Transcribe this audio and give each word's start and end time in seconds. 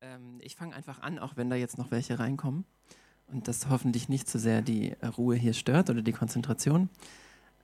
Ähm, 0.00 0.38
ich 0.40 0.54
fange 0.54 0.76
einfach 0.76 1.02
an, 1.02 1.18
auch 1.18 1.36
wenn 1.36 1.50
da 1.50 1.56
jetzt 1.56 1.76
noch 1.76 1.90
welche 1.90 2.20
reinkommen 2.20 2.64
und 3.26 3.48
das 3.48 3.68
hoffentlich 3.68 4.08
nicht 4.08 4.28
zu 4.28 4.38
sehr 4.38 4.62
die 4.62 4.92
äh, 5.00 5.06
Ruhe 5.06 5.34
hier 5.34 5.54
stört 5.54 5.90
oder 5.90 6.02
die 6.02 6.12
Konzentration. 6.12 6.88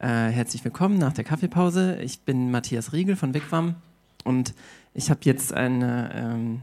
Äh, 0.01 0.09
herzlich 0.09 0.65
willkommen 0.65 0.99
nach 0.99 1.13
der 1.13 1.23
Kaffeepause. 1.23 1.97
Ich 2.03 2.23
bin 2.23 2.51
Matthias 2.51 2.93
Riegel 2.93 3.15
von 3.15 3.35
Wigwam 3.35 3.77
und 4.25 4.53
ich 4.95 5.11
habe 5.11 5.21
jetzt 5.23 5.53
eine, 5.53 6.11
ähm, 6.13 6.63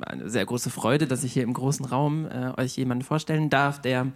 eine, 0.00 0.28
sehr 0.30 0.44
große 0.44 0.70
Freude, 0.70 1.06
dass 1.06 1.22
ich 1.22 1.32
hier 1.32 1.44
im 1.44 1.52
großen 1.52 1.86
Raum 1.86 2.26
äh, 2.26 2.52
euch 2.56 2.76
jemanden 2.76 3.04
vorstellen 3.04 3.50
darf, 3.50 3.80
der 3.80 4.10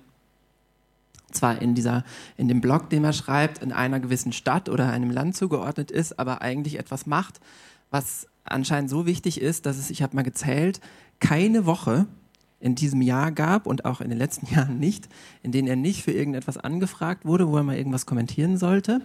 zwar 1.31 1.63
in 1.63 1.77
dieser 1.77 2.05
in 2.37 2.49
dem 2.49 2.61
Blog, 2.61 2.91
den 2.91 3.05
er 3.05 3.13
schreibt, 3.13 3.63
in 3.63 3.71
einer 3.71 4.01
gewissen 4.01 4.33
Stadt 4.33 4.69
oder 4.69 4.91
einem 4.91 5.11
Land 5.11 5.37
zugeordnet 5.37 5.93
ist, 5.93 6.19
aber 6.19 6.43
eigentlich 6.43 6.77
etwas 6.77 7.07
macht, 7.07 7.39
was 7.91 8.27
anscheinend 8.51 8.91
so 8.91 9.07
wichtig 9.07 9.41
ist, 9.41 9.67
dass 9.67 9.79
es, 9.79 9.91
ich 9.91 10.03
habe 10.03 10.17
mal 10.17 10.23
gezählt, 10.23 10.81
keine 11.21 11.67
Woche 11.67 12.07
in 12.61 12.75
diesem 12.75 13.03
Jahr 13.03 13.31
gab 13.31 13.67
und 13.67 13.85
auch 13.85 14.01
in 14.01 14.09
den 14.09 14.19
letzten 14.19 14.47
Jahren 14.55 14.79
nicht, 14.79 15.09
in 15.43 15.53
denen 15.53 15.69
er 15.69 15.77
nicht 15.77 16.03
für 16.03 16.13
irgendetwas 16.13 16.59
angefragt 16.59 17.25
wurde, 17.25 17.49
wo 17.49 17.57
er 17.57 17.63
mal 17.63 17.77
irgendwas 17.77 18.07
kommentieren 18.07 18.57
sollte. 18.57 19.01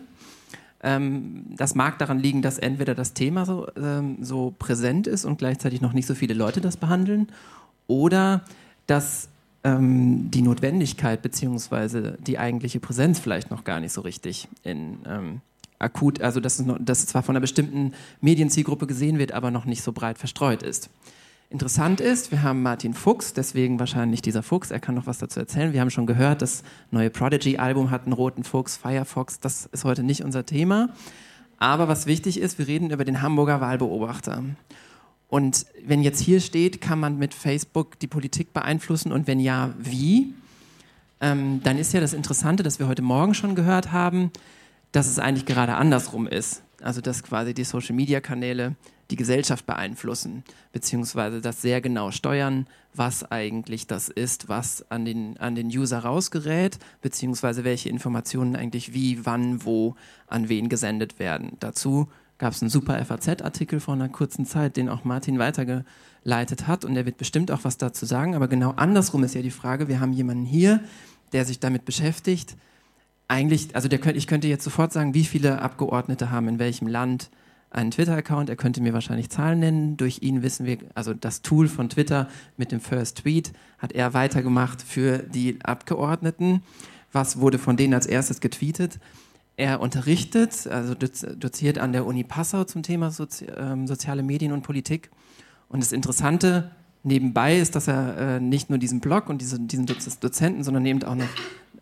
Ähm, 0.81 1.45
das 1.55 1.75
mag 1.75 1.97
daran 1.99 2.19
liegen, 2.19 2.41
dass 2.41 2.59
entweder 2.59 2.93
das 2.93 3.13
Thema 3.13 3.45
so, 3.45 3.67
ähm, 3.77 4.17
so 4.21 4.53
präsent 4.57 5.07
ist 5.07 5.23
und 5.23 5.37
gleichzeitig 5.37 5.81
noch 5.81 5.93
nicht 5.93 6.07
so 6.07 6.15
viele 6.15 6.33
Leute 6.33 6.59
das 6.59 6.77
behandeln, 6.77 7.27
oder 7.87 8.43
dass 8.87 9.29
ähm, 9.63 10.29
die 10.31 10.41
Notwendigkeit 10.41 11.21
bzw. 11.21 12.13
die 12.19 12.37
eigentliche 12.37 12.79
Präsenz 12.79 13.19
vielleicht 13.19 13.51
noch 13.51 13.63
gar 13.63 13.79
nicht 13.79 13.93
so 13.93 14.01
richtig 14.01 14.47
in 14.63 14.99
ähm, 15.05 15.41
akut, 15.79 16.21
also 16.21 16.39
dass 16.39 16.59
es, 16.59 16.65
noch, 16.65 16.77
dass 16.79 16.99
es 16.99 17.07
zwar 17.07 17.23
von 17.23 17.35
einer 17.35 17.41
bestimmten 17.41 17.93
Medienzielgruppe 18.21 18.87
gesehen 18.87 19.19
wird, 19.19 19.31
aber 19.31 19.51
noch 19.51 19.65
nicht 19.65 19.83
so 19.83 19.91
breit 19.91 20.17
verstreut 20.17 20.63
ist. 20.63 20.89
Interessant 21.49 22.01
ist, 22.01 22.31
wir 22.31 22.41
haben 22.41 22.63
Martin 22.63 22.95
Fuchs, 22.95 23.33
deswegen 23.33 23.79
wahrscheinlich 23.79 24.23
dieser 24.23 24.41
Fuchs, 24.41 24.71
er 24.71 24.79
kann 24.79 24.95
noch 24.95 25.05
was 25.05 25.19
dazu 25.19 25.39
erzählen. 25.39 25.71
Wir 25.71 25.81
haben 25.81 25.91
schon 25.91 26.07
gehört, 26.07 26.41
das 26.41 26.63
neue 26.89 27.11
Prodigy-Album 27.11 27.91
hat 27.91 28.05
einen 28.05 28.13
roten 28.13 28.43
Fuchs, 28.43 28.75
Firefox, 28.75 29.39
das 29.39 29.67
ist 29.67 29.83
heute 29.83 30.01
nicht 30.01 30.23
unser 30.23 30.47
Thema. 30.47 30.89
Aber 31.59 31.87
was 31.87 32.07
wichtig 32.07 32.39
ist, 32.39 32.57
wir 32.57 32.67
reden 32.67 32.89
über 32.89 33.05
den 33.05 33.21
Hamburger 33.21 33.61
Wahlbeobachter. 33.61 34.43
Und 35.27 35.65
wenn 35.85 36.01
jetzt 36.01 36.19
hier 36.19 36.41
steht, 36.41 36.81
kann 36.81 36.99
man 36.99 37.17
mit 37.17 37.33
Facebook 37.33 37.99
die 37.99 38.07
Politik 38.07 38.51
beeinflussen 38.51 39.11
und 39.11 39.27
wenn 39.27 39.39
ja, 39.39 39.73
wie? 39.77 40.33
Ähm, 41.21 41.61
dann 41.63 41.77
ist 41.77 41.93
ja 41.93 42.01
das 42.01 42.13
Interessante, 42.13 42.63
dass 42.63 42.79
wir 42.79 42.87
heute 42.87 43.01
Morgen 43.01 43.33
schon 43.33 43.55
gehört 43.55 43.91
haben, 43.91 44.31
dass 44.93 45.07
es 45.07 45.19
eigentlich 45.19 45.45
gerade 45.45 45.75
andersrum 45.75 46.27
ist. 46.27 46.63
Also 46.81 47.01
dass 47.01 47.23
quasi 47.23 47.53
die 47.53 47.63
Social-Media-Kanäle 47.65 48.75
die 49.11 49.15
Gesellschaft 49.15 49.65
beeinflussen, 49.65 50.43
beziehungsweise 50.71 51.41
das 51.41 51.61
sehr 51.61 51.81
genau 51.81 52.11
steuern, 52.11 52.67
was 52.93 53.29
eigentlich 53.29 53.85
das 53.87 54.07
ist, 54.09 54.49
was 54.49 54.89
an 54.89 55.03
den, 55.03 55.37
an 55.37 55.55
den 55.55 55.67
User 55.67 55.99
rausgerät, 55.99 56.79
beziehungsweise 57.01 57.63
welche 57.63 57.89
Informationen 57.89 58.55
eigentlich 58.55 58.93
wie, 58.93 59.25
wann, 59.25 59.65
wo, 59.65 59.95
an 60.27 60.47
wen 60.47 60.69
gesendet 60.69 61.19
werden. 61.19 61.57
Dazu 61.59 62.07
gab 62.37 62.53
es 62.53 62.61
einen 62.61 62.69
super 62.69 63.03
FAZ-Artikel 63.03 63.79
vor 63.79 63.93
einer 63.93 64.09
kurzen 64.09 64.45
Zeit, 64.45 64.77
den 64.77 64.89
auch 64.89 65.03
Martin 65.03 65.39
weitergeleitet 65.39 66.67
hat 66.67 66.85
und 66.85 66.93
der 66.95 67.05
wird 67.05 67.17
bestimmt 67.17 67.51
auch 67.51 67.63
was 67.63 67.77
dazu 67.77 68.05
sagen, 68.05 68.35
aber 68.35 68.47
genau 68.47 68.71
andersrum 68.71 69.23
ist 69.23 69.35
ja 69.35 69.41
die 69.41 69.51
Frage, 69.51 69.87
wir 69.87 69.99
haben 69.99 70.13
jemanden 70.13 70.45
hier, 70.45 70.83
der 71.33 71.45
sich 71.45 71.59
damit 71.59 71.85
beschäftigt, 71.85 72.55
eigentlich, 73.33 73.75
also 73.75 73.87
der, 73.87 74.15
ich 74.15 74.27
könnte 74.27 74.47
jetzt 74.47 74.63
sofort 74.63 74.93
sagen, 74.93 75.15
wie 75.15 75.23
viele 75.23 75.61
Abgeordnete 75.61 76.29
haben 76.29 76.47
in 76.47 76.59
welchem 76.59 76.87
Land 76.87 77.31
einen 77.71 77.89
Twitter-Account. 77.89 78.49
Er 78.49 78.55
könnte 78.55 78.79
mir 78.79 78.93
wahrscheinlich 78.93 79.31
Zahlen 79.31 79.59
nennen. 79.59 79.97
Durch 79.97 80.21
ihn 80.21 80.43
wissen 80.43 80.67
wir, 80.67 80.77
also 80.93 81.15
das 81.15 81.41
Tool 81.41 81.67
von 81.67 81.89
Twitter 81.89 82.29
mit 82.57 82.71
dem 82.71 82.79
First 82.79 83.17
Tweet 83.19 83.51
hat 83.79 83.91
er 83.91 84.13
weitergemacht 84.13 84.83
für 84.83 85.17
die 85.17 85.57
Abgeordneten. 85.63 86.61
Was 87.11 87.39
wurde 87.39 87.57
von 87.57 87.75
denen 87.75 87.95
als 87.95 88.05
erstes 88.05 88.39
getweetet? 88.39 88.99
Er 89.57 89.81
unterrichtet, 89.81 90.67
also 90.67 90.93
doziert 90.93 91.79
an 91.79 91.91
der 91.91 92.05
Uni 92.05 92.23
Passau 92.23 92.63
zum 92.65 92.83
Thema 92.83 93.09
Sozi 93.09 93.47
ähm, 93.57 93.87
soziale 93.87 94.21
Medien 94.21 94.51
und 94.51 94.61
Politik. 94.61 95.09
Und 95.69 95.81
das 95.81 95.91
Interessante 95.91 96.71
nebenbei 97.01 97.57
ist, 97.57 97.75
dass 97.75 97.87
er 97.87 98.17
äh, 98.17 98.39
nicht 98.39 98.69
nur 98.69 98.77
diesen 98.77 98.99
Blog 98.99 99.27
und 99.27 99.41
diese, 99.41 99.59
diesen 99.59 99.87
Dozenten, 99.87 100.63
sondern 100.63 100.85
eben 100.85 101.03
auch 101.03 101.15
noch 101.15 101.29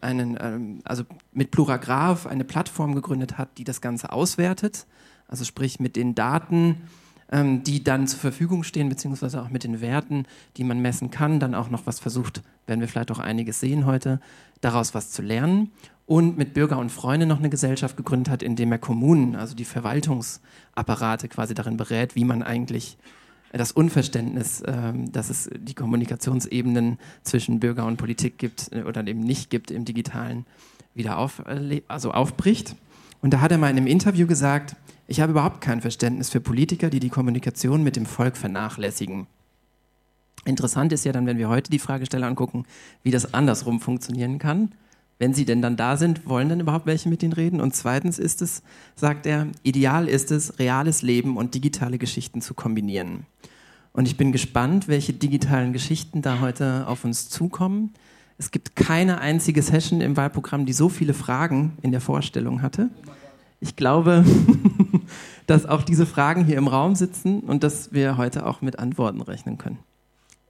einen, 0.01 0.37
ähm, 0.39 0.79
also 0.83 1.03
mit 1.33 1.51
Pluragraph 1.51 2.27
eine 2.27 2.43
Plattform 2.43 2.95
gegründet 2.95 3.37
hat, 3.37 3.57
die 3.57 3.63
das 3.63 3.81
Ganze 3.81 4.11
auswertet. 4.11 4.85
Also 5.27 5.45
sprich 5.45 5.79
mit 5.79 5.95
den 5.95 6.15
Daten, 6.15 6.77
ähm, 7.31 7.63
die 7.63 7.83
dann 7.83 8.07
zur 8.07 8.19
Verfügung 8.19 8.63
stehen, 8.63 8.89
beziehungsweise 8.89 9.41
auch 9.41 9.49
mit 9.49 9.63
den 9.63 9.81
Werten, 9.81 10.25
die 10.57 10.63
man 10.63 10.81
messen 10.81 11.11
kann, 11.11 11.39
dann 11.39 11.55
auch 11.55 11.69
noch 11.69 11.85
was 11.85 11.99
versucht, 11.99 12.41
werden 12.67 12.81
wir 12.81 12.87
vielleicht 12.87 13.11
auch 13.11 13.19
einiges 13.19 13.59
sehen 13.59 13.85
heute, 13.85 14.19
daraus 14.59 14.93
was 14.93 15.11
zu 15.11 15.21
lernen. 15.21 15.71
Und 16.05 16.37
mit 16.37 16.53
Bürger 16.53 16.77
und 16.77 16.91
Freunde 16.91 17.25
noch 17.25 17.39
eine 17.39 17.49
Gesellschaft 17.49 17.95
gegründet 17.95 18.29
hat, 18.29 18.43
indem 18.43 18.71
er 18.73 18.79
Kommunen, 18.79 19.37
also 19.37 19.55
die 19.55 19.63
Verwaltungsapparate 19.63 21.29
quasi 21.29 21.53
darin 21.53 21.77
berät, 21.77 22.15
wie 22.15 22.25
man 22.25 22.43
eigentlich 22.43 22.97
das 23.57 23.71
Unverständnis, 23.71 24.63
ähm, 24.65 25.11
dass 25.11 25.29
es 25.29 25.49
die 25.53 25.73
Kommunikationsebenen 25.73 26.97
zwischen 27.23 27.59
Bürger 27.59 27.85
und 27.85 27.97
Politik 27.97 28.37
gibt 28.37 28.71
äh, 28.71 28.83
oder 28.83 29.05
eben 29.05 29.19
nicht 29.19 29.49
gibt 29.49 29.71
im 29.71 29.85
Digitalen, 29.85 30.45
wieder 30.93 31.17
auf, 31.17 31.43
äh, 31.47 31.81
also 31.87 32.11
aufbricht. 32.11 32.75
Und 33.21 33.33
da 33.33 33.41
hat 33.41 33.51
er 33.51 33.57
mal 33.57 33.69
in 33.69 33.77
einem 33.77 33.87
Interview 33.87 34.25
gesagt, 34.25 34.75
ich 35.07 35.19
habe 35.19 35.31
überhaupt 35.31 35.59
kein 35.59 35.81
Verständnis 35.81 36.29
für 36.29 36.39
Politiker, 36.39 36.89
die 36.89 37.01
die 37.01 37.09
Kommunikation 37.09 37.83
mit 37.83 37.97
dem 37.97 38.05
Volk 38.05 38.37
vernachlässigen. 38.37 39.27
Interessant 40.45 40.93
ist 40.93 41.03
ja 41.05 41.11
dann, 41.11 41.27
wenn 41.27 41.37
wir 41.37 41.49
heute 41.49 41.69
die 41.69 41.79
Fragesteller 41.79 42.27
angucken, 42.27 42.65
wie 43.03 43.11
das 43.11 43.33
andersrum 43.33 43.79
funktionieren 43.79 44.39
kann. 44.39 44.71
Wenn 45.21 45.35
sie 45.35 45.45
denn 45.45 45.61
dann 45.61 45.77
da 45.77 45.97
sind, 45.97 46.27
wollen 46.27 46.49
dann 46.49 46.61
überhaupt 46.61 46.87
welche 46.87 47.07
mit 47.07 47.21
ihnen 47.21 47.33
reden? 47.33 47.61
Und 47.61 47.75
zweitens 47.75 48.17
ist 48.17 48.41
es, 48.41 48.63
sagt 48.95 49.27
er, 49.27 49.45
ideal 49.61 50.07
ist 50.07 50.31
es, 50.31 50.57
reales 50.57 51.03
Leben 51.03 51.37
und 51.37 51.53
digitale 51.53 51.99
Geschichten 51.99 52.41
zu 52.41 52.55
kombinieren. 52.55 53.27
Und 53.93 54.07
ich 54.07 54.17
bin 54.17 54.31
gespannt, 54.31 54.87
welche 54.87 55.13
digitalen 55.13 55.73
Geschichten 55.73 56.23
da 56.23 56.39
heute 56.39 56.87
auf 56.87 57.05
uns 57.05 57.29
zukommen. 57.29 57.93
Es 58.39 58.49
gibt 58.49 58.75
keine 58.75 59.21
einzige 59.21 59.61
Session 59.61 60.01
im 60.01 60.17
Wahlprogramm, 60.17 60.65
die 60.65 60.73
so 60.73 60.89
viele 60.89 61.13
Fragen 61.13 61.77
in 61.83 61.91
der 61.91 62.01
Vorstellung 62.01 62.63
hatte. 62.63 62.89
Ich 63.59 63.75
glaube, 63.75 64.25
dass 65.45 65.67
auch 65.67 65.83
diese 65.83 66.07
Fragen 66.07 66.45
hier 66.45 66.57
im 66.57 66.67
Raum 66.67 66.95
sitzen 66.95 67.41
und 67.41 67.63
dass 67.63 67.93
wir 67.93 68.17
heute 68.17 68.47
auch 68.47 68.61
mit 68.63 68.79
Antworten 68.79 69.21
rechnen 69.21 69.59
können. 69.59 69.77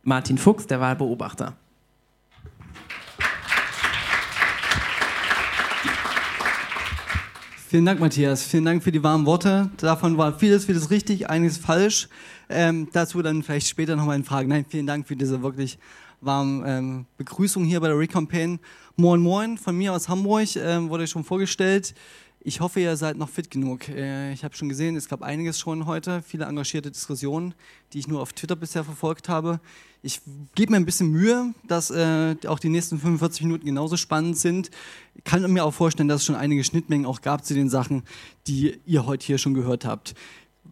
Martin 0.03 0.37
Fuchs, 0.37 0.65
der 0.65 0.79
Wahlbeobachter. 0.79 1.57
Vielen 7.71 7.85
Dank, 7.85 8.01
Matthias. 8.01 8.43
Vielen 8.43 8.65
Dank 8.65 8.83
für 8.83 8.91
die 8.91 9.01
warmen 9.01 9.25
Worte. 9.25 9.69
Davon 9.77 10.17
war 10.17 10.37
vieles, 10.37 10.65
vieles 10.65 10.91
richtig, 10.91 11.29
einiges 11.29 11.57
falsch. 11.57 12.09
Ähm, 12.49 12.89
dazu 12.91 13.21
dann 13.21 13.43
vielleicht 13.43 13.69
später 13.69 13.95
nochmal 13.95 14.17
in 14.17 14.25
Fragen. 14.25 14.49
Nein, 14.49 14.65
vielen 14.67 14.85
Dank 14.85 15.07
für 15.07 15.15
diese 15.15 15.41
wirklich 15.41 15.79
warme 16.19 16.69
ähm, 16.69 17.05
Begrüßung 17.15 17.63
hier 17.63 17.79
bei 17.79 17.87
der 17.87 17.97
Recampaign. 17.97 18.59
Moin 18.97 19.21
Moin, 19.21 19.57
von 19.57 19.77
mir 19.77 19.93
aus 19.93 20.09
Hamburg 20.09 20.53
ähm, 20.57 20.89
wurde 20.89 21.07
schon 21.07 21.23
vorgestellt. 21.23 21.95
Ich 22.43 22.59
hoffe, 22.59 22.79
ihr 22.79 22.97
seid 22.97 23.17
noch 23.17 23.29
fit 23.29 23.51
genug. 23.51 23.87
Äh, 23.87 24.33
ich 24.33 24.43
habe 24.43 24.55
schon 24.55 24.67
gesehen, 24.67 24.95
es 24.95 25.07
gab 25.07 25.21
einiges 25.21 25.59
schon 25.59 25.85
heute, 25.85 26.23
viele 26.23 26.45
engagierte 26.45 26.89
Diskussionen, 26.89 27.53
die 27.93 27.99
ich 27.99 28.07
nur 28.07 28.19
auf 28.19 28.33
Twitter 28.33 28.55
bisher 28.55 28.83
verfolgt 28.83 29.29
habe. 29.29 29.59
Ich 30.01 30.21
gebe 30.55 30.71
mir 30.71 30.77
ein 30.77 30.85
bisschen 30.85 31.11
Mühe, 31.11 31.53
dass 31.67 31.91
äh, 31.91 32.35
auch 32.47 32.57
die 32.57 32.69
nächsten 32.69 32.97
45 32.97 33.43
Minuten 33.43 33.65
genauso 33.65 33.95
spannend 33.95 34.39
sind. 34.39 34.71
Ich 35.13 35.23
kann 35.23 35.53
mir 35.53 35.63
auch 35.63 35.73
vorstellen, 35.73 36.09
dass 36.09 36.21
es 36.21 36.25
schon 36.25 36.35
einige 36.35 36.63
Schnittmengen 36.63 37.05
auch 37.05 37.21
gab 37.21 37.45
zu 37.45 37.53
den 37.53 37.69
Sachen, 37.69 38.01
die 38.47 38.79
ihr 38.87 39.05
heute 39.05 39.23
hier 39.23 39.37
schon 39.37 39.53
gehört 39.53 39.85
habt. 39.85 40.15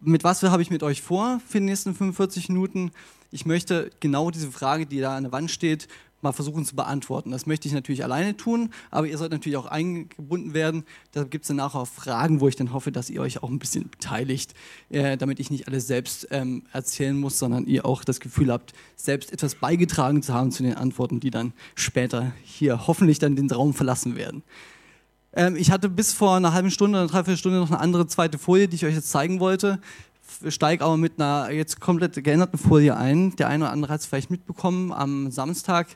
Mit 0.02 0.24
was 0.24 0.42
habe 0.42 0.62
ich 0.62 0.70
mit 0.70 0.82
euch 0.82 1.02
vor 1.02 1.40
für 1.46 1.60
die 1.60 1.66
nächsten 1.66 1.94
45 1.94 2.48
Minuten? 2.48 2.90
ich 3.32 3.46
möchte 3.46 3.90
genau 4.00 4.30
diese 4.30 4.50
Frage, 4.50 4.86
die 4.86 5.00
da 5.00 5.16
an 5.16 5.24
der 5.24 5.32
Wand 5.32 5.50
steht, 5.50 5.88
mal 6.22 6.32
versuchen 6.32 6.64
zu 6.64 6.76
beantworten. 6.76 7.30
Das 7.30 7.46
möchte 7.46 7.68
ich 7.68 7.74
natürlich 7.74 8.04
alleine 8.04 8.36
tun, 8.36 8.70
aber 8.90 9.06
ihr 9.06 9.16
sollt 9.18 9.32
natürlich 9.32 9.56
auch 9.56 9.66
eingebunden 9.66 10.54
werden. 10.54 10.84
Da 11.12 11.24
gibt 11.24 11.44
es 11.44 11.48
danach 11.48 11.74
auch 11.74 11.86
Fragen, 11.86 12.40
wo 12.40 12.48
ich 12.48 12.56
dann 12.56 12.72
hoffe, 12.72 12.92
dass 12.92 13.10
ihr 13.10 13.20
euch 13.20 13.42
auch 13.42 13.50
ein 13.50 13.58
bisschen 13.58 13.88
beteiligt, 13.88 14.54
äh, 14.90 15.16
damit 15.16 15.40
ich 15.40 15.50
nicht 15.50 15.68
alles 15.68 15.86
selbst 15.86 16.28
ähm, 16.30 16.64
erzählen 16.72 17.18
muss, 17.18 17.38
sondern 17.38 17.66
ihr 17.66 17.86
auch 17.86 18.04
das 18.04 18.20
Gefühl 18.20 18.52
habt, 18.52 18.72
selbst 18.96 19.32
etwas 19.32 19.54
beigetragen 19.54 20.22
zu 20.22 20.34
haben 20.34 20.50
zu 20.50 20.62
den 20.62 20.74
Antworten, 20.74 21.20
die 21.20 21.30
dann 21.30 21.52
später 21.74 22.32
hier 22.42 22.86
hoffentlich 22.86 23.18
dann 23.18 23.36
den 23.36 23.50
Raum 23.50 23.74
verlassen 23.74 24.16
werden. 24.16 24.42
Ähm, 25.32 25.56
ich 25.56 25.70
hatte 25.70 25.88
bis 25.88 26.12
vor 26.12 26.36
einer 26.36 26.52
halben 26.52 26.70
Stunde 26.70 26.98
oder 26.98 27.08
dreiviertel 27.08 27.36
Stunde 27.36 27.58
noch 27.58 27.70
eine 27.70 27.80
andere 27.80 28.06
zweite 28.06 28.38
Folie, 28.38 28.68
die 28.68 28.76
ich 28.76 28.84
euch 28.84 28.94
jetzt 28.94 29.10
zeigen 29.10 29.40
wollte 29.40 29.80
steige 30.48 30.84
aber 30.84 30.96
mit 30.96 31.20
einer 31.20 31.50
jetzt 31.50 31.80
komplett 31.80 32.22
geänderten 32.22 32.58
Folie 32.58 32.96
ein. 32.96 33.36
Der 33.36 33.48
eine 33.48 33.64
oder 33.64 33.72
andere 33.72 33.92
hat 33.92 34.00
es 34.00 34.06
vielleicht 34.06 34.30
mitbekommen. 34.30 34.92
Am 34.92 35.30
Samstag 35.30 35.88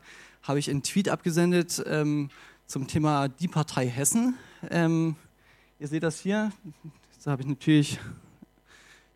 habe 0.42 0.58
ich 0.58 0.70
einen 0.70 0.82
Tweet 0.82 1.08
abgesendet 1.08 1.82
ähm, 1.86 2.30
zum 2.66 2.86
Thema 2.86 3.28
die 3.28 3.48
Partei 3.48 3.86
Hessen. 3.88 4.36
Ähm, 4.70 5.16
ihr 5.78 5.88
seht 5.88 6.02
das 6.02 6.20
hier. 6.20 6.52
Da 7.24 7.30
habe 7.30 7.42
ich 7.42 7.48
natürlich 7.48 7.98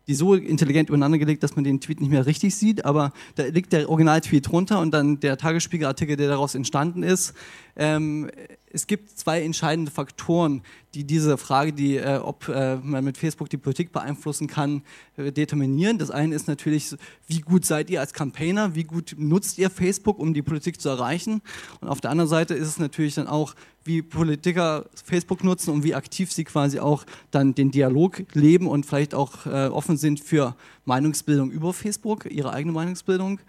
die 0.09 0.15
so 0.15 0.33
intelligent 0.33 0.89
übereinander 0.89 1.19
gelegt, 1.19 1.43
dass 1.43 1.55
man 1.55 1.63
den 1.63 1.79
Tweet 1.79 2.01
nicht 2.01 2.09
mehr 2.09 2.25
richtig 2.25 2.55
sieht, 2.55 2.83
aber 2.83 3.13
da 3.35 3.43
liegt 3.43 3.71
der 3.73 3.87
Original-Tweet 3.87 4.47
drunter 4.47 4.79
und 4.79 4.89
dann 4.91 5.19
der 5.19 5.37
Tagesspiegel-Artikel, 5.37 6.15
der 6.15 6.29
daraus 6.29 6.55
entstanden 6.55 7.03
ist. 7.03 7.35
Ähm, 7.75 8.31
es 8.71 8.87
gibt 8.87 9.17
zwei 9.17 9.41
entscheidende 9.41 9.91
Faktoren, 9.91 10.61
die 10.93 11.03
diese 11.03 11.37
Frage, 11.37 11.73
die, 11.73 11.97
äh, 11.97 12.17
ob 12.17 12.47
äh, 12.47 12.77
man 12.77 13.03
mit 13.03 13.17
Facebook 13.17 13.49
die 13.49 13.57
Politik 13.57 13.91
beeinflussen 13.91 14.47
kann, 14.47 14.83
äh, 15.17 15.31
determinieren. 15.31 15.97
Das 15.97 16.11
eine 16.11 16.35
ist 16.35 16.47
natürlich, 16.47 16.95
wie 17.27 17.41
gut 17.41 17.65
seid 17.65 17.89
ihr 17.89 17.99
als 17.99 18.13
Campaigner, 18.13 18.75
wie 18.75 18.83
gut 18.83 19.15
nutzt 19.17 19.57
ihr 19.57 19.69
Facebook, 19.69 20.19
um 20.19 20.33
die 20.33 20.41
Politik 20.41 20.79
zu 20.81 20.89
erreichen. 20.89 21.41
Und 21.81 21.87
auf 21.87 22.01
der 22.01 22.11
anderen 22.11 22.29
Seite 22.29 22.53
ist 22.53 22.67
es 22.67 22.79
natürlich 22.79 23.15
dann 23.15 23.27
auch, 23.27 23.55
wie 23.85 24.01
Politiker 24.01 24.85
Facebook 25.03 25.43
nutzen 25.43 25.71
und 25.71 25.83
wie 25.83 25.95
aktiv 25.95 26.31
sie 26.31 26.43
quasi 26.43 26.79
auch 26.79 27.05
dann 27.31 27.55
den 27.55 27.71
Dialog 27.71 28.23
leben 28.33 28.67
und 28.67 28.85
vielleicht 28.85 29.15
auch 29.15 29.45
äh, 29.45 29.67
offen 29.67 29.97
sind 29.97 30.19
für 30.19 30.55
Meinungsbildung 30.85 31.49
über 31.49 31.73
Facebook, 31.73 32.25
ihre 32.29 32.51
eigene 32.51 32.73
Meinungsbildung. 32.73 33.39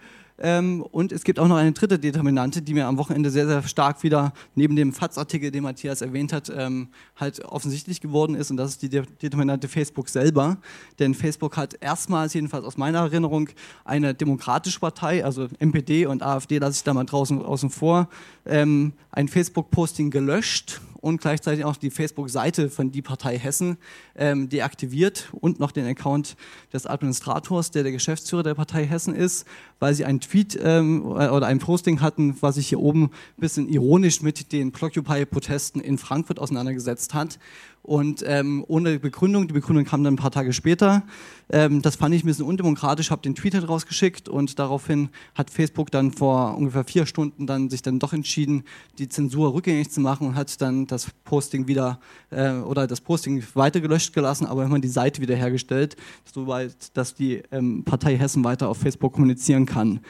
Ähm, 0.41 0.83
und 0.83 1.13
es 1.13 1.23
gibt 1.25 1.39
auch 1.39 1.49
noch 1.49 1.57
eine 1.57 1.73
dritte 1.73 1.99
Determinante, 1.99 2.63
die 2.63 2.73
mir 2.73 2.87
am 2.87 2.97
Wochenende 2.97 3.31
sehr, 3.31 3.47
sehr 3.47 3.63
stark 3.63 4.03
wieder 4.03 4.33
neben 4.55 4.75
dem 4.75 4.93
FATS-Artikel, 4.93 5.51
den 5.51 5.63
Matthias 5.63 6.01
erwähnt 6.01 6.33
hat, 6.33 6.51
ähm, 6.55 6.89
halt 7.17 7.45
offensichtlich 7.45 8.01
geworden 8.01 8.35
ist. 8.35 8.51
Und 8.51 8.57
das 8.57 8.71
ist 8.71 8.83
die 8.83 8.89
De 8.89 9.05
Determinante 9.21 9.69
Facebook 9.69 10.09
selber. 10.09 10.57
Denn 10.99 11.15
Facebook 11.15 11.57
hat 11.57 11.77
erstmals, 11.81 12.33
jedenfalls 12.33 12.65
aus 12.65 12.79
meiner 12.79 13.01
Erinnerung, 13.01 13.51
eine 13.85 14.15
demokratische 14.15 14.81
Partei, 14.81 15.25
also 15.25 15.49
MPD 15.59 16.07
und 16.07 16.23
AfD 16.23 16.59
lasse 16.59 16.79
ich 16.79 16.85
da 16.85 16.95
mal 16.95 17.05
draußen 17.05 17.43
außen 17.45 17.69
vor, 17.69 18.09
ähm, 18.47 18.95
ein 19.13 19.29
Facebook-Posting 19.29 20.11
gelöscht 20.11 20.81
und 21.01 21.21
gleichzeitig 21.21 21.65
auch 21.65 21.77
die 21.77 21.91
Facebook-Seite 21.91 22.71
von 22.71 22.91
die 22.91 23.03
Partei 23.03 23.39
Hessen 23.39 23.79
ähm, 24.17 24.49
deaktiviert 24.49 25.29
und 25.33 25.61
noch 25.61 25.73
den 25.73 25.87
Account 25.87 26.37
des 26.73 26.87
Administrators, 26.87 27.71
der 27.71 27.83
der 27.83 27.93
Geschäftsführer 27.93 28.43
der 28.43 28.55
Partei 28.55 28.87
Hessen 28.87 29.15
ist, 29.15 29.47
weil 29.79 29.95
sie 29.95 30.05
einen 30.05 30.21
Tweet 30.21 30.59
ähm, 30.63 31.07
oder 31.07 31.47
ein 31.47 31.59
Posting 31.59 32.01
hatten, 32.01 32.37
was 32.41 32.57
sich 32.57 32.69
hier 32.69 32.81
oben 32.81 33.05
ein 33.05 33.11
bisschen 33.41 33.69
ironisch 33.69 34.23
mit 34.23 34.53
den 34.53 34.73
Blockupy-Protesten 34.73 35.81
in 35.81 35.99
Frankfurt 35.99 36.39
auseinandergesetzt 36.39 37.15
hat 37.15 37.39
und 37.83 38.23
ähm, 38.27 38.65
ohne 38.69 38.99
Begründung. 38.99 39.49
Die 39.49 39.55
Begründung 39.55 39.85
kam 39.85 40.05
dann 40.05 40.15
ein 40.15 40.19
paar 40.19 40.31
Tage 40.31 40.53
später. 40.53 41.03
Ähm, 41.51 41.83
das 41.83 41.97
fand 41.97 42.15
ich 42.15 42.23
ein 42.23 42.27
bisschen 42.27 42.45
undemokratisch, 42.45 43.11
habe 43.11 43.23
den 43.23 43.35
Tweet 43.35 43.55
halt 43.55 43.69
rausgeschickt 43.69 44.29
und 44.29 44.59
daraufhin 44.59 45.09
hat 45.35 45.51
Facebook 45.51 45.91
dann 45.91 46.13
vor 46.13 46.57
ungefähr 46.57 46.85
vier 46.85 47.07
Stunden 47.07 47.47
dann 47.47 47.71
sich 47.71 47.83
dann 47.83 47.99
doch 47.99 48.13
entschieden, 48.13 48.65
die 48.99 49.09
Zensur 49.09 49.55
rückgängig 49.55 49.91
zu 49.91 50.01
machen 50.01 50.29
und 50.29 50.35
hat 50.35 50.61
dann 50.61 50.87
das 50.87 51.09
Posting 51.25 51.67
wieder 51.67 52.01
äh, 52.31 52.53
oder 52.53 52.87
das 52.87 53.01
Posting 53.01 53.43
weiter 53.55 53.81
gelöscht 53.81 54.13
gelassen, 54.13 54.47
aber 54.47 54.65
immer 54.65 54.79
die 54.79 54.89
Seite 54.89 55.21
wiederhergestellt, 55.21 55.97
soweit, 56.33 56.97
dass 56.97 57.15
die 57.15 57.43
ähm, 57.51 57.83
Partei 57.85 58.17
Hessen 58.17 58.45
weiter 58.45 58.69
auf 58.69 58.79
Facebook 58.79 59.13
kommunizieren 59.15 59.67
kann. 59.67 60.01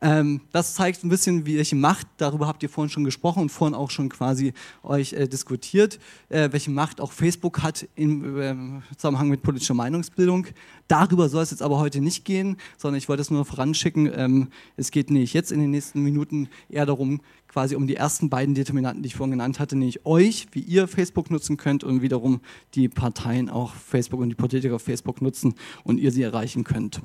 Ähm, 0.00 0.40
das 0.52 0.74
zeigt 0.74 1.02
ein 1.04 1.08
bisschen, 1.08 1.46
welche 1.46 1.76
Macht, 1.76 2.06
darüber 2.18 2.46
habt 2.46 2.62
ihr 2.62 2.68
vorhin 2.68 2.90
schon 2.90 3.04
gesprochen 3.04 3.42
und 3.42 3.48
vorhin 3.48 3.74
auch 3.74 3.90
schon 3.90 4.08
quasi 4.08 4.52
euch 4.82 5.12
äh, 5.12 5.26
diskutiert, 5.26 5.98
äh, 6.28 6.48
welche 6.52 6.70
Macht 6.70 7.00
auch 7.00 7.12
Facebook 7.12 7.62
hat 7.62 7.88
im 7.96 8.40
äh, 8.40 8.54
Zusammenhang 8.96 9.28
mit 9.28 9.42
politischer 9.42 9.74
Meinungsbildung. 9.74 10.46
Darüber 10.86 11.28
soll 11.28 11.42
es 11.42 11.50
jetzt 11.50 11.62
aber 11.62 11.78
heute 11.78 12.00
nicht 12.00 12.24
gehen, 12.24 12.56
sondern 12.76 12.98
ich 12.98 13.08
wollte 13.08 13.22
es 13.22 13.30
nur 13.30 13.44
voranschicken. 13.44 14.10
Ähm, 14.14 14.48
es 14.76 14.90
geht 14.90 15.10
nicht 15.10 15.34
jetzt 15.34 15.52
in 15.52 15.60
den 15.60 15.70
nächsten 15.70 16.02
Minuten 16.02 16.48
eher 16.68 16.86
darum, 16.86 17.20
quasi 17.48 17.74
um 17.74 17.86
die 17.86 17.96
ersten 17.96 18.30
beiden 18.30 18.54
Determinanten, 18.54 19.02
die 19.02 19.08
ich 19.08 19.16
vorhin 19.16 19.32
genannt 19.32 19.58
hatte, 19.58 19.76
nämlich 19.76 20.06
euch, 20.06 20.46
wie 20.52 20.60
ihr 20.60 20.86
Facebook 20.86 21.30
nutzen 21.30 21.56
könnt 21.56 21.82
und 21.82 22.02
wiederum 22.02 22.40
die 22.74 22.88
Parteien 22.88 23.50
auch 23.50 23.74
Facebook 23.74 24.20
und 24.20 24.28
die 24.28 24.34
Politiker 24.34 24.78
Facebook 24.78 25.20
nutzen 25.22 25.54
und 25.82 25.98
ihr 25.98 26.12
sie 26.12 26.22
erreichen 26.22 26.62
könnt. 26.62 27.00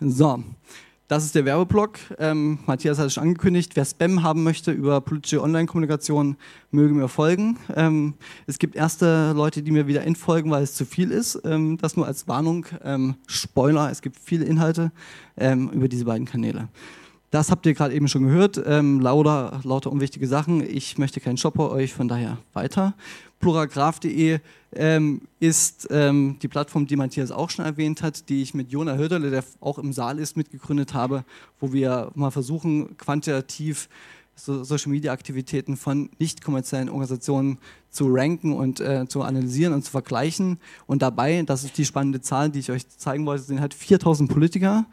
So, 0.00 0.42
das 1.08 1.24
ist 1.24 1.34
der 1.34 1.44
Werbeblock. 1.44 1.98
Ähm, 2.18 2.58
Matthias 2.66 2.98
hat 2.98 3.06
es 3.06 3.14
schon 3.14 3.22
angekündigt. 3.22 3.76
Wer 3.76 3.84
Spam 3.84 4.22
haben 4.22 4.42
möchte 4.42 4.72
über 4.72 5.00
politische 5.00 5.42
Online-Kommunikation, 5.42 6.36
möge 6.70 6.94
mir 6.94 7.08
folgen. 7.08 7.58
Ähm, 7.74 8.14
es 8.46 8.58
gibt 8.58 8.74
erste 8.74 9.32
Leute, 9.32 9.62
die 9.62 9.70
mir 9.70 9.86
wieder 9.86 10.02
entfolgen, 10.02 10.50
weil 10.50 10.62
es 10.62 10.74
zu 10.74 10.84
viel 10.84 11.10
ist. 11.10 11.40
Ähm, 11.44 11.78
das 11.78 11.96
nur 11.96 12.06
als 12.06 12.26
Warnung. 12.26 12.66
Ähm, 12.82 13.14
Spoiler, 13.26 13.90
es 13.90 14.02
gibt 14.02 14.18
viele 14.18 14.44
Inhalte 14.44 14.90
ähm, 15.36 15.70
über 15.70 15.88
diese 15.88 16.04
beiden 16.04 16.26
Kanäle. 16.26 16.68
Das 17.30 17.50
habt 17.50 17.66
ihr 17.66 17.74
gerade 17.74 17.94
eben 17.94 18.08
schon 18.08 18.24
gehört. 18.24 18.60
Ähm, 18.64 19.00
lauter, 19.00 19.60
lauter 19.64 19.90
unwichtige 19.90 20.26
Sachen. 20.26 20.62
Ich 20.62 20.96
möchte 20.96 21.20
keinen 21.20 21.36
Shopper 21.36 21.70
euch, 21.70 21.92
von 21.92 22.08
daher 22.08 22.38
weiter. 22.52 22.94
Pluragraph.de 23.40 24.38
ähm, 24.74 25.20
ist 25.40 25.88
ähm, 25.90 26.38
die 26.40 26.48
Plattform, 26.48 26.86
die 26.86 26.96
Matthias 26.96 27.30
auch 27.30 27.50
schon 27.50 27.64
erwähnt 27.64 28.02
hat, 28.02 28.28
die 28.28 28.42
ich 28.42 28.54
mit 28.54 28.70
Jona 28.70 28.96
Hürderle, 28.96 29.30
der 29.30 29.44
auch 29.60 29.78
im 29.78 29.92
Saal 29.92 30.18
ist, 30.18 30.36
mitgegründet 30.36 30.94
habe, 30.94 31.24
wo 31.60 31.72
wir 31.72 32.10
mal 32.14 32.30
versuchen, 32.30 32.96
quantitativ 32.96 33.88
so 34.36 34.62
Social 34.64 34.90
Media 34.90 35.12
Aktivitäten 35.12 35.76
von 35.76 36.10
nicht 36.18 36.44
kommerziellen 36.44 36.88
Organisationen 36.88 37.58
zu 37.90 38.06
ranken 38.08 38.52
und 38.52 38.80
äh, 38.80 39.06
zu 39.08 39.22
analysieren 39.22 39.72
und 39.72 39.82
zu 39.82 39.90
vergleichen. 39.90 40.58
Und 40.86 41.00
dabei, 41.00 41.42
das 41.42 41.64
ist 41.64 41.78
die 41.78 41.86
spannende 41.86 42.20
Zahl, 42.20 42.50
die 42.50 42.58
ich 42.58 42.70
euch 42.70 42.86
zeigen 42.88 43.24
wollte, 43.24 43.44
sind 43.44 43.60
halt 43.60 43.72
4000 43.72 44.30
Politiker, 44.30 44.84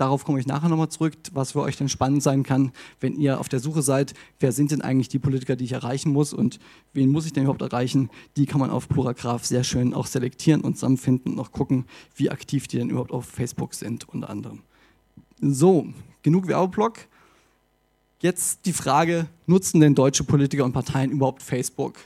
Darauf 0.00 0.24
komme 0.24 0.40
ich 0.40 0.46
nachher 0.46 0.70
nochmal 0.70 0.88
zurück, 0.88 1.12
was 1.32 1.52
für 1.52 1.60
euch 1.60 1.76
denn 1.76 1.90
spannend 1.90 2.22
sein 2.22 2.42
kann, 2.42 2.72
wenn 3.00 3.20
ihr 3.20 3.38
auf 3.38 3.50
der 3.50 3.60
Suche 3.60 3.82
seid, 3.82 4.14
wer 4.38 4.50
sind 4.50 4.70
denn 4.70 4.80
eigentlich 4.80 5.10
die 5.10 5.18
Politiker, 5.18 5.56
die 5.56 5.66
ich 5.66 5.72
erreichen 5.72 6.10
muss 6.10 6.32
und 6.32 6.58
wen 6.94 7.10
muss 7.10 7.26
ich 7.26 7.34
denn 7.34 7.42
überhaupt 7.42 7.60
erreichen. 7.60 8.08
Die 8.38 8.46
kann 8.46 8.60
man 8.60 8.70
auf 8.70 8.88
Pluragraph 8.88 9.44
sehr 9.44 9.62
schön 9.62 9.92
auch 9.92 10.06
selektieren 10.06 10.62
und 10.62 10.76
zusammenfinden 10.76 11.32
und 11.32 11.36
noch 11.36 11.52
gucken, 11.52 11.84
wie 12.14 12.30
aktiv 12.30 12.66
die 12.66 12.78
denn 12.78 12.88
überhaupt 12.88 13.12
auf 13.12 13.26
Facebook 13.26 13.74
sind, 13.74 14.08
unter 14.08 14.30
anderem. 14.30 14.62
So, 15.42 15.86
genug 16.22 16.46
Werbeblock. 16.46 17.00
Jetzt 18.20 18.64
die 18.64 18.72
Frage, 18.72 19.26
nutzen 19.44 19.82
denn 19.82 19.94
deutsche 19.94 20.24
Politiker 20.24 20.64
und 20.64 20.72
Parteien 20.72 21.10
überhaupt 21.10 21.42
Facebook? 21.42 21.98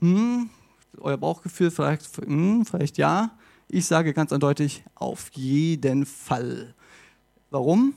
Hm, 0.00 0.50
euer 0.98 1.16
Bauchgefühl 1.16 1.70
vielleicht, 1.70 2.08
hm, 2.16 2.66
vielleicht 2.66 2.98
ja. 2.98 3.30
Ich 3.68 3.86
sage 3.86 4.14
ganz 4.14 4.32
eindeutig, 4.32 4.82
auf 4.96 5.30
jeden 5.34 6.06
Fall. 6.06 6.74
Warum? 7.50 7.94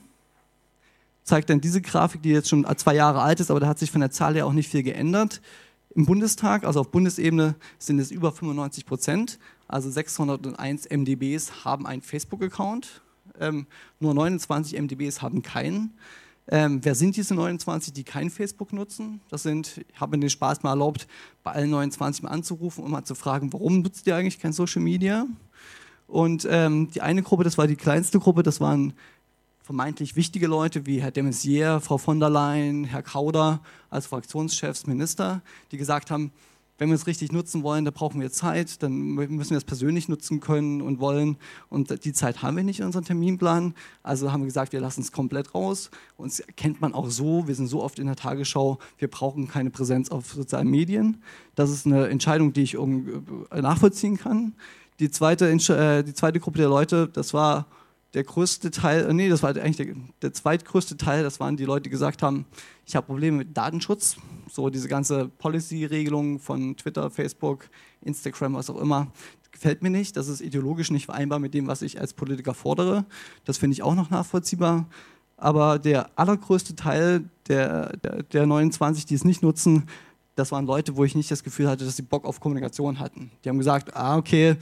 Zeigt 1.22 1.48
dann 1.48 1.60
diese 1.60 1.80
Grafik, 1.80 2.22
die 2.22 2.30
jetzt 2.30 2.48
schon 2.48 2.66
zwei 2.76 2.94
Jahre 2.94 3.22
alt 3.22 3.40
ist, 3.40 3.50
aber 3.50 3.60
da 3.60 3.66
hat 3.66 3.78
sich 3.78 3.90
von 3.90 4.00
der 4.00 4.10
Zahl 4.10 4.34
her 4.34 4.46
auch 4.46 4.52
nicht 4.52 4.68
viel 4.68 4.82
geändert. 4.82 5.40
Im 5.94 6.06
Bundestag, 6.06 6.64
also 6.64 6.80
auf 6.80 6.90
Bundesebene, 6.90 7.54
sind 7.78 7.98
es 8.00 8.10
über 8.10 8.32
95 8.32 8.84
Prozent. 8.84 9.38
Also 9.68 9.90
601 9.90 10.88
MDBs 10.90 11.64
haben 11.64 11.86
einen 11.86 12.02
Facebook-Account. 12.02 13.02
Ähm, 13.40 13.66
nur 14.00 14.12
29 14.12 14.78
MDBs 14.78 15.22
haben 15.22 15.42
keinen. 15.42 15.96
Ähm, 16.48 16.80
wer 16.82 16.94
sind 16.94 17.16
diese 17.16 17.34
29, 17.34 17.92
die 17.92 18.04
kein 18.04 18.28
Facebook 18.28 18.72
nutzen? 18.72 19.20
Das 19.30 19.44
sind, 19.44 19.84
ich 19.88 20.00
habe 20.00 20.16
mir 20.16 20.20
den 20.20 20.30
Spaß 20.30 20.62
mal 20.62 20.70
erlaubt, 20.70 21.06
bei 21.42 21.52
allen 21.52 21.70
29 21.70 22.24
mal 22.24 22.30
anzurufen 22.30 22.84
und 22.84 22.90
mal 22.90 23.04
zu 23.04 23.14
fragen, 23.14 23.52
warum 23.52 23.80
nutzt 23.80 24.06
ihr 24.06 24.16
eigentlich 24.16 24.38
kein 24.38 24.52
Social 24.52 24.82
Media? 24.82 25.26
Und 26.06 26.46
ähm, 26.50 26.90
die 26.90 27.00
eine 27.00 27.22
Gruppe, 27.22 27.44
das 27.44 27.56
war 27.56 27.66
die 27.66 27.76
kleinste 27.76 28.18
Gruppe, 28.18 28.42
das 28.42 28.60
waren 28.60 28.92
vermeintlich 29.64 30.14
wichtige 30.14 30.46
Leute 30.46 30.84
wie 30.84 31.00
Herr 31.00 31.10
de 31.10 31.22
Maizière, 31.22 31.80
Frau 31.80 31.96
von 31.96 32.20
der 32.20 32.28
Leyen, 32.28 32.84
Herr 32.84 33.02
Kauder 33.02 33.62
als 33.88 34.06
Fraktionschefs, 34.06 34.86
Minister, 34.86 35.40
die 35.72 35.78
gesagt 35.78 36.10
haben, 36.10 36.32
wenn 36.76 36.90
wir 36.90 36.96
es 36.96 37.06
richtig 37.06 37.32
nutzen 37.32 37.62
wollen, 37.62 37.86
da 37.86 37.90
brauchen 37.90 38.20
wir 38.20 38.30
Zeit, 38.30 38.82
dann 38.82 38.92
müssen 38.92 39.50
wir 39.50 39.56
es 39.56 39.64
persönlich 39.64 40.06
nutzen 40.08 40.40
können 40.40 40.82
und 40.82 41.00
wollen. 41.00 41.38
Und 41.70 42.04
die 42.04 42.12
Zeit 42.12 42.42
haben 42.42 42.58
wir 42.58 42.64
nicht 42.64 42.80
in 42.80 42.86
unserem 42.86 43.06
Terminplan. 43.06 43.74
Also 44.02 44.32
haben 44.32 44.42
wir 44.42 44.46
gesagt, 44.46 44.74
wir 44.74 44.80
lassen 44.80 45.00
es 45.00 45.12
komplett 45.12 45.54
raus. 45.54 45.90
Uns 46.18 46.42
kennt 46.56 46.82
man 46.82 46.92
auch 46.92 47.08
so, 47.08 47.46
wir 47.46 47.54
sind 47.54 47.68
so 47.68 47.82
oft 47.82 47.98
in 47.98 48.06
der 48.06 48.16
Tagesschau, 48.16 48.78
wir 48.98 49.08
brauchen 49.08 49.48
keine 49.48 49.70
Präsenz 49.70 50.10
auf 50.10 50.32
sozialen 50.32 50.68
Medien. 50.68 51.22
Das 51.54 51.70
ist 51.70 51.86
eine 51.86 52.08
Entscheidung, 52.08 52.52
die 52.52 52.64
ich 52.64 52.76
nachvollziehen 53.50 54.18
kann. 54.18 54.52
Die 54.98 55.10
zweite, 55.10 55.48
äh, 55.48 56.02
die 56.02 56.14
zweite 56.14 56.38
Gruppe 56.38 56.58
der 56.58 56.68
Leute, 56.68 57.08
das 57.08 57.32
war 57.32 57.66
der 58.14 58.24
größte 58.24 58.70
Teil, 58.70 59.10
äh, 59.10 59.12
nee, 59.12 59.28
das 59.28 59.42
war 59.42 59.50
eigentlich 59.50 59.76
der, 59.76 59.94
der 60.22 60.32
zweitgrößte 60.32 60.96
Teil, 60.96 61.22
das 61.22 61.40
waren 61.40 61.56
die 61.56 61.64
Leute, 61.64 61.84
die 61.84 61.90
gesagt 61.90 62.22
haben, 62.22 62.46
ich 62.86 62.96
habe 62.96 63.06
Probleme 63.06 63.38
mit 63.38 63.56
Datenschutz, 63.56 64.16
so 64.50 64.70
diese 64.70 64.88
ganze 64.88 65.28
Policy-Regelung 65.28 66.38
von 66.38 66.76
Twitter, 66.76 67.10
Facebook, 67.10 67.68
Instagram, 68.02 68.54
was 68.54 68.70
auch 68.70 68.80
immer, 68.80 69.08
gefällt 69.50 69.82
mir 69.82 69.90
nicht, 69.90 70.16
das 70.16 70.28
ist 70.28 70.40
ideologisch 70.40 70.90
nicht 70.90 71.06
vereinbar 71.06 71.38
mit 71.38 71.54
dem, 71.54 71.66
was 71.66 71.82
ich 71.82 72.00
als 72.00 72.12
Politiker 72.12 72.54
fordere. 72.54 73.04
Das 73.44 73.58
finde 73.58 73.74
ich 73.74 73.82
auch 73.82 73.94
noch 73.94 74.10
nachvollziehbar. 74.10 74.86
Aber 75.36 75.78
der 75.78 76.10
allergrößte 76.16 76.76
Teil 76.76 77.24
der, 77.48 77.96
der, 77.98 78.22
der 78.24 78.46
29, 78.46 79.06
die 79.06 79.14
es 79.14 79.24
nicht 79.24 79.42
nutzen, 79.42 79.86
das 80.36 80.50
waren 80.52 80.66
Leute, 80.66 80.96
wo 80.96 81.04
ich 81.04 81.14
nicht 81.14 81.30
das 81.30 81.44
Gefühl 81.44 81.68
hatte, 81.68 81.84
dass 81.84 81.96
sie 81.96 82.02
Bock 82.02 82.24
auf 82.24 82.40
Kommunikation 82.40 82.98
hatten. 82.98 83.30
Die 83.44 83.48
haben 83.48 83.58
gesagt, 83.58 83.94
ah, 83.96 84.16
okay, 84.16 84.56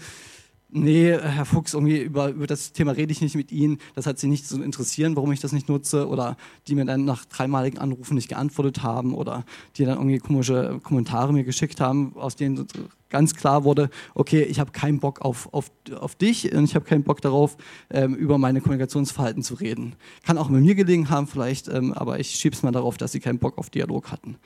nee, 0.73 1.13
Herr 1.13 1.45
Fuchs, 1.45 1.75
irgendwie 1.75 2.01
über, 2.01 2.31
über 2.31 2.47
das 2.47 2.73
Thema 2.73 2.93
rede 2.93 3.13
ich 3.13 3.21
nicht 3.21 3.37
mit 3.37 3.53
Ihnen, 3.53 3.79
das 3.95 4.07
hat 4.07 4.19
Sie 4.19 4.27
nicht 4.27 4.47
zu 4.47 4.61
interessieren, 4.63 5.15
warum 5.17 5.31
ich 5.33 5.41
das 5.41 5.53
nicht 5.53 5.69
nutze 5.69 6.09
oder 6.09 6.37
die 6.67 6.75
mir 6.75 6.85
dann 6.85 7.05
nach 7.05 7.25
dreimaligen 7.27 7.79
Anrufen 7.79 8.15
nicht 8.15 8.29
geantwortet 8.29 8.83
haben 8.83 9.15
oder 9.15 9.45
die 9.77 9.85
dann 9.85 9.99
irgendwie 9.99 10.19
komische 10.19 10.81
Kommentare 10.83 11.33
mir 11.33 11.45
geschickt 11.45 11.81
haben, 11.81 12.17
aus 12.17 12.37
denen 12.37 12.67
ganz 13.11 13.35
klar 13.35 13.65
wurde, 13.65 13.91
okay, 14.15 14.43
ich 14.43 14.59
habe 14.59 14.73
keinen 14.73 14.99
Bock 14.99 15.21
auf, 15.21 15.53
auf, 15.53 15.71
auf 15.95 16.17
dich 16.17 16.53
und 16.53 16.65
ich 16.65 16.75
habe 16.75 16.85
keinen 16.85 17.05
Bock 17.05 17.21
darauf, 17.21 17.57
ähm, 17.91 18.15
über 18.15 18.39
meine 18.39 18.61
Kommunikationsverhalten 18.61 19.43
zu 19.43 19.55
reden. 19.55 19.95
Kann 20.25 20.39
auch 20.39 20.49
mit 20.49 20.63
mir 20.63 20.75
gelegen 20.75 21.11
haben 21.11 21.27
vielleicht, 21.27 21.69
ähm, 21.69 21.93
aber 21.93 22.19
ich 22.19 22.31
schiebe 22.31 22.57
es 22.57 22.63
mal 22.63 22.73
darauf, 22.73 22.97
dass 22.97 23.13
sie 23.13 23.21
keinen 23.21 23.39
Bock 23.39 23.59
auf 23.59 23.71
Dialog 23.71 24.11
hatten. 24.11 24.37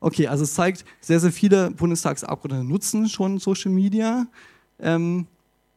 Okay, 0.00 0.26
also 0.26 0.44
es 0.44 0.54
zeigt, 0.54 0.84
sehr, 1.00 1.20
sehr 1.20 1.32
viele 1.32 1.70
Bundestagsabgeordnete 1.70 2.64
nutzen 2.64 3.08
schon 3.08 3.38
Social 3.38 3.70
Media. 3.70 4.26
Ähm, 4.78 5.26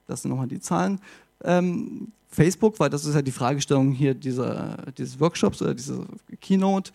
das 0.09 0.21
sind 0.21 0.31
nochmal 0.31 0.47
die 0.47 0.59
Zahlen. 0.59 0.99
Ähm, 1.43 2.11
Facebook, 2.29 2.79
weil 2.79 2.89
das 2.89 3.05
ist 3.05 3.15
ja 3.15 3.21
die 3.21 3.31
Fragestellung 3.31 3.91
hier 3.91 4.13
dieser, 4.13 4.77
dieses 4.97 5.19
Workshops 5.19 5.61
oder 5.61 5.73
dieser 5.73 6.05
Keynote, 6.41 6.91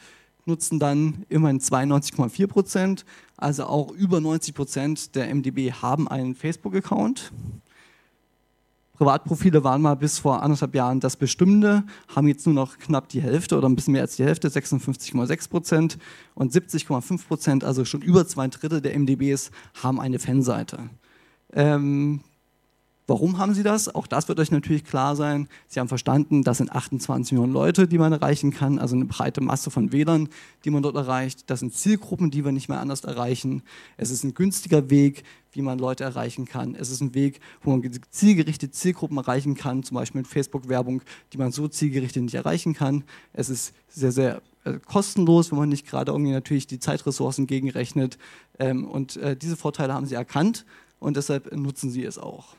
nutzen 0.47 0.79
dann 0.79 1.25
immerhin 1.29 1.59
92,4 1.59 2.47
Prozent. 2.47 3.05
Also 3.37 3.65
auch 3.65 3.91
über 3.93 4.21
90 4.21 4.55
Prozent 4.55 5.15
der 5.15 5.35
MDB 5.35 5.73
haben 5.73 6.07
einen 6.09 6.35
Facebook-Account. 6.35 7.33
Privatprofile 8.97 9.65
waren 9.65 9.83
mal 9.83 9.97
bis 9.97 10.21
vor 10.21 10.43
anderthalb 10.43 10.75
Jahren 10.75 11.01
das 11.01 11.17
Bestimmende, 11.17 11.83
haben 12.15 12.29
jetzt 12.29 12.47
nur 12.47 12.55
noch 12.55 12.79
knapp 12.79 13.09
die 13.09 13.21
Hälfte 13.21 13.59
oder 13.59 13.69
ein 13.69 13.75
bisschen 13.75 13.93
mehr 13.93 14.03
als 14.03 14.15
die 14.15 14.25
Hälfte, 14.25 14.49
56,6 14.49 15.51
Prozent 15.51 15.99
und 16.37 16.53
70,5 16.53 17.27
Prozent, 17.27 17.65
also 17.65 17.85
schon 17.85 18.03
über 18.03 18.25
zwei 18.27 18.47
Drittel 18.47 18.81
der 18.81 18.97
MDBs, 18.97 19.51
haben 19.83 20.01
eine 20.01 20.21
Fanseite. 20.21 20.91
Ähm, 21.53 22.21
Warum 23.07 23.37
haben 23.37 23.53
sie 23.53 23.63
das? 23.63 23.95
Auch 23.95 24.07
das 24.07 24.29
wird 24.29 24.41
euch 24.41 24.51
natürlich 24.51 24.85
klar 24.85 25.15
sein. 25.15 25.49
Sie 25.67 25.79
haben 25.79 25.89
verstanden, 25.89 26.43
das 26.43 26.57
sind 26.57 26.73
28 26.73 27.33
Millionen 27.33 27.53
Leute, 27.53 27.87
die 27.87 27.99
man 27.99 28.13
erreichen 28.13 28.51
kann, 28.51 28.79
also 28.79 28.97
eine 28.97 29.05
breite 29.05 29.43
Masse 29.43 29.71
von 29.71 29.93
Wählern, 29.93 30.31
die 30.65 30.71
man 30.71 30.83
dort 30.83 30.97
erreicht. 30.97 31.51
Das 31.51 31.61
sind 31.61 31.75
Zielgruppen, 31.75 32.31
die 32.31 32.47
wir 32.47 32.53
nicht 32.53 32.71
mehr 32.71 32.81
anders 32.81 33.05
erreichen. 33.05 33.63
Es 33.99 34.11
ist 34.11 34.25
ein 34.25 34.33
günstiger 34.33 34.89
Weg, 34.89 35.25
wie 35.53 35.61
man 35.61 35.79
Leute 35.79 36.03
erreichen 36.03 36.47
kann. 36.47 36.75
Es 36.75 36.89
ist 36.89 37.03
ein 37.03 37.15
Weg, 37.15 37.41
wo 37.63 37.77
man 37.77 37.91
zielgerichtet 38.11 38.75
Zielgruppen 38.75 39.19
erreichen 39.19 39.55
kann, 39.55 39.83
zum 39.83 39.97
Beispiel 39.97 40.23
mit 40.23 40.29
Facebook-Werbung, 40.29 41.03
die 41.35 41.39
man 41.39 41.53
so 41.53 41.69
zielgerichtet 41.69 42.23
nicht 42.23 42.35
erreichen 42.35 42.73
kann. 42.73 43.05
Es 43.35 43.51
ist 43.51 43.75
sehr, 43.87 44.13
sehr 44.13 44.41
äh, 44.65 44.79
kostenlos, 44.79 45.51
wenn 45.51 45.59
man 45.59 45.69
nicht 45.69 45.87
gerade 45.87 46.11
irgendwie 46.11 46.33
natürlich 46.33 46.67
die 46.67 46.79
Zeitressourcen 46.79 47.47
gegenrechnet. 47.47 48.17
Ähm, 48.59 48.89
und 48.89 49.19
äh, 49.19 49.37
diese 49.37 49.57
Vorteile 49.59 49.93
haben 49.93 50.07
sie 50.07 50.15
erkannt 50.15 50.65
und 51.01 51.19
deshalb 51.19 51.55
nutzen 51.55 51.91
sie 51.91 52.03
es 52.03 52.19
auch. 52.19 52.57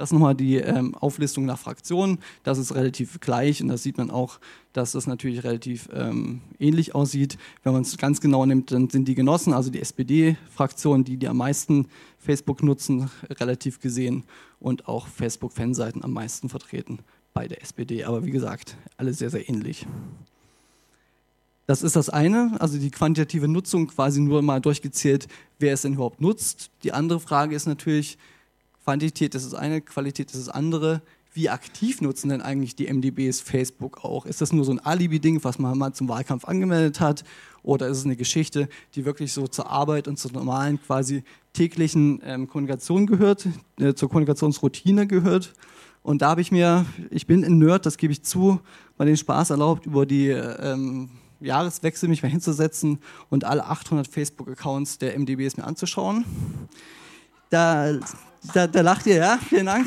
Das 0.00 0.08
ist 0.08 0.12
nochmal 0.14 0.34
die 0.34 0.56
ähm, 0.56 0.94
Auflistung 0.94 1.44
nach 1.44 1.58
Fraktionen. 1.58 2.20
Das 2.42 2.56
ist 2.56 2.74
relativ 2.74 3.20
gleich 3.20 3.62
und 3.62 3.68
da 3.68 3.76
sieht 3.76 3.98
man 3.98 4.10
auch, 4.10 4.40
dass 4.72 4.92
das 4.92 5.06
natürlich 5.06 5.44
relativ 5.44 5.90
ähm, 5.92 6.40
ähnlich 6.58 6.94
aussieht. 6.94 7.36
Wenn 7.64 7.74
man 7.74 7.82
es 7.82 7.98
ganz 7.98 8.22
genau 8.22 8.46
nimmt, 8.46 8.72
dann 8.72 8.88
sind 8.88 9.08
die 9.08 9.14
Genossen, 9.14 9.52
also 9.52 9.68
die 9.70 9.78
SPD-Fraktion, 9.78 11.04
die, 11.04 11.18
die 11.18 11.28
am 11.28 11.36
meisten 11.36 11.86
Facebook 12.16 12.62
nutzen, 12.62 13.10
relativ 13.28 13.78
gesehen 13.80 14.24
und 14.58 14.88
auch 14.88 15.06
Facebook-Fanseiten 15.06 16.02
am 16.02 16.14
meisten 16.14 16.48
vertreten 16.48 17.00
bei 17.34 17.46
der 17.46 17.60
SPD. 17.60 18.04
Aber 18.04 18.24
wie 18.24 18.30
gesagt, 18.30 18.78
alle 18.96 19.12
sehr, 19.12 19.28
sehr 19.28 19.50
ähnlich. 19.50 19.86
Das 21.66 21.82
ist 21.82 21.94
das 21.94 22.08
eine, 22.08 22.56
also 22.58 22.78
die 22.78 22.90
quantitative 22.90 23.48
Nutzung 23.48 23.88
quasi 23.88 24.22
nur 24.22 24.40
mal 24.40 24.62
durchgezählt, 24.62 25.28
wer 25.58 25.74
es 25.74 25.82
denn 25.82 25.92
überhaupt 25.92 26.22
nutzt. 26.22 26.70
Die 26.84 26.92
andere 26.92 27.20
Frage 27.20 27.54
ist 27.54 27.66
natürlich, 27.66 28.16
Quantität 28.84 29.34
ist 29.34 29.46
das 29.46 29.54
eine, 29.54 29.80
Qualität 29.80 30.30
ist 30.32 30.46
das 30.46 30.48
andere. 30.48 31.02
Wie 31.32 31.48
aktiv 31.48 32.00
nutzen 32.00 32.30
denn 32.30 32.40
eigentlich 32.40 32.74
die 32.74 32.92
MDBs 32.92 33.40
Facebook 33.40 34.04
auch? 34.04 34.26
Ist 34.26 34.40
das 34.40 34.52
nur 34.52 34.64
so 34.64 34.72
ein 34.72 34.80
Alibi-Ding, 34.80 35.44
was 35.44 35.60
man 35.60 35.78
mal 35.78 35.92
zum 35.92 36.08
Wahlkampf 36.08 36.44
angemeldet 36.44 36.98
hat? 36.98 37.22
Oder 37.62 37.86
ist 37.86 37.98
es 37.98 38.04
eine 38.04 38.16
Geschichte, 38.16 38.68
die 38.94 39.04
wirklich 39.04 39.32
so 39.32 39.46
zur 39.46 39.70
Arbeit 39.70 40.08
und 40.08 40.18
zur 40.18 40.32
normalen 40.32 40.82
quasi 40.82 41.22
täglichen 41.52 42.20
ähm, 42.24 42.48
Kommunikation 42.48 43.06
gehört, 43.06 43.46
äh, 43.78 43.94
zur 43.94 44.08
Kommunikationsroutine 44.08 45.06
gehört? 45.06 45.52
Und 46.02 46.22
da 46.22 46.30
habe 46.30 46.40
ich 46.40 46.50
mir, 46.50 46.86
ich 47.10 47.26
bin 47.26 47.44
ein 47.44 47.58
Nerd, 47.58 47.86
das 47.86 47.96
gebe 47.96 48.12
ich 48.12 48.24
zu, 48.24 48.60
mal 48.98 49.04
den 49.04 49.16
Spaß 49.16 49.50
erlaubt, 49.50 49.86
über 49.86 50.06
die 50.06 50.28
ähm, 50.30 51.10
Jahreswechsel 51.40 52.08
mich 52.08 52.22
mal 52.22 52.28
hinzusetzen 52.28 52.98
und 53.28 53.44
alle 53.44 53.66
800 53.66 54.08
Facebook-Accounts 54.08 54.98
der 54.98 55.18
MDBs 55.18 55.56
mir 55.56 55.64
anzuschauen. 55.64 56.24
Da 57.50 57.98
da, 58.54 58.66
da 58.66 58.80
lacht 58.80 59.06
ihr, 59.06 59.16
ja? 59.16 59.38
Vielen 59.48 59.66
Dank. 59.66 59.86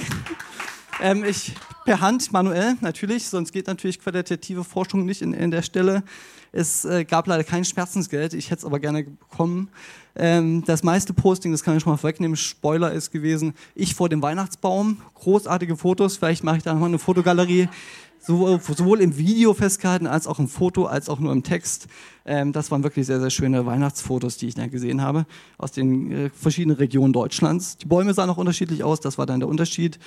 Ähm, 1.02 1.24
ich 1.24 1.54
per 1.86 2.00
Hand, 2.00 2.32
manuell 2.32 2.76
natürlich, 2.82 3.28
sonst 3.28 3.52
geht 3.52 3.68
natürlich 3.68 4.00
qualitative 4.00 4.64
Forschung 4.64 5.06
nicht 5.06 5.22
in, 5.22 5.34
in 5.34 5.52
der 5.52 5.62
Stelle. 5.62 6.04
Es 6.52 6.86
äh, 6.86 7.04
gab 7.04 7.28
leider 7.28 7.44
kein 7.44 7.66
Schmerzensgeld, 7.66 8.34
ich 8.34 8.52
hätte 8.52 8.60
es 8.60 8.66
aber 8.66 8.80
gerne 8.80 9.04
bekommen. 9.04 9.70
Ähm, 10.16 10.64
das 10.66 10.84
meiste 10.84 11.14
Posting, 11.14 11.52
das 11.52 11.64
kann 11.64 11.76
ich 11.76 11.84
schon 11.84 11.92
mal 11.92 11.98
vorwegnehmen, 11.98 12.38
Spoiler 12.38 12.92
ist 12.92 13.12
gewesen, 13.12 13.54
ich 13.74 13.96
vor 13.96 14.08
dem 14.08 14.22
Weihnachtsbaum, 14.22 15.02
großartige 15.16 15.76
Fotos, 15.76 16.18
vielleicht 16.18 16.44
mache 16.44 16.58
ich 16.58 16.64
da 16.64 16.74
nochmal 16.74 16.90
eine 16.90 17.00
Fotogalerie 17.00 17.68
sowohl 18.26 19.02
im 19.02 19.18
Video 19.18 19.54
festgehalten 19.54 20.08
als 20.08 20.28
auch 20.28 20.40
im 20.40 20.48
Foto, 20.48 20.86
als 20.86 21.10
auch 21.10 21.20
nur 21.20 21.32
im 21.32 21.44
Text. 21.44 21.88
Ähm, 22.26 22.54
das 22.54 22.72
waren 22.72 22.84
wirklich 22.84 23.06
sehr, 23.06 23.20
sehr 23.20 23.30
schöne 23.30 23.66
Weihnachtsfotos, 23.66 24.38
die 24.38 24.48
ich 24.48 24.56
da 24.56 24.68
gesehen 24.68 25.02
habe, 25.02 25.26
aus 25.58 25.72
den 25.72 26.12
äh, 26.12 26.30
verschiedenen 26.30 26.78
Regionen 26.78 27.14
Deutschlands. 27.14 27.78
Die 27.78 27.86
Bäume 27.86 28.14
sahen 28.14 28.30
auch 28.30 28.38
unterschiedlich 28.38 28.84
aus, 28.84 29.02
das 29.02 29.18
war 29.18 29.26
dann 29.26 29.40
der 29.40 29.50
Unterschied. 29.50 30.00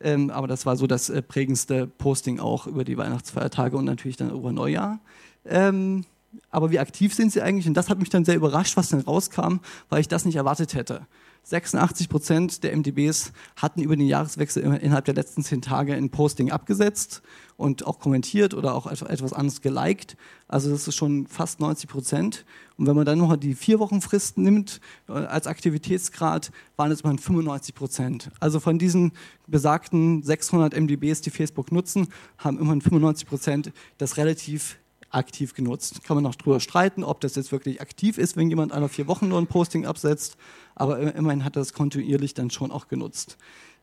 Ähm, 0.00 0.30
aber 0.30 0.46
das 0.46 0.66
war 0.66 0.76
so 0.76 0.86
das 0.86 1.10
äh, 1.10 1.22
prägendste 1.22 1.86
Posting 1.86 2.38
auch 2.38 2.66
über 2.66 2.84
die 2.84 2.96
Weihnachtsfeiertage 2.96 3.76
und 3.76 3.84
natürlich 3.84 4.16
dann 4.16 4.30
über 4.30 4.52
Neujahr. 4.52 5.00
Ähm, 5.44 6.04
aber 6.50 6.70
wie 6.70 6.78
aktiv 6.78 7.14
sind 7.14 7.32
sie 7.32 7.42
eigentlich? 7.42 7.66
Und 7.66 7.74
das 7.74 7.88
hat 7.88 7.98
mich 7.98 8.10
dann 8.10 8.24
sehr 8.24 8.36
überrascht, 8.36 8.76
was 8.76 8.88
dann 8.88 9.00
rauskam, 9.00 9.58
weil 9.88 10.00
ich 10.00 10.08
das 10.08 10.24
nicht 10.24 10.36
erwartet 10.36 10.74
hätte. 10.74 11.06
86 11.44 12.08
Prozent 12.08 12.64
der 12.64 12.76
MDBs 12.76 13.32
hatten 13.56 13.82
über 13.82 13.96
den 13.96 14.06
Jahreswechsel 14.06 14.62
innerhalb 14.62 15.04
der 15.04 15.14
letzten 15.14 15.44
zehn 15.44 15.60
Tage 15.60 15.94
ein 15.94 16.10
Posting 16.10 16.50
abgesetzt 16.50 17.22
und 17.56 17.86
auch 17.86 17.98
kommentiert 17.98 18.54
oder 18.54 18.74
auch 18.74 18.86
etwas 18.86 19.32
anderes 19.32 19.60
geliked. 19.60 20.16
Also 20.48 20.70
das 20.70 20.88
ist 20.88 20.96
schon 20.96 21.26
fast 21.26 21.60
90 21.60 21.88
Prozent. 21.88 22.44
Und 22.76 22.86
wenn 22.86 22.96
man 22.96 23.04
dann 23.04 23.18
noch 23.18 23.36
die 23.36 23.54
vier 23.54 23.78
Wochen 23.78 24.00
Frist 24.00 24.38
nimmt 24.38 24.80
äh, 25.08 25.12
als 25.12 25.46
Aktivitätsgrad, 25.46 26.50
waren 26.76 26.90
es 26.90 27.02
immerhin 27.02 27.18
95 27.18 27.74
Prozent. 27.74 28.30
Also 28.40 28.58
von 28.58 28.78
diesen 28.78 29.12
besagten 29.46 30.22
600 30.22 30.74
MDBs, 30.74 31.20
die 31.20 31.30
Facebook 31.30 31.70
nutzen, 31.70 32.08
haben 32.38 32.58
immerhin 32.58 32.80
95 32.80 33.28
Prozent 33.28 33.72
das 33.98 34.16
relativ 34.16 34.78
aktiv 35.14 35.54
genutzt. 35.54 36.04
Kann 36.04 36.16
man 36.16 36.24
noch 36.24 36.34
drüber 36.34 36.60
streiten, 36.60 37.04
ob 37.04 37.20
das 37.20 37.34
jetzt 37.34 37.52
wirklich 37.52 37.80
aktiv 37.80 38.18
ist, 38.18 38.36
wenn 38.36 38.48
jemand 38.48 38.72
einer 38.72 38.88
vier 38.88 39.06
Wochen 39.06 39.28
nur 39.28 39.38
ein 39.38 39.46
Posting 39.46 39.86
absetzt, 39.86 40.36
aber 40.74 41.14
immerhin 41.14 41.44
hat 41.44 41.56
er 41.56 41.60
das 41.60 41.72
kontinuierlich 41.72 42.34
dann 42.34 42.50
schon 42.50 42.70
auch 42.70 42.88
genutzt. 42.88 43.36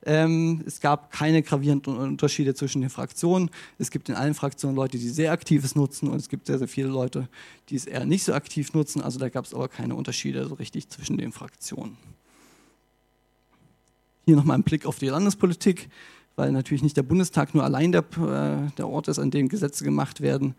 Ähm, 0.03 0.63
es 0.65 0.79
gab 0.79 1.11
keine 1.11 1.43
gravierenden 1.43 1.95
Unterschiede 1.95 2.55
zwischen 2.55 2.81
den 2.81 2.89
Fraktionen. 2.89 3.51
Es 3.77 3.91
gibt 3.91 4.09
in 4.09 4.15
allen 4.15 4.33
Fraktionen 4.33 4.75
Leute, 4.75 4.97
die 4.97 5.09
sehr 5.09 5.31
aktives 5.31 5.75
nutzen 5.75 6.09
und 6.09 6.17
es 6.17 6.27
gibt 6.27 6.47
sehr, 6.47 6.57
sehr 6.57 6.67
viele 6.67 6.87
Leute, 6.87 7.27
die 7.69 7.75
es 7.75 7.85
eher 7.85 8.05
nicht 8.05 8.23
so 8.23 8.33
aktiv 8.33 8.73
nutzen. 8.73 9.01
Also 9.01 9.19
da 9.19 9.29
gab 9.29 9.45
es 9.45 9.53
aber 9.53 9.67
keine 9.67 9.95
Unterschiede 9.95 10.47
so 10.47 10.55
richtig 10.55 10.89
zwischen 10.89 11.17
den 11.17 11.31
Fraktionen. 11.31 11.97
Hier 14.25 14.35
nochmal 14.35 14.57
ein 14.57 14.63
Blick 14.63 14.85
auf 14.85 14.97
die 14.97 15.07
Landespolitik, 15.07 15.89
weil 16.35 16.51
natürlich 16.51 16.81
nicht 16.81 16.97
der 16.97 17.03
Bundestag 17.03 17.53
nur 17.53 17.63
allein 17.63 17.91
der, 17.91 18.01
äh, 18.01 18.71
der 18.77 18.87
Ort 18.87 19.07
ist, 19.07 19.19
an 19.19 19.29
dem 19.29 19.49
Gesetze 19.49 19.83
gemacht 19.83 20.21
werden. 20.21 20.55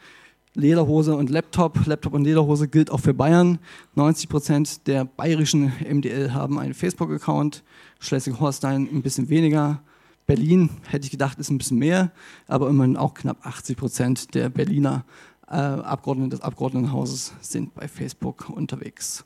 Lederhose 0.54 1.16
und 1.16 1.30
Laptop. 1.30 1.86
Laptop 1.86 2.12
und 2.12 2.24
Lederhose 2.24 2.68
gilt 2.68 2.90
auch 2.90 3.00
für 3.00 3.14
Bayern. 3.14 3.58
90 3.94 4.28
Prozent 4.28 4.86
der 4.86 5.04
bayerischen 5.04 5.72
MDL 5.88 6.34
haben 6.34 6.58
einen 6.58 6.74
Facebook-Account. 6.74 7.62
Schleswig-Holstein 8.00 8.88
ein 8.92 9.02
bisschen 9.02 9.28
weniger. 9.28 9.82
Berlin, 10.26 10.70
hätte 10.88 11.04
ich 11.04 11.10
gedacht, 11.10 11.38
ist 11.38 11.50
ein 11.50 11.58
bisschen 11.58 11.78
mehr, 11.78 12.12
aber 12.46 12.68
immerhin 12.68 12.96
auch 12.96 13.14
knapp 13.14 13.44
80 13.44 13.76
Prozent 13.76 14.34
der 14.34 14.48
Berliner 14.50 15.04
äh, 15.48 15.54
Abgeordneten 15.56 16.30
des 16.30 16.40
Abgeordnetenhauses 16.40 17.32
sind 17.40 17.74
bei 17.74 17.88
Facebook 17.88 18.48
unterwegs. 18.48 19.24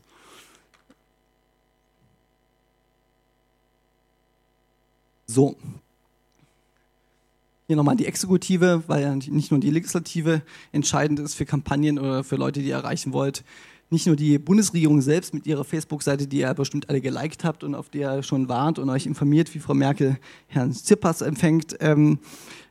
So, 5.27 5.57
hier 7.67 7.77
nochmal 7.77 7.97
die 7.97 8.07
Exekutive, 8.07 8.85
weil 8.87 9.03
ja 9.03 9.15
nicht 9.15 9.51
nur 9.51 9.61
die 9.61 9.71
Legislative 9.71 10.43
entscheidend 10.73 11.19
ist 11.19 11.35
für 11.35 11.45
Kampagnen 11.45 11.99
oder 11.99 12.23
für 12.23 12.37
Leute, 12.37 12.61
die 12.61 12.69
ihr 12.69 12.77
erreichen 12.77 13.13
wollt. 13.13 13.45
Nicht 13.89 14.09
nur 14.09 14.17
die 14.17 14.39
Bundesregierung 14.41 15.01
selbst 15.01 15.33
mit 15.33 15.47
ihrer 15.47 15.63
Facebook-Seite, 15.63 16.27
die 16.27 16.39
ihr 16.39 16.55
bestimmt 16.55 16.89
alle 16.89 17.01
geliked 17.01 17.45
habt 17.45 17.63
und 17.63 17.77
auf 17.77 17.89
der 17.89 18.17
ihr 18.17 18.23
schon 18.25 18.49
warnt 18.49 18.81
und 18.81 18.91
euch 18.91 19.07
informiert, 19.07 19.55
wie 19.55 19.61
Frau 19.61 19.75
Merkel 19.75 20.19
Herrn 20.49 20.73
Tsipras 20.73 21.21
empfängt, 21.21 21.77
ähm, 21.79 22.19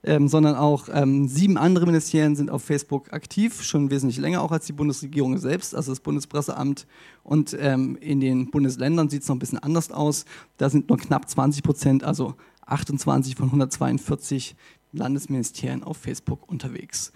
ähm, 0.03 0.27
sondern 0.27 0.55
auch 0.55 0.89
ähm, 0.91 1.29
sieben 1.29 1.57
andere 1.57 1.85
Ministerien 1.85 2.35
sind 2.35 2.51
auf 2.51 2.63
Facebook 2.63 3.13
aktiv, 3.13 3.63
schon 3.63 3.91
wesentlich 3.91 4.17
länger 4.17 4.41
auch 4.41 4.51
als 4.51 4.65
die 4.65 4.73
Bundesregierung 4.73 5.37
selbst, 5.37 5.73
also 5.73 5.93
das 5.93 6.01
Bundespresseamt. 6.01 6.85
Und 7.23 7.55
ähm, 7.61 7.97
in 8.01 8.19
den 8.19 8.51
Bundesländern 8.51 9.09
sieht 9.09 9.21
es 9.21 9.29
noch 9.29 9.37
ein 9.37 9.39
bisschen 9.39 9.59
anders 9.59 9.91
aus. 9.91 10.25
Da 10.57 10.69
sind 10.69 10.89
nur 10.89 10.97
knapp 10.97 11.29
20 11.29 11.63
Prozent, 11.63 12.03
also 12.03 12.35
28 12.65 13.35
von 13.35 13.45
142 13.45 14.55
Landesministerien 14.97 15.83
auf 15.83 15.97
Facebook 15.97 16.49
unterwegs. 16.49 17.11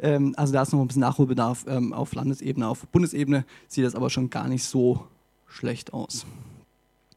Ähm, 0.00 0.34
also 0.36 0.52
da 0.52 0.62
ist 0.62 0.72
noch 0.72 0.80
ein 0.80 0.86
bisschen 0.86 1.00
Nachholbedarf 1.00 1.64
ähm, 1.68 1.92
auf 1.92 2.14
Landesebene. 2.14 2.68
Auf 2.68 2.86
Bundesebene 2.88 3.44
sieht 3.68 3.84
das 3.84 3.94
aber 3.94 4.10
schon 4.10 4.30
gar 4.30 4.48
nicht 4.48 4.64
so 4.64 5.06
schlecht 5.46 5.92
aus. 5.92 6.26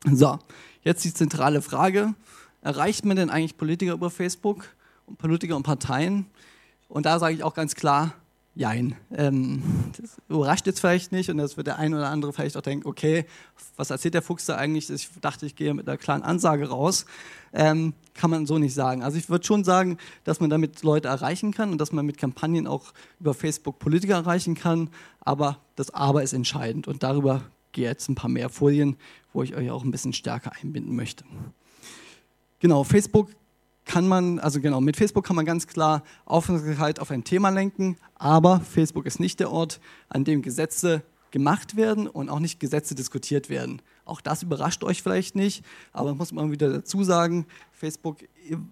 So, 0.05 0.37
jetzt 0.83 1.03
die 1.03 1.13
zentrale 1.13 1.61
Frage. 1.61 2.13
Erreicht 2.61 3.05
man 3.05 3.17
denn 3.17 3.29
eigentlich 3.29 3.57
Politiker 3.57 3.93
über 3.93 4.09
Facebook 4.09 4.65
und 5.05 5.17
Politiker 5.17 5.55
und 5.55 5.63
Parteien? 5.63 6.27
Und 6.87 7.05
da 7.05 7.19
sage 7.19 7.35
ich 7.35 7.43
auch 7.43 7.53
ganz 7.53 7.75
klar, 7.75 8.13
Jein. 8.57 8.95
Ähm, 9.11 9.61
das 9.95 10.17
überrascht 10.27 10.65
jetzt 10.65 10.79
vielleicht 10.79 11.11
nicht 11.11 11.29
und 11.29 11.37
das 11.37 11.57
wird 11.57 11.67
der 11.67 11.77
ein 11.77 11.93
oder 11.93 12.09
andere 12.09 12.33
vielleicht 12.33 12.57
auch 12.57 12.61
denken, 12.61 12.87
okay, 12.87 13.25
was 13.75 13.91
erzählt 13.91 14.15
der 14.15 14.23
Fuchs 14.23 14.47
da 14.47 14.55
eigentlich? 14.55 14.89
Ich 14.89 15.09
dachte, 15.21 15.45
ich 15.45 15.55
gehe 15.55 15.75
mit 15.75 15.87
einer 15.87 15.97
klaren 15.97 16.23
Ansage 16.23 16.67
raus. 16.67 17.05
Ähm, 17.53 17.93
kann 18.15 18.31
man 18.31 18.47
so 18.47 18.57
nicht 18.57 18.73
sagen. 18.73 19.03
Also 19.03 19.19
ich 19.19 19.29
würde 19.29 19.45
schon 19.45 19.63
sagen, 19.63 19.99
dass 20.23 20.39
man 20.39 20.49
damit 20.49 20.81
Leute 20.81 21.07
erreichen 21.07 21.51
kann 21.53 21.71
und 21.71 21.79
dass 21.79 21.91
man 21.91 22.03
mit 22.03 22.17
Kampagnen 22.17 22.65
auch 22.65 22.93
über 23.19 23.35
Facebook 23.35 23.77
Politiker 23.77 24.15
erreichen 24.15 24.55
kann, 24.55 24.89
aber 25.19 25.59
das 25.75 25.91
Aber 25.93 26.23
ist 26.23 26.33
entscheidend 26.33 26.87
und 26.87 27.03
darüber 27.03 27.43
gehe 27.73 27.87
jetzt 27.87 28.09
ein 28.09 28.15
paar 28.15 28.29
mehr 28.29 28.49
Folien, 28.49 28.97
wo 29.33 29.43
ich 29.43 29.55
euch 29.55 29.69
auch 29.69 29.83
ein 29.83 29.91
bisschen 29.91 30.13
stärker 30.13 30.53
einbinden 30.59 30.95
möchte. 30.95 31.25
Genau, 32.57 32.83
Facebook 32.83 33.29
kann 33.87 34.07
man, 34.07 34.37
also 34.39 34.61
genau, 34.61 34.81
mit 34.81 34.97
Facebook 34.97 35.25
kann 35.25 35.35
man 35.35 35.45
ganz 35.45 35.65
klar 35.65 36.03
Aufmerksamkeit 36.25 36.99
auf 36.99 37.09
ein 37.09 37.23
Thema 37.23 37.49
lenken, 37.49 37.97
aber 38.15 38.59
Facebook 38.59 39.05
ist 39.05 39.19
nicht 39.19 39.39
der 39.39 39.51
Ort, 39.51 39.79
an 40.09 40.23
dem 40.23 40.41
Gesetze 40.41 41.01
gemacht 41.31 41.75
werden 41.75 42.07
und 42.07 42.29
auch 42.29 42.39
nicht 42.39 42.59
Gesetze 42.59 42.95
diskutiert 42.95 43.49
werden. 43.49 43.81
Auch 44.05 44.21
das 44.21 44.43
überrascht 44.43 44.83
euch 44.83 45.01
vielleicht 45.01 45.35
nicht, 45.35 45.63
aber 45.91 46.15
muss 46.15 46.31
man 46.31 46.51
wieder 46.51 46.71
dazu 46.71 47.03
sagen, 47.03 47.45
Facebook 47.71 48.17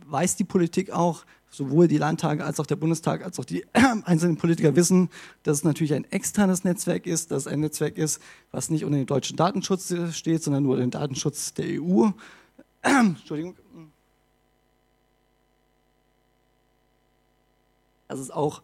weiß 0.06 0.36
die 0.36 0.44
Politik 0.44 0.92
auch, 0.92 1.26
sowohl 1.50 1.88
die 1.88 1.98
Landtage 1.98 2.44
als 2.44 2.60
auch 2.60 2.66
der 2.66 2.76
Bundestag 2.76 3.24
als 3.24 3.40
auch 3.40 3.46
die 3.46 3.66
einzelnen 3.74 4.38
Politiker 4.38 4.76
wissen, 4.76 5.10
dass 5.44 5.60
es 5.60 5.64
natürlich 5.64 5.94
ein 5.94 6.06
externes 6.12 6.64
Netzwerk 6.64 7.08
ist, 7.08 7.32
dass 7.32 7.44
es 7.44 7.48
ein 7.48 7.62
Netzwerk 7.62 7.98
ist, 7.98 8.22
was 8.52 8.70
nicht 8.70 8.84
unter 8.84 8.98
dem 8.98 9.06
deutschen 9.06 9.38
Datenschutz 9.38 9.94
steht, 10.12 10.44
sondern 10.44 10.64
nur 10.64 10.78
den 10.78 10.92
Datenschutz 10.92 11.54
der 11.54 11.82
EU. 11.82 12.10
Entschuldigung. 12.82 13.56
Dass 18.08 18.20
es 18.20 18.32
auch 18.32 18.62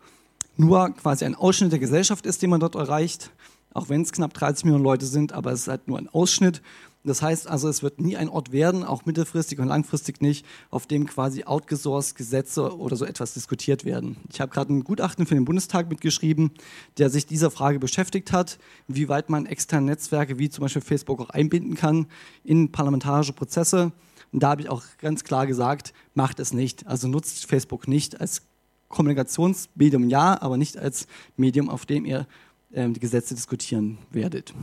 nur 0.57 0.89
quasi 0.91 1.25
ein 1.25 1.36
Ausschnitt 1.36 1.71
der 1.71 1.79
Gesellschaft 1.79 2.25
ist, 2.25 2.41
den 2.41 2.50
man 2.50 2.60
dort 2.60 2.75
erreicht, 2.75 3.31
auch 3.74 3.89
wenn 3.89 4.01
es 4.01 4.12
knapp 4.12 4.33
30 4.33 4.65
Millionen 4.65 4.83
Leute 4.83 5.05
sind, 5.05 5.33
aber 5.33 5.51
es 5.51 5.62
ist 5.62 5.67
halt 5.67 5.88
nur 5.88 5.98
ein 5.98 6.10
Ausschnitt. 6.10 6.62
Das 7.03 7.24
heißt 7.24 7.48
also, 7.48 7.67
es 7.67 7.81
wird 7.81 8.00
nie 8.00 8.15
ein 8.15 8.29
Ort 8.29 8.51
werden, 8.51 8.83
auch 8.83 9.05
mittelfristig 9.05 9.60
und 9.60 9.67
langfristig 9.67 10.21
nicht, 10.21 10.45
auf 10.69 10.86
dem 10.86 11.07
quasi 11.07 11.45
outgesourced 11.45 12.15
Gesetze 12.15 12.77
oder 12.77 12.95
so 12.95 13.05
etwas 13.05 13.33
diskutiert 13.33 13.86
werden. 13.86 14.17
Ich 14.31 14.39
habe 14.39 14.51
gerade 14.51 14.71
ein 14.71 14.83
Gutachten 14.83 15.25
für 15.25 15.33
den 15.33 15.45
Bundestag 15.45 15.89
mitgeschrieben, 15.89 16.51
der 17.00 17.10
sich 17.10 17.25
dieser 17.25 17.50
Frage 17.50 17.79
beschäftigt 17.79 18.31
hat, 18.31 18.60
wie 18.88 19.10
weit 19.10 19.31
man 19.31 19.48
externe 19.48 19.88
Netzwerke 19.88 20.38
wie 20.38 20.50
zum 20.50 20.62
Beispiel 20.62 20.83
Facebook 20.83 21.21
auch 21.21 21.31
einbinden 21.31 21.74
kann 21.74 22.05
in 22.43 22.71
parlamentarische 22.71 23.33
Prozesse. 23.33 23.93
Und 24.31 24.43
da 24.43 24.51
habe 24.51 24.62
ich 24.62 24.69
auch 24.69 24.83
ganz 25.00 25.24
klar 25.24 25.48
gesagt, 25.48 25.93
macht 26.13 26.39
es 26.39 26.53
nicht. 26.53 26.86
Also 26.86 27.07
nutzt 27.07 27.48
Facebook 27.48 27.88
nicht 27.88 28.21
als 28.21 28.43
Kommunikationsmedium 28.91 30.10
ja, 30.10 30.41
aber 30.41 30.57
nicht 30.57 30.77
als 30.77 31.07
Medium, 31.38 31.69
auf 31.69 31.86
dem 31.86 32.05
ihr 32.05 32.27
ähm, 32.74 32.93
die 32.93 33.00
Gesetze 33.00 33.36
diskutieren 33.36 33.98
werdet. 34.12 34.53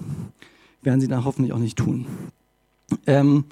Werden 0.82 1.00
sie 1.00 1.08
dann 1.08 1.24
hoffentlich 1.24 1.52
auch 1.52 1.58
nicht 1.58 1.76
tun. 1.76 2.06
Ähm, 3.06 3.44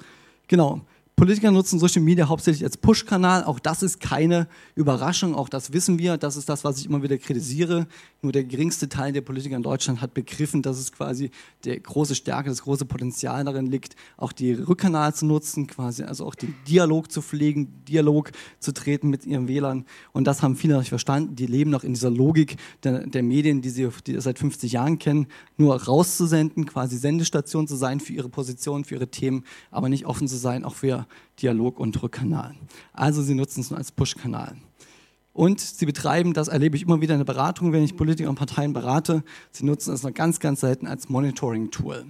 genau. 0.47 0.81
Politiker 1.19 1.49
nutzen 1.49 1.79
Social 1.79 2.03
Media 2.03 2.29
hauptsächlich 2.29 2.63
als 2.63 2.77
Push-Kanal. 2.77 3.43
Auch 3.43 3.57
das 3.57 3.81
ist 3.81 3.99
keine 3.99 4.47
Überraschung, 4.75 5.33
auch 5.33 5.49
das 5.49 5.73
wissen 5.73 5.97
wir. 5.97 6.15
Das 6.15 6.37
ist 6.37 6.47
das, 6.47 6.63
was 6.63 6.77
ich 6.77 6.85
immer 6.85 7.01
wieder 7.01 7.17
kritisiere. 7.17 7.87
Nur 8.21 8.31
der 8.31 8.43
geringste 8.43 8.87
Teil 8.87 9.13
der 9.13 9.21
Politiker 9.21 9.55
in 9.55 9.63
Deutschland 9.63 9.99
hat 9.99 10.13
begriffen, 10.13 10.61
dass 10.61 10.77
es 10.77 10.91
quasi 10.91 11.31
der 11.65 11.79
große 11.79 12.13
Stärke, 12.13 12.49
das 12.49 12.61
große 12.61 12.85
Potenzial 12.85 13.43
darin 13.45 13.65
liegt, 13.65 13.95
auch 14.15 14.31
die 14.31 14.53
Rückkanal 14.53 15.15
zu 15.15 15.25
nutzen, 15.25 15.65
quasi 15.65 16.03
also 16.03 16.23
auch 16.23 16.35
den 16.35 16.53
Dialog 16.67 17.11
zu 17.11 17.23
pflegen, 17.23 17.83
Dialog 17.85 18.31
zu 18.59 18.71
treten 18.71 19.09
mit 19.09 19.25
ihren 19.25 19.47
Wählern. 19.47 19.85
Und 20.11 20.25
das 20.25 20.43
haben 20.43 20.55
viele 20.55 20.73
noch 20.73 20.81
nicht 20.81 20.89
verstanden. 20.89 21.35
Die 21.35 21.47
leben 21.47 21.71
noch 21.71 21.83
in 21.83 21.95
dieser 21.95 22.11
Logik 22.11 22.57
der, 22.83 23.07
der 23.07 23.23
Medien, 23.23 23.63
die 23.63 23.71
sie 23.71 23.89
die 24.05 24.21
seit 24.21 24.37
50 24.37 24.71
Jahren 24.71 24.99
kennen, 24.99 25.25
nur 25.57 25.81
rauszusenden, 25.81 26.67
quasi 26.67 26.95
Sendestation 26.95 27.67
zu 27.67 27.75
sein 27.75 28.01
für 28.01 28.13
ihre 28.13 28.29
Position, 28.29 28.85
für 28.85 28.93
ihre 28.93 29.07
Themen, 29.07 29.45
aber 29.71 29.89
nicht 29.89 30.05
offen 30.05 30.27
zu 30.27 30.37
sein, 30.37 30.63
auch 30.63 30.75
für 30.75 31.06
Dialog- 31.41 31.79
und 31.79 32.01
Rückkanal. 32.01 32.55
Also 32.93 33.21
sie 33.21 33.35
nutzen 33.35 33.61
es 33.61 33.69
nur 33.69 33.77
als 33.77 33.91
Push-Kanal. 33.91 34.57
Und 35.33 35.59
sie 35.59 35.85
betreiben, 35.85 36.33
das 36.33 36.47
erlebe 36.47 36.75
ich 36.75 36.81
immer 36.81 36.99
wieder 36.99 37.13
in 37.13 37.19
der 37.19 37.25
Beratung, 37.25 37.71
wenn 37.71 37.83
ich 37.83 37.95
Politiker 37.95 38.29
und 38.29 38.35
Parteien 38.39 38.73
berate, 38.73 39.23
sie 39.51 39.65
nutzen 39.65 39.93
es 39.93 40.01
noch 40.01 40.13
ganz, 40.13 40.39
ganz 40.39 40.61
selten 40.61 40.87
als 40.87 41.09
Monitoring-Tool. 41.09 42.05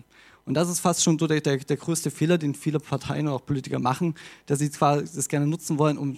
Und 0.48 0.54
das 0.54 0.70
ist 0.70 0.80
fast 0.80 1.04
schon 1.04 1.20
so 1.20 1.28
der, 1.28 1.42
der, 1.42 1.58
der, 1.58 1.76
größte 1.76 2.10
Fehler, 2.10 2.38
den 2.38 2.56
viele 2.56 2.80
Parteien 2.80 3.28
oder 3.28 3.36
auch 3.36 3.46
Politiker 3.46 3.80
machen, 3.80 4.16
dass 4.46 4.60
sie 4.60 4.72
zwar 4.72 5.02
das 5.02 5.28
gerne 5.28 5.46
nutzen 5.46 5.78
wollen, 5.78 5.98
um 5.98 6.18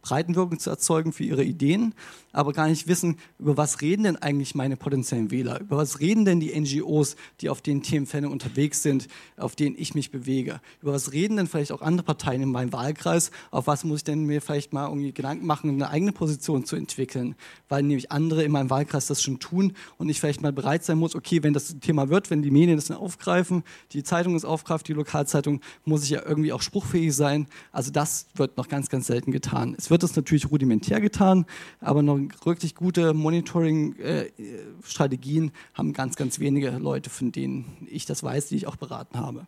Breitenwirkung 0.00 0.58
zu 0.58 0.70
erzeugen 0.70 1.12
für 1.12 1.24
ihre 1.24 1.44
Ideen, 1.44 1.92
aber 2.32 2.54
gar 2.54 2.68
nicht 2.68 2.88
wissen, 2.88 3.18
über 3.38 3.58
was 3.58 3.82
reden 3.82 4.04
denn 4.04 4.16
eigentlich 4.16 4.54
meine 4.54 4.78
potenziellen 4.78 5.30
Wähler, 5.30 5.60
über 5.60 5.76
was 5.76 6.00
reden 6.00 6.24
denn 6.24 6.40
die 6.40 6.58
NGOs, 6.58 7.16
die 7.42 7.50
auf 7.50 7.60
den 7.60 7.82
Themenfeldern 7.82 8.32
unterwegs 8.32 8.82
sind, 8.82 9.08
auf 9.36 9.56
denen 9.56 9.76
ich 9.78 9.94
mich 9.94 10.10
bewege, 10.10 10.62
über 10.80 10.94
was 10.94 11.12
reden 11.12 11.36
denn 11.36 11.46
vielleicht 11.46 11.72
auch 11.72 11.82
andere 11.82 12.06
Parteien 12.06 12.40
in 12.40 12.50
meinem 12.50 12.72
Wahlkreis, 12.72 13.30
auf 13.50 13.66
was 13.66 13.84
muss 13.84 13.98
ich 13.98 14.04
denn 14.04 14.24
mir 14.24 14.40
vielleicht 14.40 14.72
mal 14.72 14.88
irgendwie 14.88 15.12
Gedanken 15.12 15.44
machen, 15.44 15.68
eine 15.68 15.90
eigene 15.90 16.12
Position 16.12 16.64
zu 16.64 16.76
entwickeln, 16.76 17.34
weil 17.68 17.82
nämlich 17.82 18.10
andere 18.10 18.42
in 18.42 18.52
meinem 18.52 18.70
Wahlkreis 18.70 19.06
das 19.06 19.22
schon 19.22 19.38
tun 19.38 19.74
und 19.98 20.08
ich 20.08 20.18
vielleicht 20.18 20.40
mal 20.40 20.52
bereit 20.52 20.82
sein 20.82 20.96
muss, 20.96 21.14
okay, 21.14 21.42
wenn 21.42 21.52
das 21.52 21.78
Thema 21.80 22.08
wird, 22.08 22.30
wenn 22.30 22.40
die 22.40 22.50
Medien 22.50 22.76
das 22.76 22.86
dann 22.86 22.96
aufgreifen, 22.96 23.64
die 23.92 24.02
Zeitung 24.02 24.36
ist 24.36 24.44
aufgreift, 24.44 24.86
die 24.88 24.92
Lokalzeitung, 24.92 25.62
muss 25.84 26.04
ich 26.04 26.10
ja 26.10 26.22
irgendwie 26.24 26.52
auch 26.52 26.62
spruchfähig 26.62 27.14
sein. 27.14 27.46
Also 27.72 27.90
das 27.90 28.26
wird 28.34 28.56
noch 28.56 28.68
ganz, 28.68 28.88
ganz 28.88 29.06
selten 29.06 29.32
getan. 29.32 29.74
Es 29.78 29.90
wird 29.90 30.02
das 30.02 30.16
natürlich 30.16 30.50
rudimentär 30.50 31.00
getan, 31.00 31.46
aber 31.80 32.02
noch 32.02 32.18
wirklich 32.44 32.74
gute 32.74 33.14
Monitoring-Strategien 33.14 35.52
haben 35.74 35.92
ganz, 35.92 36.16
ganz 36.16 36.40
wenige 36.40 36.70
Leute, 36.70 37.10
von 37.10 37.32
denen 37.32 37.86
ich 37.90 38.06
das 38.06 38.22
weiß, 38.22 38.48
die 38.48 38.56
ich 38.56 38.66
auch 38.66 38.76
beraten 38.76 39.18
habe. 39.18 39.46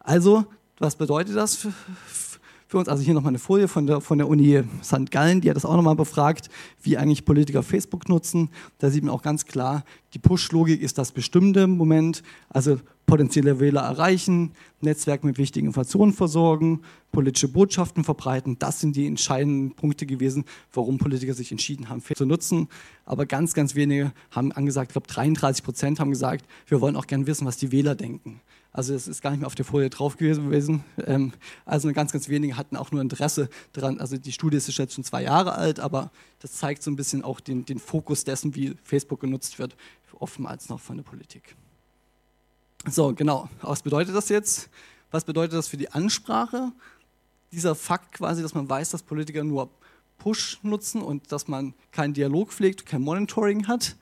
Also, 0.00 0.46
was 0.78 0.96
bedeutet 0.96 1.36
das 1.36 1.56
für, 1.56 1.72
für 2.68 2.78
uns? 2.78 2.88
Also 2.88 3.02
hier 3.02 3.14
nochmal 3.14 3.30
eine 3.30 3.38
Folie 3.38 3.68
von 3.68 3.86
der, 3.86 4.00
von 4.00 4.18
der 4.18 4.28
Uni 4.28 4.62
St. 4.82 5.10
Gallen, 5.10 5.40
die 5.40 5.50
hat 5.50 5.56
das 5.56 5.64
auch 5.64 5.76
nochmal 5.76 5.96
befragt, 5.96 6.48
wie 6.82 6.96
eigentlich 6.96 7.24
Politiker 7.24 7.62
Facebook 7.62 8.08
nutzen. 8.08 8.50
Da 8.78 8.90
sieht 8.90 9.04
man 9.04 9.12
auch 9.12 9.22
ganz 9.22 9.46
klar, 9.46 9.84
die 10.14 10.18
Push-Logik 10.18 10.80
ist 10.80 10.98
das 10.98 11.12
bestimmte 11.12 11.66
Moment. 11.66 12.22
Also 12.48 12.78
potenzielle 13.08 13.58
Wähler 13.58 13.80
erreichen, 13.80 14.52
Netzwerk 14.80 15.24
mit 15.24 15.38
wichtigen 15.38 15.66
Informationen 15.66 16.12
versorgen, 16.12 16.82
politische 17.10 17.48
Botschaften 17.48 18.04
verbreiten. 18.04 18.58
Das 18.58 18.80
sind 18.80 18.94
die 18.94 19.06
entscheidenden 19.06 19.74
Punkte 19.74 20.06
gewesen, 20.06 20.44
warum 20.72 20.98
Politiker 20.98 21.32
sich 21.32 21.50
entschieden 21.50 21.88
haben, 21.88 22.02
zu 22.02 22.26
nutzen. 22.26 22.68
Aber 23.06 23.24
ganz, 23.24 23.54
ganz 23.54 23.74
wenige 23.74 24.12
haben 24.30 24.52
angesagt, 24.52 24.90
ich 24.90 24.92
glaube 24.92 25.08
33 25.08 25.64
Prozent 25.64 26.00
haben 26.00 26.10
gesagt, 26.10 26.44
wir 26.66 26.80
wollen 26.82 26.96
auch 26.96 27.06
gerne 27.06 27.26
wissen, 27.26 27.46
was 27.46 27.56
die 27.56 27.72
Wähler 27.72 27.94
denken. 27.94 28.42
Also 28.72 28.92
das 28.92 29.08
ist 29.08 29.22
gar 29.22 29.30
nicht 29.30 29.40
mehr 29.40 29.46
auf 29.46 29.54
der 29.54 29.64
Folie 29.64 29.88
drauf 29.88 30.18
gewesen. 30.18 30.84
Ähm, 31.06 31.32
also 31.64 31.90
ganz, 31.92 32.12
ganz 32.12 32.28
wenige 32.28 32.58
hatten 32.58 32.76
auch 32.76 32.92
nur 32.92 33.00
Interesse 33.00 33.48
daran. 33.72 33.98
Also 34.00 34.18
die 34.18 34.32
Studie 34.32 34.58
ist 34.58 34.68
jetzt 34.68 34.94
schon 34.94 35.02
zwei 35.02 35.22
Jahre 35.22 35.54
alt, 35.54 35.80
aber 35.80 36.12
das 36.40 36.52
zeigt 36.52 36.82
so 36.82 36.90
ein 36.90 36.96
bisschen 36.96 37.24
auch 37.24 37.40
den, 37.40 37.64
den 37.64 37.78
Fokus 37.78 38.24
dessen, 38.24 38.54
wie 38.54 38.74
Facebook 38.84 39.20
genutzt 39.20 39.58
wird, 39.58 39.76
oftmals 40.20 40.68
noch 40.68 40.80
von 40.80 40.98
der 40.98 41.04
Politik. 41.04 41.56
So, 42.86 43.12
genau. 43.14 43.48
Was 43.60 43.82
bedeutet 43.82 44.14
das 44.14 44.28
jetzt? 44.28 44.68
Was 45.10 45.24
bedeutet 45.24 45.54
das 45.58 45.68
für 45.68 45.76
die 45.76 45.90
Ansprache? 45.90 46.72
Dieser 47.52 47.74
Fakt 47.74 48.12
quasi, 48.12 48.42
dass 48.42 48.54
man 48.54 48.68
weiß, 48.68 48.90
dass 48.90 49.02
Politiker 49.02 49.42
nur 49.42 49.70
Push 50.18 50.58
nutzen 50.62 51.00
und 51.00 51.32
dass 51.32 51.48
man 51.48 51.74
keinen 51.92 52.14
Dialog 52.14 52.52
pflegt, 52.52 52.86
kein 52.86 53.02
Monitoring 53.02 53.68
hat. 53.68 53.96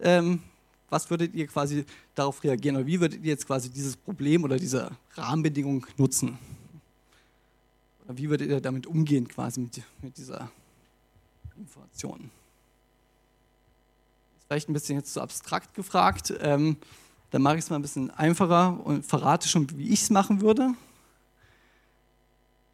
Ähm, 0.00 0.40
was 0.88 1.10
würdet 1.10 1.34
ihr 1.34 1.46
quasi 1.46 1.84
darauf 2.14 2.42
reagieren 2.44 2.76
oder 2.76 2.86
wie 2.86 3.00
würdet 3.00 3.22
ihr 3.22 3.30
jetzt 3.30 3.46
quasi 3.46 3.68
dieses 3.70 3.96
Problem 3.96 4.44
oder 4.44 4.56
diese 4.56 4.90
Rahmenbedingung 5.14 5.86
nutzen? 5.96 6.38
Oder 8.04 8.16
wie 8.16 8.30
würdet 8.30 8.48
ihr 8.48 8.60
damit 8.60 8.86
umgehen 8.86 9.26
quasi 9.26 9.60
mit, 9.60 9.82
mit 10.00 10.16
dieser 10.16 10.50
Information? 11.56 12.30
Ist 14.38 14.46
vielleicht 14.46 14.68
ein 14.68 14.72
bisschen 14.72 14.98
jetzt 14.98 15.12
zu 15.12 15.20
abstrakt 15.20 15.74
gefragt. 15.74 16.32
Ähm, 16.40 16.76
dann 17.36 17.42
mache 17.42 17.56
ich 17.58 17.64
es 17.64 17.68
mal 17.68 17.76
ein 17.76 17.82
bisschen 17.82 18.08
einfacher 18.12 18.80
und 18.82 19.04
verrate 19.04 19.46
schon, 19.46 19.68
wie 19.76 19.88
ich 19.88 20.00
es 20.00 20.08
machen 20.08 20.40
würde. 20.40 20.72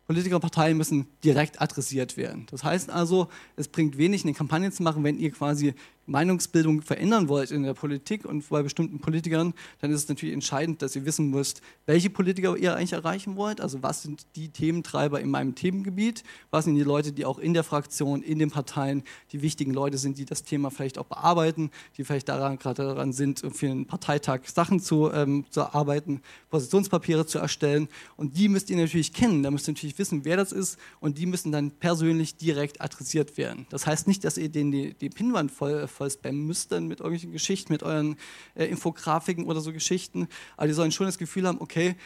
Politiker 0.07 0.37
und 0.37 0.41
Parteien 0.41 0.77
müssen 0.77 1.09
direkt 1.25 1.61
adressiert 1.61 2.17
werden. 2.17 2.47
Das 2.49 2.63
heißt 2.63 2.89
also, 2.89 3.27
es 3.57 3.67
bringt 3.67 3.99
wenig, 3.99 4.23
eine 4.23 4.35
Kampagne 4.35 4.71
zu 4.71 4.85
machen, 4.85 5.03
wenn 5.03 5.19
ihr 5.19 5.33
quasi 5.33 5.75
Meinungsbildung 6.07 6.83
verändern 6.83 7.29
wollt 7.29 7.51
in 7.51 7.63
der 7.63 7.75
Politik 7.75 8.25
und 8.25 8.49
bei 8.49 8.63
bestimmten 8.63 8.99
Politikern, 8.99 9.55
dann 9.81 9.91
ist 9.91 10.05
es 10.05 10.09
natürlich 10.09 10.35
entscheidend, 10.35 10.83
dass 10.83 10.97
ihr 10.97 11.05
wissen 11.05 11.31
müsst, 11.31 11.63
welche 11.87 12.11
Politiker 12.11 12.57
ihr 12.57 12.75
eigentlich 12.75 12.93
erreichen 12.93 13.37
wollt. 13.37 13.61
Also 13.61 13.83
was 13.83 14.03
sind 14.03 14.27
die 14.37 14.49
Thementreiber 14.49 15.21
in 15.21 15.31
meinem 15.31 15.55
Themengebiet? 15.55 16.25
Was 16.51 16.65
sind 16.65 16.75
die 16.75 16.83
Leute, 16.83 17.13
die 17.13 17.25
auch 17.25 17.39
in 17.39 17.55
der 17.55 17.65
Fraktion, 17.65 18.23
in 18.23 18.39
den 18.39 18.51
Parteien 18.51 19.05
die 19.33 19.43
wichtigen 19.43 19.73
Leute 19.73 19.99
sind, 19.99 20.19
die 20.19 20.25
das 20.25 20.43
Thema 20.43 20.71
vielleicht 20.71 20.99
auch 20.99 21.07
bearbeiten, 21.07 21.71
die 21.97 22.05
vielleicht 22.05 22.29
daran 22.29 22.59
gerade 22.59 22.83
daran 22.83 23.13
sind, 23.13 23.43
für 23.53 23.71
einen 23.71 23.87
Parteitag 23.87 24.41
Sachen 24.47 24.81
zu, 24.81 25.11
ähm, 25.13 25.45
zu 25.51 25.75
arbeiten, 25.75 26.21
Positionspapiere 26.51 27.27
zu 27.27 27.39
erstellen. 27.39 27.89
Und 28.17 28.37
die 28.37 28.49
müsst 28.49 28.71
ihr 28.71 28.77
natürlich 28.77 29.13
kennen. 29.13 29.43
Da 29.43 29.51
müsst 29.51 29.69
ihr 29.69 29.73
natürlich 29.73 29.99
wissen, 29.99 30.25
wer 30.25 30.37
das 30.37 30.53
ist. 30.53 30.79
Und 31.01 31.19
die 31.19 31.27
müssen 31.27 31.53
dann 31.53 31.71
persönlich 31.71 32.37
direkt 32.37 32.81
adressiert 32.81 33.37
werden. 33.37 33.67
Das 33.71 33.87
heißt 33.87 34.07
nicht, 34.07 34.25
dass 34.25 34.37
ihr 34.39 34.49
denen 34.49 34.73
die, 34.73 34.95
die 34.95 35.11
Pinnwand 35.11 35.51
voll 35.51 35.87
voll 35.93 36.11
spammen 36.11 36.47
müsst 36.47 36.73
dann 36.73 36.89
mit 36.89 37.01
irgendwelchen 37.01 37.33
Geschichten, 37.33 37.73
mit 37.73 37.83
euren 37.83 38.17
äh, 38.55 38.65
Infografiken 38.67 39.45
oder 39.45 39.61
so 39.61 39.73
Geschichten. 39.73 40.29
Aber 40.57 40.67
die 40.67 40.73
sollen 40.73 40.93
schon 40.93 41.07
das 41.07 41.19
Gefühl 41.19 41.47
haben, 41.47 41.61
okay, 41.61 41.97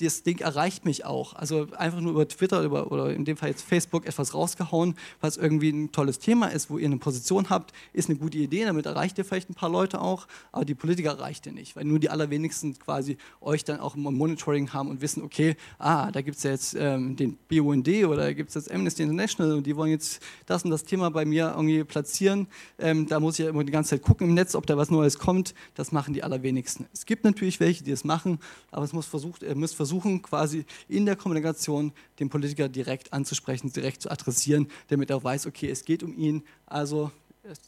das 0.00 0.22
Ding 0.22 0.40
erreicht 0.40 0.84
mich 0.84 1.04
auch. 1.04 1.34
Also 1.34 1.68
einfach 1.76 2.00
nur 2.00 2.12
über 2.12 2.26
Twitter 2.26 2.62
über, 2.62 2.90
oder 2.90 3.12
in 3.14 3.24
dem 3.24 3.36
Fall 3.36 3.50
jetzt 3.50 3.62
Facebook 3.62 4.06
etwas 4.06 4.34
rausgehauen, 4.34 4.96
was 5.20 5.36
irgendwie 5.36 5.70
ein 5.70 5.92
tolles 5.92 6.18
Thema 6.18 6.48
ist, 6.48 6.68
wo 6.68 6.78
ihr 6.78 6.86
eine 6.86 6.98
Position 6.98 7.48
habt, 7.48 7.72
ist 7.92 8.08
eine 8.08 8.18
gute 8.18 8.38
Idee, 8.38 8.64
damit 8.64 8.86
erreicht 8.86 9.18
ihr 9.18 9.24
vielleicht 9.24 9.50
ein 9.50 9.54
paar 9.54 9.68
Leute 9.68 10.00
auch, 10.00 10.26
aber 10.50 10.64
die 10.64 10.74
Politiker 10.74 11.10
erreicht 11.10 11.46
ihr 11.46 11.52
nicht, 11.52 11.76
weil 11.76 11.84
nur 11.84 11.98
die 11.98 12.10
allerwenigsten 12.10 12.78
quasi 12.78 13.16
euch 13.40 13.64
dann 13.64 13.80
auch 13.80 13.94
im 13.94 14.02
Monitoring 14.02 14.72
haben 14.72 14.90
und 14.90 15.00
wissen, 15.00 15.22
okay, 15.22 15.56
ah, 15.78 16.10
da 16.10 16.22
gibt 16.22 16.38
es 16.38 16.42
ja 16.42 16.50
jetzt 16.50 16.76
ähm, 16.78 17.16
den 17.16 17.38
BUND 17.48 17.88
oder 17.88 18.16
da 18.16 18.32
gibt 18.32 18.48
es 18.48 18.54
jetzt 18.54 18.70
Amnesty 18.70 19.02
International 19.02 19.56
und 19.56 19.66
die 19.66 19.76
wollen 19.76 19.90
jetzt 19.90 20.20
das 20.46 20.64
und 20.64 20.70
das 20.70 20.84
Thema 20.84 21.10
bei 21.10 21.24
mir 21.24 21.52
irgendwie 21.54 21.84
platzieren. 21.84 22.48
Ähm, 22.78 23.06
da 23.06 23.20
muss 23.20 23.38
ich 23.38 23.44
ja 23.44 23.50
immer 23.50 23.64
die 23.64 23.72
ganze 23.72 23.90
Zeit 23.90 24.02
gucken 24.02 24.28
im 24.28 24.34
Netz, 24.34 24.54
ob 24.54 24.66
da 24.66 24.76
was 24.76 24.90
Neues 24.90 25.18
kommt. 25.18 25.54
Das 25.74 25.92
machen 25.92 26.14
die 26.14 26.22
allerwenigsten. 26.22 26.86
Es 26.92 27.06
gibt 27.06 27.24
natürlich 27.24 27.60
welche, 27.60 27.84
die 27.84 27.90
das 27.90 28.04
machen, 28.04 28.38
aber 28.70 28.84
es 28.84 28.92
muss 28.92 29.06
versucht, 29.06 29.42
ihr 29.42 29.54
müsst 29.54 29.76
versuchen, 29.76 29.83
versuchen 29.84 30.22
quasi 30.22 30.64
in 30.88 31.04
der 31.04 31.14
Kommunikation 31.14 31.92
den 32.18 32.30
Politiker 32.30 32.70
direkt 32.70 33.12
anzusprechen, 33.12 33.70
direkt 33.70 34.00
zu 34.00 34.10
adressieren, 34.10 34.68
damit 34.88 35.10
er 35.10 35.22
weiß, 35.22 35.46
okay, 35.46 35.68
es 35.68 35.84
geht 35.84 36.02
um 36.02 36.16
ihn. 36.16 36.42
Also 36.64 37.10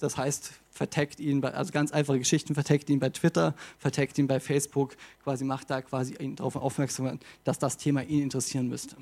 das 0.01 0.17
heißt, 0.17 0.53
verteckt 0.71 1.21
ihn, 1.21 1.43
bei, 1.43 1.53
also 1.53 1.73
ganz 1.73 1.93
einfache 1.93 2.19
Geschichten, 2.19 2.55
verteckt 2.55 2.89
ihn 2.89 3.01
bei 3.01 3.11
Twitter, 3.11 3.55
verteckt 3.79 4.17
ihn 4.17 4.27
bei 4.27 4.41
Facebook, 4.41 4.97
quasi 5.23 5.45
macht 5.45 5.69
da 5.69 5.83
quasi 5.83 6.15
ihn 6.19 6.37
darauf 6.37 6.57
aufmerksam, 6.57 7.19
dass 7.45 7.59
das 7.59 7.77
Thema 7.77 8.03
ihn 8.03 8.23
interessieren 8.23 8.69
müsste. 8.69 8.97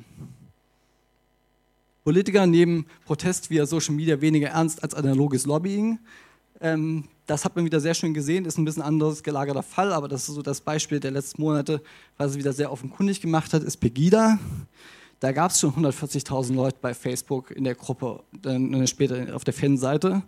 Politiker 2.03 2.49
nehmen 2.49 2.87
Protest 3.05 3.49
via 3.49 3.65
Social 3.65 3.95
Media 3.95 4.21
weniger 4.21 4.49
ernst 4.49 4.83
als 4.83 4.93
analoges 4.93 5.47
Lobbying. 5.47 6.01
Ähm, 6.61 7.05
das 7.27 7.45
hat 7.45 7.57
man 7.57 7.65
wieder 7.65 7.81
sehr 7.81 7.95
schön 7.95 8.13
gesehen, 8.13 8.45
ist 8.45 8.59
ein 8.59 8.65
bisschen 8.65 8.83
anderes 8.83 9.23
gelagerter 9.23 9.63
Fall, 9.63 9.93
aber 9.93 10.09
das 10.09 10.29
ist 10.29 10.35
so 10.35 10.43
das 10.43 10.61
Beispiel 10.61 11.01
der 11.01 11.11
letzten 11.11 11.41
Monate, 11.41 11.81
was 12.17 12.33
es 12.33 12.37
wieder 12.37 12.53
sehr 12.53 12.71
offenkundig 12.71 13.21
gemacht 13.21 13.53
hat, 13.55 13.63
ist 13.63 13.79
Pegida. 13.79 14.39
Da 15.21 15.33
gab 15.33 15.51
es 15.51 15.61
schon 15.61 15.73
140.000 15.73 16.55
Leute 16.55 16.77
bei 16.81 16.93
Facebook 16.93 17.51
in 17.51 17.65
der 17.65 17.75
Gruppe, 17.75 18.23
dann 18.43 18.87
später 18.87 19.35
auf 19.35 19.45
der 19.45 19.55
Fanseite. 19.55 20.23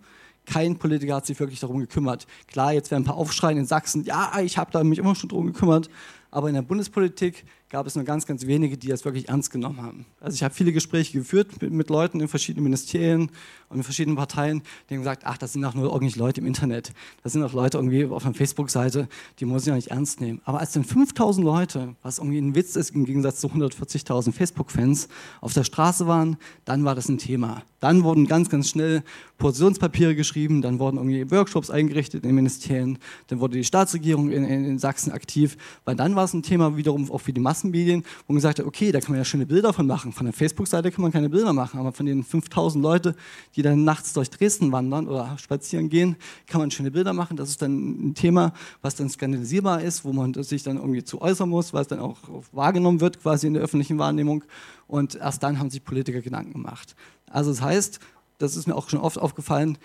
Kein 0.47 0.79
Politiker 0.79 1.17
hat 1.17 1.27
sich 1.27 1.39
wirklich 1.39 1.61
darum 1.61 1.81
gekümmert. 1.81 2.27
Klar, 2.47 2.73
jetzt 2.73 2.91
werden 2.91 3.03
ein 3.03 3.07
paar 3.07 3.17
Aufschreien 3.17 3.59
in 3.59 3.67
Sachsen, 3.67 4.05
ja, 4.05 4.33
ich 4.41 4.57
habe 4.57 4.71
da 4.71 4.83
mich 4.83 4.99
immer 4.99 5.15
schon 5.15 5.29
darum 5.29 5.47
gekümmert, 5.47 5.91
aber 6.31 6.49
in 6.49 6.55
der 6.55 6.63
Bundespolitik 6.63 7.45
gab 7.69 7.87
es 7.87 7.97
nur 7.97 8.05
ganz, 8.05 8.27
ganz 8.27 8.47
wenige, 8.47 8.77
die 8.77 8.87
das 8.87 9.05
wirklich 9.05 9.29
ernst 9.29 9.51
genommen 9.51 9.83
haben. 9.83 10.07
Also 10.21 10.37
ich 10.37 10.45
habe 10.45 10.55
viele 10.55 10.73
Gespräche 10.73 11.19
geführt 11.19 11.61
mit, 11.61 11.73
mit, 11.73 11.91
Leuten 11.91 12.21
in 12.21 12.29
verschiedenen 12.29 12.65
Ministerien 12.65 13.31
und 13.69 13.79
in 13.79 13.83
verschiedenen 13.83 14.17
Parteien, 14.17 14.63
die 14.89 14.95
haben 14.95 15.01
gesagt, 15.01 15.23
ach, 15.25 15.37
das 15.37 15.53
sind 15.53 15.63
doch 15.63 15.75
nur 15.75 15.87
irgendwelche 15.87 16.19
Leute 16.19 16.41
im 16.41 16.47
Internet. 16.47 16.93
Das 17.25 17.33
sind 17.33 17.43
doch 17.43 17.53
Leute 17.53 17.79
irgendwie 17.79 18.05
auf 18.05 18.25
einer 18.25 18.35
Facebook-Seite, 18.35 19.09
die 19.41 19.45
muss 19.45 19.63
ich 19.63 19.69
ja 19.69 19.75
nicht 19.75 19.89
ernst 19.89 20.21
nehmen. 20.21 20.41
Aber 20.45 20.61
als 20.61 20.73
dann 20.73 20.85
5000 20.85 21.45
Leute, 21.45 21.97
was 22.03 22.19
irgendwie 22.19 22.39
ein 22.39 22.55
Witz 22.55 22.77
ist 22.77 22.91
im 22.91 23.05
Gegensatz 23.05 23.41
zu 23.41 23.49
140.000 23.49 24.33
Facebook-Fans, 24.33 25.09
auf 25.41 25.53
der 25.53 25.65
Straße 25.65 26.07
waren, 26.07 26.37
dann 26.65 26.85
war 26.85 26.95
das 26.95 27.09
ein 27.09 27.19
Thema. 27.19 27.63
Dann 27.81 28.05
wurden 28.05 28.27
ganz, 28.27 28.49
ganz 28.49 28.69
schnell 28.69 29.03
Positionspapiere 29.39 30.15
geschrieben, 30.15 30.63
dann 30.63 30.79
wurden 30.79 30.97
irgendwie 30.97 31.31
Workshops 31.31 31.69
eingerichtet 31.69 32.23
in 32.23 32.31
den 32.31 32.37
Ministerien, 32.37 32.99
dann 33.27 33.41
wurde 33.41 33.59
die 33.59 33.65
Staatsregierung 33.65 34.31
in, 34.31 34.45
in, 34.45 34.65
in 34.65 34.79
Sachsen 34.79 35.13
aktiv, 35.13 35.57
weil 35.85 35.95
dann 35.95 36.17
war 36.17 36.25
es 36.25 36.33
ein 36.33 36.43
Thema 36.43 36.77
wiederum 36.77 37.11
auch 37.11 37.21
für 37.21 37.33
die 37.33 37.41
Massen 37.41 37.66
Massenmedien, 37.67 38.05
wo 38.27 38.33
man 38.33 38.37
gesagt 38.37 38.59
hat, 38.59 38.67
okay, 38.67 38.93
da 38.93 39.01
kann 39.01 39.11
man 39.11 39.19
ja 39.19 39.25
schöne 39.25 39.47
Bilder 39.47 39.73
von 39.73 39.87
machen. 39.87 40.13
Von 40.13 40.27
der 40.27 40.33
Facebook-Seite 40.33 40.91
kann 40.91 41.03
man 41.03 41.13
keine 41.13 41.29
Bilder 41.29 41.53
machen, 41.53 41.79
aber 41.79 41.93
von 41.93 42.07
den 42.07 42.25
5000 42.25 42.83
Leuten, 42.83 43.15
die 43.55 43.63
dann 43.63 43.85
nachts 43.85 44.13
durch 44.13 44.31
Dresden 44.31 44.73
wandern 44.73 45.09
oder 45.09 45.37
spazieren 45.39 45.89
gehen, 45.89 46.17
kann 46.47 46.61
man 46.61 46.71
schöne 46.71 46.91
Bilder 46.91 47.13
machen. 47.13 47.37
Das 47.37 47.51
ist 47.51 47.63
dann 47.63 48.11
ein 48.11 48.15
Thema, 48.15 48.53
was 48.83 48.95
dann 48.97 49.09
skandalisierbar 49.09 49.83
ist, 49.83 50.05
wo 50.05 50.13
man 50.13 50.35
sich 50.35 50.63
dann 50.63 50.77
irgendwie 50.77 51.05
zu 51.05 51.21
äußern 51.21 51.49
muss, 51.49 51.73
weil 51.73 51.83
es 51.83 51.89
dann 51.89 52.01
auch 52.01 52.19
wahrgenommen 52.53 53.01
wird, 53.01 53.21
quasi 53.21 53.47
in 53.47 53.55
der 53.55 53.63
öffentlichen 53.63 53.99
Wahrnehmung. 53.99 54.45
Und 54.87 55.17
erst 55.17 55.43
dann 55.43 55.59
haben 55.59 55.71
sich 55.71 55.85
Politiker 55.85 56.21
Gedanken 56.21 56.53
gemacht. 56.53 56.95
Also 57.29 57.51
das 57.51 57.61
heißt, 57.61 58.01
das 58.39 58.57
ist 58.57 58.67
mir 58.67 58.75
auch 58.75 58.89
schon 58.89 59.01
oft 59.01 59.19
aufgefallen, 59.19 59.79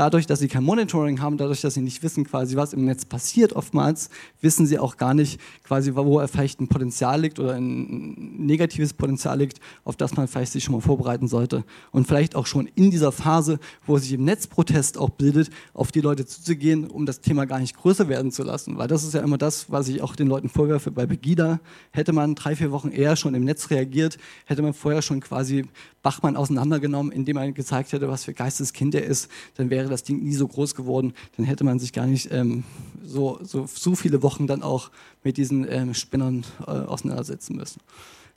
dadurch, 0.00 0.26
dass 0.26 0.38
sie 0.38 0.48
kein 0.48 0.64
Monitoring 0.64 1.20
haben, 1.20 1.36
dadurch, 1.36 1.60
dass 1.60 1.74
sie 1.74 1.82
nicht 1.82 2.02
wissen, 2.02 2.24
quasi, 2.24 2.56
was 2.56 2.72
im 2.72 2.86
Netz 2.86 3.04
passiert, 3.04 3.52
oftmals 3.52 4.08
wissen 4.40 4.66
sie 4.66 4.78
auch 4.78 4.96
gar 4.96 5.12
nicht, 5.12 5.38
quasi, 5.62 5.94
wo 5.94 6.26
vielleicht 6.26 6.58
ein 6.58 6.68
Potenzial 6.68 7.20
liegt 7.20 7.38
oder 7.38 7.52
ein 7.52 8.36
negatives 8.38 8.94
Potenzial 8.94 9.38
liegt, 9.38 9.60
auf 9.84 9.96
das 9.96 10.16
man 10.16 10.26
vielleicht 10.26 10.52
sich 10.52 10.64
schon 10.64 10.74
mal 10.74 10.80
vorbereiten 10.80 11.28
sollte. 11.28 11.64
Und 11.90 12.06
vielleicht 12.06 12.34
auch 12.34 12.46
schon 12.46 12.66
in 12.74 12.90
dieser 12.90 13.12
Phase, 13.12 13.58
wo 13.86 13.98
sich 13.98 14.14
im 14.14 14.24
Netzprotest 14.24 14.96
auch 14.96 15.10
bildet, 15.10 15.50
auf 15.74 15.92
die 15.92 16.00
Leute 16.00 16.24
zuzugehen, 16.24 16.86
um 16.86 17.04
das 17.04 17.20
Thema 17.20 17.44
gar 17.44 17.58
nicht 17.58 17.76
größer 17.76 18.08
werden 18.08 18.32
zu 18.32 18.42
lassen. 18.42 18.78
Weil 18.78 18.88
das 18.88 19.04
ist 19.04 19.12
ja 19.12 19.20
immer 19.20 19.36
das, 19.36 19.70
was 19.70 19.86
ich 19.88 20.00
auch 20.00 20.16
den 20.16 20.28
Leuten 20.28 20.48
vorwerfe. 20.48 20.90
Bei 20.90 21.04
Begida 21.04 21.60
hätte 21.90 22.14
man 22.14 22.34
drei, 22.34 22.56
vier 22.56 22.70
Wochen 22.70 22.88
eher 22.88 23.16
schon 23.16 23.34
im 23.34 23.44
Netz 23.44 23.68
reagiert, 23.68 24.16
hätte 24.46 24.62
man 24.62 24.72
vorher 24.72 25.02
schon 25.02 25.20
quasi 25.20 25.66
Bachmann 26.02 26.36
auseinandergenommen, 26.36 27.12
indem 27.12 27.36
man 27.36 27.54
gezeigt 27.54 27.92
hätte, 27.92 28.08
was 28.08 28.24
für 28.24 28.32
Geisteskind 28.32 28.94
er 28.94 29.04
ist, 29.04 29.30
dann 29.56 29.70
wäre 29.70 29.88
das 29.88 30.02
Ding 30.02 30.22
nie 30.22 30.34
so 30.34 30.48
groß 30.48 30.74
geworden. 30.74 31.12
Dann 31.36 31.46
hätte 31.46 31.64
man 31.64 31.78
sich 31.78 31.92
gar 31.92 32.06
nicht 32.06 32.32
ähm, 32.32 32.64
so, 33.02 33.38
so, 33.42 33.66
so 33.66 33.94
viele 33.94 34.22
Wochen 34.22 34.46
dann 34.46 34.62
auch 34.62 34.90
mit 35.22 35.36
diesen 35.36 35.70
ähm, 35.70 35.94
Spinnern 35.94 36.44
äh, 36.66 36.70
auseinandersetzen 36.70 37.56
müssen. 37.56 37.80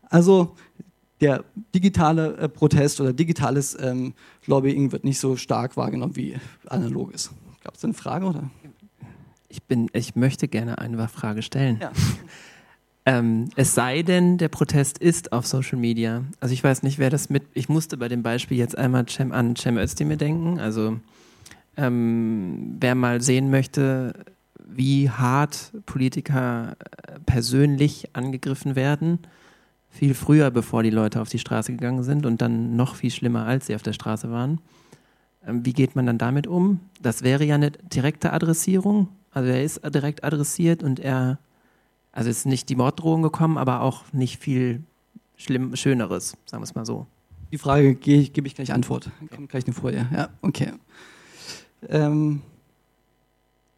Also 0.10 0.56
der 1.22 1.46
digitale 1.74 2.36
äh, 2.36 2.50
Protest 2.50 3.00
oder 3.00 3.14
digitales 3.14 3.78
ähm, 3.80 4.14
Lobbying 4.46 4.92
wird 4.92 5.06
nicht 5.06 5.20
so 5.20 5.38
stark 5.38 5.78
wahrgenommen 5.78 6.16
wie 6.16 6.36
analoges. 6.68 7.32
Gab 7.64 7.76
es 7.76 7.84
eine 7.86 7.94
Frage 7.94 8.26
oder? 8.26 8.50
Ich, 9.48 9.64
bin, 9.64 9.90
ich 9.94 10.16
möchte 10.16 10.48
gerne 10.48 10.80
eine 10.80 11.08
Frage 11.08 11.42
stellen. 11.42 11.78
Ja. 11.80 11.92
Ähm, 13.06 13.50
es 13.56 13.76
sei 13.76 14.02
denn, 14.02 14.38
der 14.38 14.48
Protest 14.48 14.98
ist 14.98 15.34
auf 15.34 15.46
Social 15.46 15.78
Media. 15.78 16.24
Also 16.40 16.54
ich 16.54 16.64
weiß 16.64 16.84
nicht, 16.84 17.00
wer 17.00 17.10
das 17.10 17.30
mit. 17.30 17.44
Ich 17.54 17.68
musste 17.68 17.98
bei 17.98 18.08
dem 18.08 18.24
Beispiel 18.24 18.58
jetzt 18.58 18.78
einmal 18.78 19.06
Cem, 19.10 19.32
an 19.32 19.56
Cem 19.56 19.78
Özdemir 19.78 20.18
denken. 20.18 20.60
Also 20.60 21.00
ähm, 21.76 22.78
wer 22.80 22.96
mal 22.96 23.22
sehen 23.22 23.50
möchte, 23.50 24.14
wie 24.66 25.10
hart 25.10 25.74
Politiker 25.86 26.78
äh, 26.80 27.20
persönlich 27.26 28.10
angegriffen 28.14 28.76
werden, 28.76 29.20
viel 29.90 30.14
früher, 30.14 30.50
bevor 30.50 30.82
die 30.82 30.90
Leute 30.90 31.22
auf 31.22 31.30
die 31.30 31.40
Straße 31.40 31.74
gegangen 31.74 32.04
sind 32.04 32.26
und 32.26 32.42
dann 32.42 32.76
noch 32.76 32.96
viel 32.96 33.12
schlimmer, 33.12 33.46
als 33.46 33.68
sie 33.68 33.76
auf 33.76 33.84
der 33.84 33.94
Straße 33.94 34.32
waren. 34.32 34.60
Ähm, 35.46 35.66
wie 35.66 35.74
geht 35.74 35.96
man 35.96 36.06
dann 36.06 36.18
damit 36.18 36.48
um? 36.48 36.80
Das 37.02 37.22
wäre 37.22 37.44
ja 37.44 37.56
eine 37.56 37.72
direkte 37.72 38.32
Adressierung. 38.32 39.10
Also 39.32 39.50
er 39.50 39.64
ist 39.64 39.82
direkt 39.94 40.24
adressiert 40.24 40.84
und 40.84 41.00
er 41.00 41.40
also 42.14 42.30
ist 42.30 42.46
nicht 42.46 42.70
die 42.70 42.76
Morddrohung 42.76 43.24
gekommen, 43.24 43.58
aber 43.58 43.82
auch 43.82 44.04
nicht 44.14 44.40
viel 44.40 44.84
Schlimm, 45.36 45.76
Schöneres, 45.76 46.38
sagen 46.46 46.62
wir 46.62 46.66
es 46.66 46.76
mal 46.76 46.86
so. 46.86 47.08
Die 47.52 47.58
Frage 47.58 47.96
gebe 47.96 48.48
ich 48.48 48.56
gleich 48.56 48.72
Antwort. 48.72 49.10
Kommt 49.36 49.50
gleich 49.50 49.66
eine 49.66 49.74
Folie. 49.74 50.08
Ja, 50.14 50.30
okay. 50.42 50.72
Ähm, 51.90 52.42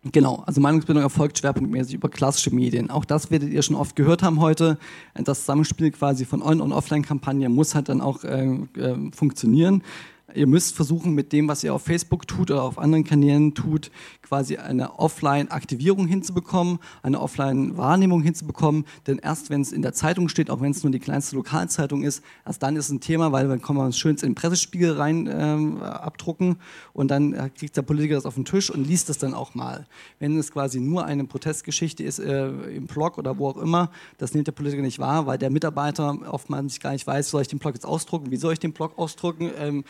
genau, 0.04 0.44
also 0.46 0.62
Meinungsbildung 0.62 1.02
erfolgt 1.02 1.40
schwerpunktmäßig 1.40 1.96
über 1.96 2.10
klassische 2.10 2.54
Medien. 2.54 2.90
Auch 2.90 3.06
das 3.06 3.32
werdet 3.32 3.50
ihr 3.52 3.62
schon 3.62 3.76
oft 3.76 3.96
gehört 3.96 4.22
haben 4.22 4.40
heute. 4.40 4.78
Das 5.14 5.40
Zusammenspiel 5.42 5.92
quasi 5.92 6.26
von 6.26 6.42
On- 6.42 6.62
und 6.62 6.72
Offline-Kampagne 6.72 7.50
muss 7.50 7.74
halt 7.74 7.90
dann 7.90 8.02
auch 8.02 8.24
äh, 8.24 8.46
äh, 8.78 9.12
funktionieren 9.12 9.82
ihr 10.36 10.48
müsst 10.48 10.76
versuchen, 10.76 11.14
mit 11.14 11.32
dem, 11.32 11.48
was 11.48 11.64
ihr 11.64 11.74
auf 11.74 11.84
Facebook 11.84 12.28
tut 12.28 12.52
oder 12.52 12.64
auf 12.64 12.78
anderen 12.78 13.04
Kanälen 13.04 13.54
tut, 13.54 13.92
quasi 14.26 14.58
eine 14.58 15.00
Offline-Aktivierung 15.00 16.08
hinzubekommen, 16.08 16.80
eine 17.04 17.22
Offline-Wahrnehmung 17.22 18.22
hinzubekommen. 18.22 18.86
Denn 19.08 19.20
erst 19.20 19.50
wenn 19.50 19.62
es 19.62 19.72
in 19.72 19.82
der 19.82 19.94
Zeitung 19.94 20.30
steht, 20.30 20.50
auch 20.50 20.62
wenn 20.62 20.72
es 20.72 20.84
nur 20.84 20.92
die 20.92 21.00
kleinste 21.00 21.36
Lokalzeitung 21.36 22.04
ist, 22.04 22.24
erst 22.46 22.64
dann 22.64 22.76
ist 22.76 22.86
es 22.86 22.92
ein 22.92 23.00
Thema, 23.00 23.32
weil 23.32 23.48
dann 23.48 23.62
kann 23.62 23.76
man 23.76 23.90
es 23.90 23.98
schön 23.98 24.16
in 24.16 24.30
den 24.30 24.36
Pressespiegel 24.36 24.94
rein 24.94 25.30
ähm, 25.32 25.82
abdrucken 25.82 26.58
und 26.94 27.12
dann 27.12 27.34
äh, 27.34 27.50
kriegt 27.50 27.76
der 27.78 27.82
Politiker 27.82 28.16
das 28.16 28.26
auf 28.26 28.36
den 28.36 28.46
Tisch 28.46 28.70
und 28.70 28.88
liest 28.88 29.10
das 29.10 29.18
dann 29.18 29.34
auch 29.34 29.56
mal. 29.56 29.86
Wenn 30.20 30.38
es 30.38 30.52
quasi 30.52 30.80
nur 30.80 31.06
eine 31.06 31.26
Protestgeschichte 31.26 32.04
ist 32.04 32.20
äh, 32.20 32.48
im 32.48 32.88
Blog 32.88 33.18
oder 33.18 33.38
wo 33.38 33.50
auch 33.50 33.58
immer, 33.58 33.92
das 34.18 34.34
nimmt 34.34 34.48
der 34.48 34.54
Politiker 34.54 34.82
nicht 34.82 35.00
wahr, 35.00 35.28
weil 35.28 35.38
der 35.38 35.50
Mitarbeiter 35.50 36.18
oftmals 36.32 36.80
gar 36.80 36.92
nicht 36.92 37.06
weiß, 37.06 37.30
soll 37.30 37.42
ich 37.42 37.48
den 37.48 37.60
Blog 37.60 37.74
jetzt 37.74 37.86
ausdrucken, 37.86 38.32
wie 38.32 38.38
soll 38.38 38.54
ich 38.54 38.60
den 38.60 38.74
Blog 38.74 38.98
ausdrucken, 38.98 39.52
ähm, 39.60 39.84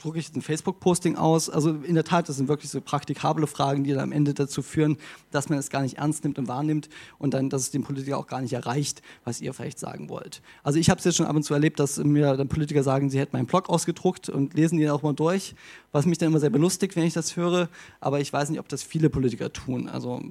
drucke 0.00 0.18
ich 0.18 0.34
ein 0.34 0.42
Facebook-Posting 0.42 1.16
aus? 1.16 1.50
Also 1.50 1.70
in 1.70 1.94
der 1.94 2.04
Tat, 2.04 2.28
das 2.28 2.36
sind 2.36 2.48
wirklich 2.48 2.70
so 2.70 2.80
praktikable 2.80 3.46
Fragen, 3.46 3.79
die 3.84 3.90
dann 3.90 4.00
am 4.00 4.12
Ende 4.12 4.34
dazu 4.34 4.62
führen, 4.62 4.96
dass 5.30 5.48
man 5.48 5.58
es 5.58 5.70
gar 5.70 5.82
nicht 5.82 5.98
ernst 5.98 6.24
nimmt 6.24 6.38
und 6.38 6.48
wahrnimmt 6.48 6.88
und 7.18 7.34
dann, 7.34 7.50
dass 7.50 7.62
es 7.62 7.70
den 7.70 7.82
Politiker 7.82 8.18
auch 8.18 8.26
gar 8.26 8.40
nicht 8.40 8.52
erreicht, 8.52 9.02
was 9.24 9.40
ihr 9.40 9.52
vielleicht 9.54 9.78
sagen 9.78 10.08
wollt. 10.08 10.42
Also 10.62 10.78
ich 10.78 10.90
habe 10.90 10.98
es 10.98 11.04
jetzt 11.04 11.16
schon 11.16 11.26
ab 11.26 11.36
und 11.36 11.42
zu 11.42 11.54
erlebt, 11.54 11.80
dass 11.80 11.98
mir 11.98 12.36
dann 12.36 12.48
Politiker 12.48 12.82
sagen, 12.82 13.10
sie 13.10 13.18
hätten 13.18 13.36
meinen 13.36 13.46
Blog 13.46 13.68
ausgedruckt 13.68 14.28
und 14.28 14.54
lesen 14.54 14.78
den 14.78 14.90
auch 14.90 15.02
mal 15.02 15.14
durch, 15.14 15.54
was 15.92 16.06
mich 16.06 16.18
dann 16.18 16.28
immer 16.28 16.40
sehr 16.40 16.50
belustigt, 16.50 16.96
wenn 16.96 17.04
ich 17.04 17.14
das 17.14 17.36
höre. 17.36 17.68
Aber 18.00 18.20
ich 18.20 18.32
weiß 18.32 18.50
nicht, 18.50 18.60
ob 18.60 18.68
das 18.68 18.82
viele 18.82 19.10
Politiker 19.10 19.52
tun. 19.52 19.88
Also 19.88 20.22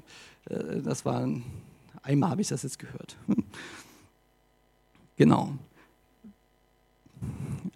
äh, 0.49 0.81
das 0.83 1.05
war 1.05 1.27
einmal 2.03 2.29
habe 2.29 2.41
ich 2.41 2.47
das 2.47 2.63
jetzt 2.63 2.79
gehört. 2.79 3.17
Genau. 5.19 5.51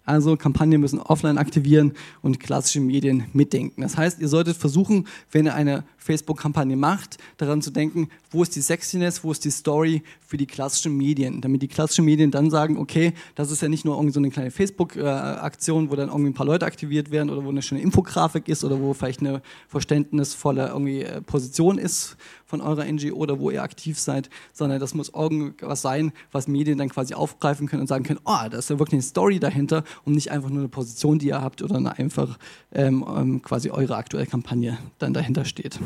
Also 0.06 0.36
Kampagnen 0.36 0.80
müssen 0.80 1.00
offline 1.00 1.38
aktivieren 1.38 1.92
und 2.20 2.38
klassische 2.38 2.80
Medien 2.80 3.24
mitdenken. 3.32 3.80
Das 3.80 3.96
heißt, 3.96 4.20
ihr 4.20 4.28
solltet 4.28 4.56
versuchen, 4.56 5.06
wenn 5.30 5.46
ihr 5.46 5.54
eine 5.54 5.84
Facebook-Kampagne 5.96 6.76
macht, 6.76 7.16
daran 7.38 7.62
zu 7.62 7.70
denken, 7.70 8.08
wo 8.30 8.42
ist 8.42 8.54
die 8.54 8.60
Sexiness, 8.60 9.24
wo 9.24 9.32
ist 9.32 9.44
die 9.46 9.50
Story 9.50 10.02
für 10.20 10.36
die 10.36 10.46
klassischen 10.46 10.98
Medien, 10.98 11.40
damit 11.40 11.62
die 11.62 11.68
klassischen 11.68 12.04
Medien 12.04 12.30
dann 12.30 12.50
sagen, 12.50 12.76
okay, 12.76 13.14
das 13.34 13.50
ist 13.50 13.62
ja 13.62 13.68
nicht 13.68 13.86
nur 13.86 13.94
irgendwie 13.94 14.12
so 14.12 14.20
eine 14.20 14.30
kleine 14.30 14.50
Facebook-Aktion, 14.50 15.90
wo 15.90 15.96
dann 15.96 16.08
irgendwie 16.08 16.30
ein 16.30 16.34
paar 16.34 16.46
Leute 16.46 16.66
aktiviert 16.66 17.10
werden 17.10 17.30
oder 17.30 17.42
wo 17.42 17.48
eine 17.48 17.62
schöne 17.62 17.80
Infografik 17.80 18.48
ist 18.48 18.62
oder 18.62 18.78
wo 18.78 18.92
vielleicht 18.92 19.20
eine 19.20 19.40
verständnisvolle 19.68 20.68
irgendwie 20.68 21.02
äh, 21.02 21.22
Position 21.22 21.78
ist 21.78 22.18
von 22.54 22.60
eurer 22.60 22.84
NGO 22.84 23.16
oder 23.16 23.40
wo 23.40 23.50
ihr 23.50 23.64
aktiv 23.64 23.98
seid, 23.98 24.30
sondern 24.52 24.78
das 24.78 24.94
muss 24.94 25.08
irgendwas 25.08 25.82
sein, 25.82 26.12
was 26.30 26.46
Medien 26.46 26.78
dann 26.78 26.88
quasi 26.88 27.12
aufgreifen 27.14 27.66
können 27.66 27.80
und 27.82 27.88
sagen 27.88 28.04
können, 28.04 28.20
oh, 28.24 28.48
da 28.48 28.58
ist 28.58 28.70
ja 28.70 28.78
wirklich 28.78 28.94
eine 28.94 29.02
Story 29.02 29.40
dahinter 29.40 29.82
und 30.04 30.14
nicht 30.14 30.30
einfach 30.30 30.50
nur 30.50 30.60
eine 30.60 30.68
Position, 30.68 31.18
die 31.18 31.26
ihr 31.28 31.40
habt 31.40 31.62
oder 31.62 31.98
einfach 31.98 32.38
ähm, 32.72 33.04
ähm, 33.08 33.42
quasi 33.42 33.70
eure 33.70 33.96
aktuelle 33.96 34.26
Kampagne 34.26 34.78
dann 34.98 35.12
dahinter 35.12 35.44
steht. 35.44 35.80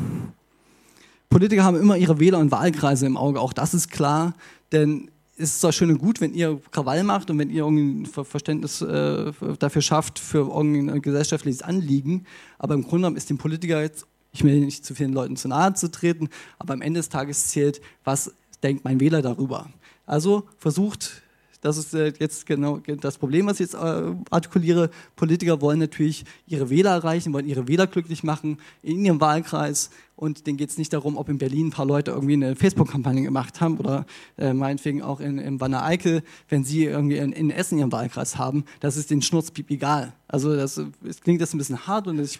Politiker 1.31 1.63
haben 1.63 1.79
immer 1.79 1.97
ihre 1.97 2.19
Wähler 2.19 2.37
und 2.37 2.51
Wahlkreise 2.51 3.07
im 3.07 3.17
Auge, 3.17 3.39
auch 3.39 3.53
das 3.53 3.73
ist 3.73 3.89
klar, 3.89 4.35
denn 4.71 5.09
es 5.37 5.53
ist 5.53 5.61
zwar 5.61 5.71
schön 5.71 5.89
und 5.89 5.99
gut, 5.99 6.21
wenn 6.21 6.33
ihr 6.33 6.61
Krawall 6.69 7.03
macht 7.03 7.31
und 7.31 7.39
wenn 7.39 7.49
ihr 7.49 7.63
irgendwie 7.63 8.01
ein 8.01 8.05
Verständnis 8.05 8.81
äh, 8.81 9.31
dafür 9.57 9.81
schafft 9.81 10.19
für 10.19 10.49
irgendein 10.49 11.01
gesellschaftliches 11.01 11.61
Anliegen, 11.63 12.25
aber 12.59 12.73
im 12.75 12.81
Grunde 12.81 12.97
genommen 12.97 13.15
ist 13.15 13.29
dem 13.29 13.37
Politiker 13.37 13.81
jetzt, 13.81 14.05
ich 14.31 14.43
will 14.43 14.59
nicht 14.59 14.85
zu 14.85 14.95
vielen 14.95 15.13
Leuten 15.13 15.35
zu 15.35 15.47
nahe 15.47 15.73
zu 15.73 15.89
treten, 15.89 16.29
aber 16.57 16.73
am 16.73 16.81
Ende 16.81 16.99
des 16.99 17.09
Tages 17.09 17.47
zählt, 17.47 17.81
was 18.03 18.33
denkt 18.63 18.83
mein 18.83 18.99
Wähler 18.99 19.21
darüber. 19.21 19.69
Also 20.05 20.43
versucht 20.57 21.21
das 21.61 21.77
ist 21.77 21.93
äh, 21.93 22.13
jetzt 22.19 22.45
genau 22.45 22.77
das 23.01 23.17
Problem, 23.17 23.47
was 23.47 23.55
ich 23.55 23.71
jetzt 23.71 23.73
äh, 23.73 24.13
artikuliere. 24.29 24.89
Politiker 25.17 25.59
wollen 25.61 25.79
natürlich 25.79 26.23
ihre 26.47 26.69
Wähler 26.69 26.91
erreichen, 26.91 27.33
wollen 27.33 27.47
ihre 27.47 27.67
Wähler 27.67 27.85
glücklich 27.85 28.23
machen 28.23 28.59
in 28.81 29.03
ihrem 29.03 29.19
Wahlkreis 29.19 29.89
und 30.15 30.47
denen 30.47 30.57
geht 30.57 30.69
es 30.69 30.77
nicht 30.77 30.93
darum, 30.93 31.17
ob 31.17 31.27
in 31.27 31.37
Berlin 31.37 31.67
ein 31.67 31.71
paar 31.71 31.85
Leute 31.85 32.11
irgendwie 32.11 32.33
eine 32.33 32.55
Facebook-Kampagne 32.55 33.23
gemacht 33.23 33.59
haben 33.59 33.77
oder 33.77 34.05
äh, 34.37 34.53
meinetwegen 34.53 35.01
auch 35.01 35.19
in, 35.19 35.37
in 35.37 35.59
Wanne 35.59 35.83
Eickel, 35.83 36.23
wenn 36.47 36.63
sie 36.63 36.85
irgendwie 36.85 37.17
in, 37.17 37.33
in, 37.33 37.51
Essen 37.51 37.77
ihren 37.77 37.91
Wahlkreis 37.91 38.37
haben. 38.37 38.63
Das 38.79 38.95
ist 38.95 39.09
den 39.11 39.21
Schnurzpiep 39.21 39.69
egal. 39.69 40.13
Also 40.29 40.55
das, 40.55 40.81
das 41.01 41.21
klingt 41.21 41.41
jetzt 41.41 41.53
ein 41.53 41.57
bisschen 41.57 41.87
hart 41.87 42.07
und 42.07 42.19
ich 42.19 42.39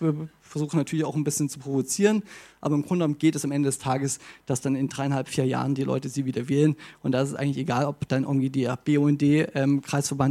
versuche 0.50 0.76
natürlich 0.76 1.06
auch 1.06 1.16
ein 1.16 1.24
bisschen 1.24 1.48
zu 1.50 1.60
provozieren, 1.60 2.24
aber 2.62 2.76
im 2.76 2.84
Grunde 2.84 3.08
geht 3.14 3.36
es 3.36 3.46
am 3.46 3.52
Ende 3.52 3.70
des 3.70 3.78
Tages, 3.78 4.20
dass 4.46 4.62
dann 4.62 4.76
in 4.76 4.90
dreieinhalb, 4.90 5.28
vier 5.28 5.46
Jahren 5.46 5.76
die 5.76 5.84
Leute 5.84 6.10
sie 6.10 6.26
wieder 6.26 6.50
wählen 6.50 6.76
und 7.04 7.12
da 7.12 7.22
ist 7.22 7.30
es 7.30 7.36
eigentlich 7.36 7.58
egal, 7.58 7.86
ob 7.86 8.08
dann 8.08 8.24
irgendwie 8.24 8.50
der 8.50 8.78
BUND 8.78 9.22
ähm, 9.22 9.82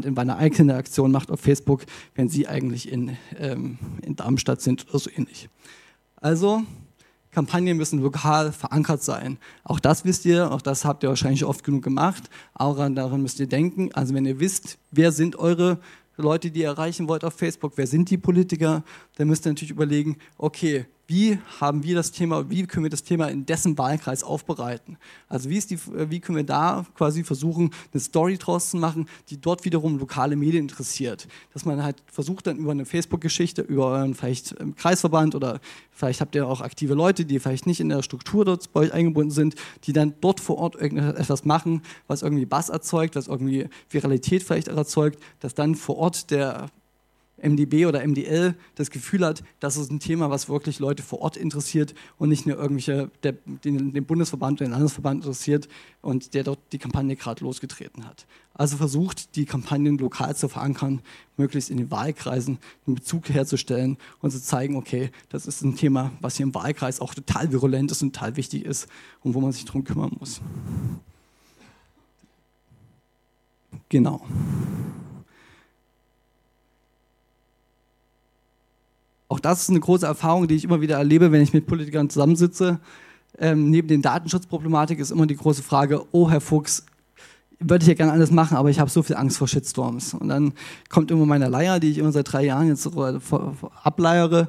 in 0.04 0.16
Wanne 0.16 0.36
Eickel 0.36 0.62
eine 0.62 0.74
Aktion 0.74 1.12
macht 1.12 1.30
auf 1.30 1.40
Facebook, 1.40 1.84
wenn 2.14 2.28
sie 2.28 2.48
eigentlich 2.48 2.90
in, 2.90 3.16
ähm, 3.38 3.78
in 4.02 4.16
Darmstadt 4.16 4.60
sind 4.60 4.88
oder 4.88 4.98
so 4.98 5.10
ähnlich. 5.14 5.48
Also 6.16 6.62
Kampagnen 7.30 7.76
müssen 7.76 8.00
lokal 8.00 8.52
verankert 8.52 9.02
sein. 9.02 9.38
Auch 9.62 9.80
das 9.80 10.04
wisst 10.04 10.24
ihr, 10.24 10.50
auch 10.50 10.62
das 10.62 10.84
habt 10.84 11.02
ihr 11.02 11.08
wahrscheinlich 11.08 11.44
oft 11.44 11.62
genug 11.62 11.84
gemacht. 11.84 12.24
Auch 12.54 12.76
daran 12.76 13.22
müsst 13.22 13.38
ihr 13.38 13.46
denken. 13.46 13.90
Also 13.92 14.14
wenn 14.14 14.26
ihr 14.26 14.40
wisst, 14.40 14.78
wer 14.90 15.12
sind 15.12 15.36
eure 15.36 15.78
Leute, 16.22 16.50
die 16.50 16.60
ihr 16.60 16.66
erreichen 16.66 17.08
wollt 17.08 17.24
auf 17.24 17.34
Facebook, 17.34 17.72
wer 17.76 17.86
sind 17.86 18.10
die 18.10 18.18
Politiker, 18.18 18.84
dann 19.16 19.28
müsst 19.28 19.46
ihr 19.46 19.50
natürlich 19.50 19.70
überlegen, 19.70 20.16
okay, 20.36 20.86
wie 21.08 21.38
haben 21.58 21.84
wir 21.84 21.94
das 21.94 22.12
Thema, 22.12 22.50
wie 22.50 22.66
können 22.66 22.84
wir 22.84 22.90
das 22.90 23.02
Thema 23.02 23.28
in 23.28 23.46
dessen 23.46 23.78
Wahlkreis 23.78 24.22
aufbereiten? 24.22 24.98
Also 25.26 25.48
wie, 25.48 25.58
die, 25.58 25.78
wie 26.10 26.20
können 26.20 26.36
wir 26.36 26.44
da 26.44 26.84
quasi 26.94 27.24
versuchen, 27.24 27.70
eine 27.92 28.00
Story 28.00 28.36
draus 28.36 28.70
zu 28.70 28.76
machen, 28.76 29.08
die 29.30 29.40
dort 29.40 29.64
wiederum 29.64 29.98
lokale 29.98 30.36
Medien 30.36 30.64
interessiert? 30.64 31.26
Dass 31.54 31.64
man 31.64 31.82
halt 31.82 31.96
versucht 32.12 32.46
dann 32.46 32.58
über 32.58 32.72
eine 32.72 32.84
Facebook-Geschichte, 32.84 33.62
über 33.62 33.86
euren 33.86 34.14
vielleicht 34.14 34.54
Kreisverband 34.76 35.34
oder 35.34 35.60
vielleicht 35.90 36.20
habt 36.20 36.34
ihr 36.34 36.46
auch 36.46 36.60
aktive 36.60 36.92
Leute, 36.92 37.24
die 37.24 37.38
vielleicht 37.38 37.66
nicht 37.66 37.80
in 37.80 37.88
der 37.88 38.02
Struktur 38.02 38.44
dort 38.44 38.70
bei 38.74 38.80
euch 38.80 38.92
eingebunden 38.92 39.30
sind, 39.30 39.54
die 39.84 39.94
dann 39.94 40.12
dort 40.20 40.40
vor 40.40 40.58
Ort 40.58 40.74
irgendetwas 40.74 41.46
machen, 41.46 41.80
was 42.06 42.20
irgendwie 42.20 42.44
Bass 42.44 42.68
erzeugt, 42.68 43.16
was 43.16 43.28
irgendwie 43.28 43.70
Viralität 43.88 44.42
vielleicht 44.42 44.68
erzeugt, 44.68 45.18
dass 45.40 45.54
dann 45.54 45.74
vor 45.74 45.96
Ort 45.96 46.30
der 46.30 46.68
MDB 47.42 47.86
oder 47.86 48.06
MDL 48.06 48.54
das 48.74 48.90
Gefühl 48.90 49.24
hat, 49.24 49.42
das 49.60 49.76
ist 49.76 49.90
ein 49.90 50.00
Thema, 50.00 50.30
was 50.30 50.48
wirklich 50.48 50.78
Leute 50.78 51.02
vor 51.02 51.20
Ort 51.20 51.36
interessiert 51.36 51.94
und 52.18 52.28
nicht 52.28 52.46
nur 52.46 52.56
irgendwelche, 52.56 53.10
der, 53.22 53.32
den, 53.64 53.92
den 53.92 54.04
Bundesverband 54.04 54.60
oder 54.60 54.68
den 54.68 54.72
Landesverband 54.72 55.24
interessiert 55.24 55.68
und 56.02 56.34
der 56.34 56.44
dort 56.44 56.58
die 56.72 56.78
Kampagne 56.78 57.16
gerade 57.16 57.44
losgetreten 57.44 58.06
hat. 58.06 58.26
Also 58.54 58.76
versucht, 58.76 59.36
die 59.36 59.44
Kampagnen 59.44 59.98
lokal 59.98 60.34
zu 60.34 60.48
verankern, 60.48 61.00
möglichst 61.36 61.70
in 61.70 61.76
den 61.76 61.90
Wahlkreisen 61.92 62.58
einen 62.86 62.96
Bezug 62.96 63.28
herzustellen 63.28 63.96
und 64.20 64.32
zu 64.32 64.42
zeigen, 64.42 64.74
okay, 64.74 65.10
das 65.28 65.46
ist 65.46 65.62
ein 65.62 65.76
Thema, 65.76 66.10
was 66.20 66.36
hier 66.36 66.46
im 66.46 66.54
Wahlkreis 66.54 67.00
auch 67.00 67.14
total 67.14 67.52
virulent 67.52 67.92
ist 67.92 68.02
und 68.02 68.14
total 68.14 68.36
wichtig 68.36 68.64
ist 68.64 68.88
und 69.22 69.34
wo 69.34 69.40
man 69.40 69.52
sich 69.52 69.64
darum 69.64 69.84
kümmern 69.84 70.16
muss. 70.18 70.40
Genau. 73.88 74.26
Auch 79.28 79.40
das 79.40 79.62
ist 79.62 79.70
eine 79.70 79.80
große 79.80 80.06
Erfahrung, 80.06 80.48
die 80.48 80.54
ich 80.54 80.64
immer 80.64 80.80
wieder 80.80 80.96
erlebe, 80.96 81.32
wenn 81.32 81.42
ich 81.42 81.52
mit 81.52 81.66
Politikern 81.66 82.08
zusammensitze. 82.08 82.80
Ähm, 83.38 83.70
neben 83.70 83.88
den 83.88 84.02
Datenschutzproblematik 84.02 84.98
ist 84.98 85.10
immer 85.10 85.26
die 85.26 85.36
große 85.36 85.62
Frage, 85.62 86.02
oh 86.12 86.30
Herr 86.30 86.40
Fuchs, 86.40 86.86
würde 87.60 87.82
ich 87.82 87.88
ja 87.88 87.94
gerne 87.94 88.12
alles 88.12 88.30
machen, 88.30 88.56
aber 88.56 88.70
ich 88.70 88.80
habe 88.80 88.88
so 88.88 89.02
viel 89.02 89.16
Angst 89.16 89.38
vor 89.38 89.48
Shitstorms. 89.48 90.14
Und 90.14 90.28
dann 90.28 90.52
kommt 90.88 91.10
immer 91.10 91.26
meine 91.26 91.48
Leier, 91.48 91.80
die 91.80 91.90
ich 91.90 91.98
immer 91.98 92.12
seit 92.12 92.32
drei 92.32 92.44
Jahren 92.44 92.68
jetzt 92.68 92.88
ableiere, 93.82 94.48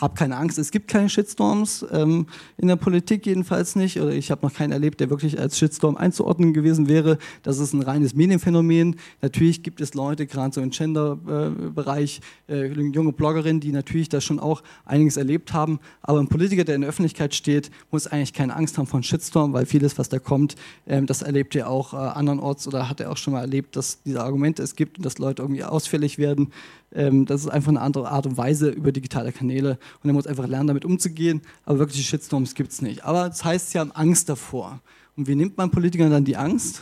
hab 0.00 0.16
keine 0.16 0.36
Angst, 0.36 0.58
es 0.58 0.70
gibt 0.70 0.88
keine 0.88 1.08
Shitstorms, 1.08 1.86
ähm, 1.92 2.26
in 2.56 2.68
der 2.68 2.76
Politik 2.76 3.26
jedenfalls 3.26 3.76
nicht, 3.76 4.00
oder 4.00 4.12
ich 4.12 4.30
habe 4.30 4.46
noch 4.46 4.54
keinen 4.54 4.72
erlebt, 4.72 5.00
der 5.00 5.10
wirklich 5.10 5.38
als 5.38 5.58
Shitstorm 5.58 5.96
einzuordnen 5.96 6.52
gewesen 6.52 6.88
wäre. 6.88 7.18
Das 7.42 7.58
ist 7.58 7.72
ein 7.72 7.82
reines 7.82 8.14
Medienphänomen. 8.14 8.96
Natürlich 9.22 9.62
gibt 9.62 9.80
es 9.80 9.94
Leute, 9.94 10.26
gerade 10.26 10.54
so 10.54 10.60
im 10.60 10.70
Gender-Bereich, 10.70 12.20
äh, 12.48 12.66
junge 12.66 13.12
Bloggerinnen, 13.12 13.60
die 13.60 13.72
natürlich 13.72 14.08
da 14.08 14.20
schon 14.20 14.38
auch 14.38 14.62
einiges 14.84 15.16
erlebt 15.16 15.52
haben, 15.52 15.80
aber 16.02 16.20
ein 16.20 16.28
Politiker, 16.28 16.64
der 16.64 16.74
in 16.74 16.82
der 16.82 16.90
Öffentlichkeit 16.90 17.34
steht, 17.34 17.70
muss 17.90 18.06
eigentlich 18.06 18.32
keine 18.32 18.54
Angst 18.54 18.78
haben 18.78 18.88
einem 18.92 19.02
Shitstorm, 19.02 19.52
weil 19.52 19.66
vieles, 19.66 19.98
was 19.98 20.08
da 20.08 20.18
kommt, 20.18 20.56
ähm, 20.86 21.06
das 21.06 21.22
erlebt 21.22 21.54
er 21.56 21.68
auch 21.70 21.94
äh, 21.94 21.96
andernorts 21.96 22.66
oder 22.66 22.88
hat 22.88 23.00
er 23.00 23.10
auch 23.10 23.16
schon 23.16 23.32
mal 23.32 23.40
erlebt, 23.40 23.76
dass 23.76 24.02
diese 24.02 24.22
Argumente 24.22 24.62
es 24.62 24.76
gibt 24.76 24.98
und 24.98 25.06
dass 25.06 25.18
Leute 25.18 25.42
irgendwie 25.42 25.64
ausfällig 25.64 26.18
werden. 26.18 26.52
Ähm, 26.94 27.26
das 27.26 27.42
ist 27.42 27.48
einfach 27.48 27.68
eine 27.68 27.80
andere 27.80 28.10
Art 28.10 28.26
und 28.26 28.36
Weise 28.36 28.70
über 28.70 28.92
digitale 28.92 29.32
Kanäle 29.32 29.78
und 30.02 30.10
er 30.10 30.14
muss 30.14 30.26
einfach 30.26 30.46
lernen, 30.46 30.68
damit 30.68 30.84
umzugehen. 30.84 31.42
Aber 31.64 31.78
wirkliche 31.78 32.02
Shitstorms 32.02 32.54
gibt 32.54 32.72
es 32.72 32.82
nicht. 32.82 33.04
Aber 33.04 33.28
das 33.28 33.44
heißt, 33.44 33.70
sie 33.70 33.78
haben 33.78 33.92
Angst 33.92 34.28
davor. 34.28 34.80
Und 35.16 35.26
wie 35.26 35.34
nimmt 35.34 35.56
man 35.56 35.70
Politikern 35.70 36.10
dann 36.10 36.24
die 36.24 36.36
Angst? 36.36 36.80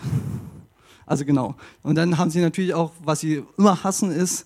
Also 1.06 1.24
genau. 1.24 1.54
Und 1.82 1.94
dann 1.94 2.18
haben 2.18 2.30
sie 2.30 2.40
natürlich 2.40 2.74
auch, 2.74 2.92
was 3.02 3.20
sie 3.20 3.44
immer 3.56 3.82
hassen, 3.84 4.10
ist, 4.10 4.44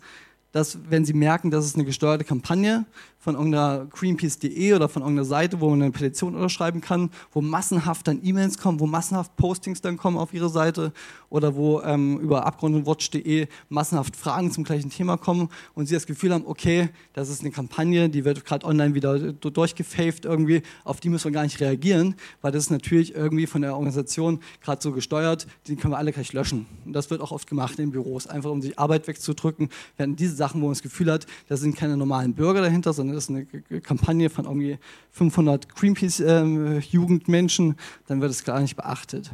dass 0.52 0.78
wenn 0.88 1.04
sie 1.04 1.12
merken, 1.12 1.50
dass 1.50 1.64
es 1.64 1.74
eine 1.74 1.84
gesteuerte 1.84 2.24
Kampagne 2.24 2.84
von 3.20 3.34
irgendeiner 3.34 3.86
Greenpeace.de 3.86 4.72
oder 4.72 4.88
von 4.88 5.02
irgendeiner 5.02 5.26
Seite, 5.26 5.60
wo 5.60 5.68
man 5.68 5.82
eine 5.82 5.90
Petition 5.90 6.34
unterschreiben 6.34 6.80
kann, 6.80 7.10
wo 7.32 7.42
massenhaft 7.42 8.08
dann 8.08 8.20
E-Mails 8.22 8.56
kommen, 8.56 8.80
wo 8.80 8.86
massenhaft 8.86 9.36
Postings 9.36 9.82
dann 9.82 9.98
kommen 9.98 10.16
auf 10.16 10.32
ihre 10.32 10.48
Seite 10.48 10.92
oder 11.28 11.54
wo 11.54 11.82
ähm, 11.82 12.18
über 12.18 12.46
abgrundwatch.de 12.46 13.46
massenhaft 13.68 14.16
Fragen 14.16 14.50
zum 14.50 14.64
gleichen 14.64 14.88
Thema 14.88 15.18
kommen 15.18 15.50
und 15.74 15.86
sie 15.86 15.94
das 15.94 16.06
Gefühl 16.06 16.32
haben, 16.32 16.46
okay, 16.46 16.88
das 17.12 17.28
ist 17.28 17.42
eine 17.42 17.50
Kampagne, 17.50 18.08
die 18.08 18.24
wird 18.24 18.46
gerade 18.46 18.66
online 18.66 18.94
wieder 18.94 19.18
durchgefaved 19.18 20.24
irgendwie, 20.24 20.62
auf 20.84 21.00
die 21.00 21.10
müssen 21.10 21.24
wir 21.24 21.32
gar 21.32 21.42
nicht 21.42 21.60
reagieren, 21.60 22.14
weil 22.40 22.52
das 22.52 22.64
ist 22.64 22.70
natürlich 22.70 23.14
irgendwie 23.14 23.46
von 23.46 23.60
der 23.60 23.74
Organisation 23.74 24.40
gerade 24.62 24.80
so 24.80 24.92
gesteuert, 24.92 25.46
die 25.66 25.76
können 25.76 25.92
wir 25.92 25.98
alle 25.98 26.12
gleich 26.12 26.32
löschen. 26.32 26.64
Und 26.86 26.94
das 26.94 27.10
wird 27.10 27.20
auch 27.20 27.32
oft 27.32 27.46
gemacht 27.46 27.78
in 27.78 27.90
Büros, 27.90 28.26
einfach 28.26 28.50
um 28.50 28.62
sich 28.62 28.78
Arbeit 28.78 29.06
wegzudrücken, 29.06 29.68
werden 29.98 30.16
diese 30.16 30.34
Sachen, 30.34 30.62
wo 30.62 30.66
man 30.66 30.72
das 30.72 30.82
Gefühl 30.82 31.12
hat, 31.12 31.26
da 31.48 31.58
sind 31.58 31.76
keine 31.76 31.98
normalen 31.98 32.32
Bürger 32.32 32.62
dahinter, 32.62 32.94
sondern 32.94 33.09
das 33.12 33.24
ist 33.24 33.30
eine 33.30 33.46
Kampagne 33.80 34.30
von 34.30 34.44
irgendwie 34.44 34.78
500 35.12 35.74
Greenpeace-Jugendmenschen, 35.74 37.66
ähm, 37.66 37.76
dann 38.06 38.20
wird 38.20 38.30
es 38.30 38.44
gar 38.44 38.60
nicht 38.60 38.76
beachtet. 38.76 39.32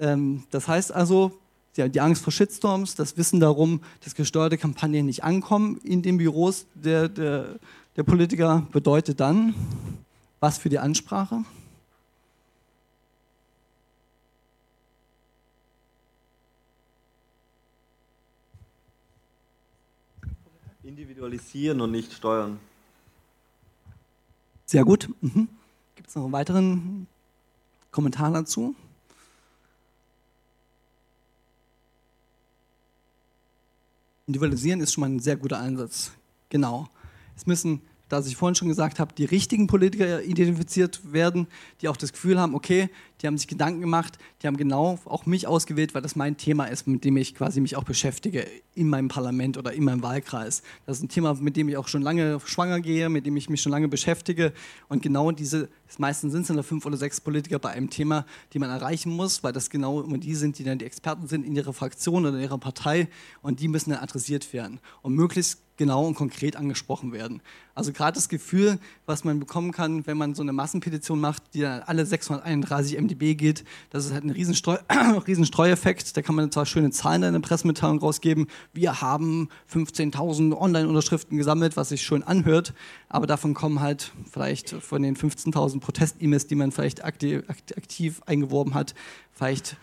Ähm, 0.00 0.44
das 0.50 0.68
heißt 0.68 0.92
also, 0.92 1.32
die, 1.76 1.88
die 1.88 2.00
Angst 2.00 2.22
vor 2.22 2.32
Shitstorms, 2.32 2.94
das 2.94 3.16
Wissen 3.16 3.40
darum, 3.40 3.80
dass 4.04 4.14
gesteuerte 4.14 4.58
Kampagnen 4.58 5.06
nicht 5.06 5.24
ankommen 5.24 5.78
in 5.84 6.02
den 6.02 6.18
Büros 6.18 6.66
der, 6.74 7.08
der, 7.08 7.56
der 7.96 8.02
Politiker, 8.02 8.66
bedeutet 8.72 9.20
dann, 9.20 9.54
was 10.40 10.58
für 10.58 10.68
die 10.68 10.78
Ansprache? 10.78 11.44
Individualisieren 20.82 21.80
und 21.80 21.90
nicht 21.90 22.12
steuern. 22.12 22.58
Sehr 24.66 24.84
gut. 24.84 25.08
Mhm. 25.20 25.48
Gibt 25.94 26.08
es 26.08 26.14
noch 26.16 26.24
einen 26.24 26.32
weiteren 26.32 27.06
Kommentar 27.92 28.32
dazu? 28.32 28.74
Individualisieren 34.26 34.80
ist 34.80 34.92
schon 34.92 35.02
mal 35.02 35.10
ein 35.10 35.20
sehr 35.20 35.36
guter 35.36 35.60
Einsatz. 35.60 36.10
Genau. 36.48 36.88
Es 37.36 37.46
müssen 37.46 37.80
dass 38.08 38.26
ich 38.26 38.36
vorhin 38.36 38.54
schon 38.54 38.68
gesagt 38.68 38.98
habe, 38.98 39.14
die 39.14 39.24
richtigen 39.24 39.66
Politiker 39.66 40.22
identifiziert 40.22 41.12
werden, 41.12 41.48
die 41.80 41.88
auch 41.88 41.96
das 41.96 42.12
Gefühl 42.12 42.38
haben, 42.38 42.54
okay, 42.54 42.88
die 43.20 43.26
haben 43.26 43.38
sich 43.38 43.48
Gedanken 43.48 43.80
gemacht, 43.80 44.18
die 44.42 44.46
haben 44.46 44.56
genau 44.56 44.98
auch 45.06 45.26
mich 45.26 45.46
ausgewählt, 45.46 45.94
weil 45.94 46.02
das 46.02 46.16
mein 46.16 46.36
Thema 46.36 46.66
ist, 46.66 46.86
mit 46.86 47.04
dem 47.04 47.16
ich 47.16 47.34
quasi 47.34 47.60
mich 47.60 47.76
auch 47.76 47.84
beschäftige 47.84 48.46
in 48.74 48.88
meinem 48.88 49.08
Parlament 49.08 49.56
oder 49.56 49.72
in 49.72 49.84
meinem 49.84 50.02
Wahlkreis. 50.02 50.62
Das 50.84 50.98
ist 50.98 51.04
ein 51.04 51.08
Thema, 51.08 51.34
mit 51.34 51.56
dem 51.56 51.68
ich 51.68 51.76
auch 51.76 51.88
schon 51.88 52.02
lange 52.02 52.38
schwanger 52.44 52.80
gehe, 52.80 53.08
mit 53.08 53.26
dem 53.26 53.36
ich 53.36 53.48
mich 53.48 53.62
schon 53.62 53.72
lange 53.72 53.88
beschäftige 53.88 54.52
und 54.88 55.02
genau 55.02 55.32
diese, 55.32 55.68
meistens 55.98 56.32
sind 56.32 56.42
es 56.42 56.48
dann 56.48 56.62
fünf 56.62 56.84
oder 56.84 56.96
sechs 56.96 57.20
Politiker 57.20 57.58
bei 57.58 57.70
einem 57.70 57.90
Thema, 57.90 58.26
die 58.52 58.58
man 58.58 58.70
erreichen 58.70 59.10
muss, 59.12 59.42
weil 59.42 59.52
das 59.52 59.70
genau 59.70 60.02
immer 60.02 60.18
die 60.18 60.34
sind, 60.34 60.58
die 60.58 60.64
dann 60.64 60.78
die 60.78 60.84
Experten 60.84 61.26
sind 61.26 61.44
in 61.46 61.56
ihrer 61.56 61.72
Fraktion 61.72 62.26
oder 62.26 62.36
in 62.36 62.42
ihrer 62.42 62.58
Partei 62.58 63.08
und 63.42 63.60
die 63.60 63.68
müssen 63.68 63.90
dann 63.90 64.00
adressiert 64.00 64.52
werden 64.52 64.80
und 65.02 65.14
möglichst 65.14 65.65
genau 65.76 66.06
und 66.06 66.14
konkret 66.14 66.56
angesprochen 66.56 67.12
werden. 67.12 67.42
Also 67.74 67.92
gerade 67.92 68.14
das 68.14 68.28
Gefühl, 68.28 68.78
was 69.04 69.24
man 69.24 69.38
bekommen 69.38 69.70
kann, 69.70 70.06
wenn 70.06 70.16
man 70.16 70.34
so 70.34 70.42
eine 70.42 70.52
Massenpetition 70.52 71.20
macht, 71.20 71.42
die 71.52 71.60
dann 71.60 71.82
alle 71.82 72.06
631 72.06 72.98
MDB 72.98 73.34
geht, 73.34 73.64
das 73.90 74.06
ist 74.06 74.12
halt 74.12 74.24
ein 74.24 74.30
Riesenstreu 74.30 74.78
Riesenstreueffekt. 75.26 76.16
Da 76.16 76.22
kann 76.22 76.34
man 76.34 76.50
zwar 76.50 76.64
schöne 76.64 76.90
Zahlen 76.90 77.22
in 77.22 77.34
der 77.34 77.40
Pressemitteilung 77.40 77.98
rausgeben, 77.98 78.46
wir 78.72 79.00
haben 79.00 79.48
15.000 79.72 80.56
Online-Unterschriften 80.56 81.36
gesammelt, 81.36 81.76
was 81.76 81.90
sich 81.90 82.02
schön 82.02 82.22
anhört, 82.22 82.72
aber 83.08 83.26
davon 83.26 83.54
kommen 83.54 83.80
halt 83.80 84.12
vielleicht 84.30 84.70
von 84.70 85.02
den 85.02 85.16
15.000 85.16 85.80
Protest-E-Mails, 85.80 86.46
die 86.46 86.54
man 86.54 86.72
vielleicht 86.72 87.04
aktiv, 87.04 87.42
aktiv 87.48 88.22
eingeworben 88.26 88.74
hat, 88.74 88.94
vielleicht 89.32 89.76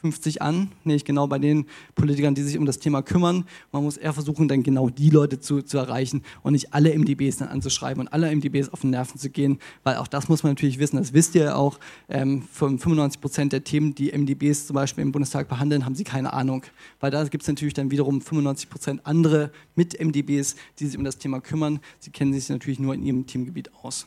50 0.00 0.42
an, 0.42 0.70
nicht 0.84 1.04
genau 1.04 1.26
bei 1.26 1.38
den 1.38 1.66
Politikern, 1.94 2.34
die 2.34 2.42
sich 2.42 2.56
um 2.56 2.66
das 2.66 2.78
Thema 2.78 3.02
kümmern. 3.02 3.44
Man 3.72 3.82
muss 3.82 3.96
eher 3.96 4.12
versuchen, 4.12 4.46
dann 4.46 4.62
genau 4.62 4.88
die 4.90 5.10
Leute 5.10 5.40
zu, 5.40 5.62
zu 5.62 5.76
erreichen 5.78 6.22
und 6.42 6.52
nicht 6.52 6.72
alle 6.72 6.96
MDBs 6.96 7.38
dann 7.38 7.48
anzuschreiben 7.48 8.02
und 8.02 8.12
alle 8.12 8.34
MDBs 8.34 8.68
auf 8.68 8.82
den 8.82 8.90
Nerven 8.90 9.18
zu 9.18 9.30
gehen, 9.30 9.58
weil 9.82 9.96
auch 9.96 10.06
das 10.06 10.28
muss 10.28 10.42
man 10.42 10.52
natürlich 10.52 10.78
wissen, 10.78 10.96
das 10.96 11.12
wisst 11.12 11.34
ihr 11.34 11.56
auch, 11.56 11.80
ähm, 12.08 12.42
von 12.42 12.78
95 12.78 13.20
Prozent 13.20 13.52
der 13.52 13.64
Themen, 13.64 13.94
die 13.94 14.12
MDBs 14.12 14.68
zum 14.68 14.74
Beispiel 14.74 15.02
im 15.02 15.12
Bundestag 15.12 15.48
behandeln, 15.48 15.84
haben 15.84 15.94
sie 15.94 16.04
keine 16.04 16.32
Ahnung, 16.32 16.64
weil 17.00 17.10
da 17.10 17.24
gibt 17.24 17.42
es 17.42 17.48
natürlich 17.48 17.74
dann 17.74 17.90
wiederum 17.90 18.20
95 18.20 18.70
Prozent 18.70 19.00
andere 19.04 19.50
mit 19.74 19.98
MDBs, 19.98 20.54
die 20.78 20.86
sich 20.86 20.96
um 20.96 21.04
das 21.04 21.18
Thema 21.18 21.40
kümmern. 21.40 21.80
Sie 21.98 22.10
kennen 22.10 22.32
sich 22.32 22.48
natürlich 22.48 22.78
nur 22.78 22.94
in 22.94 23.02
ihrem 23.02 23.26
Teamgebiet 23.26 23.70
aus 23.82 24.06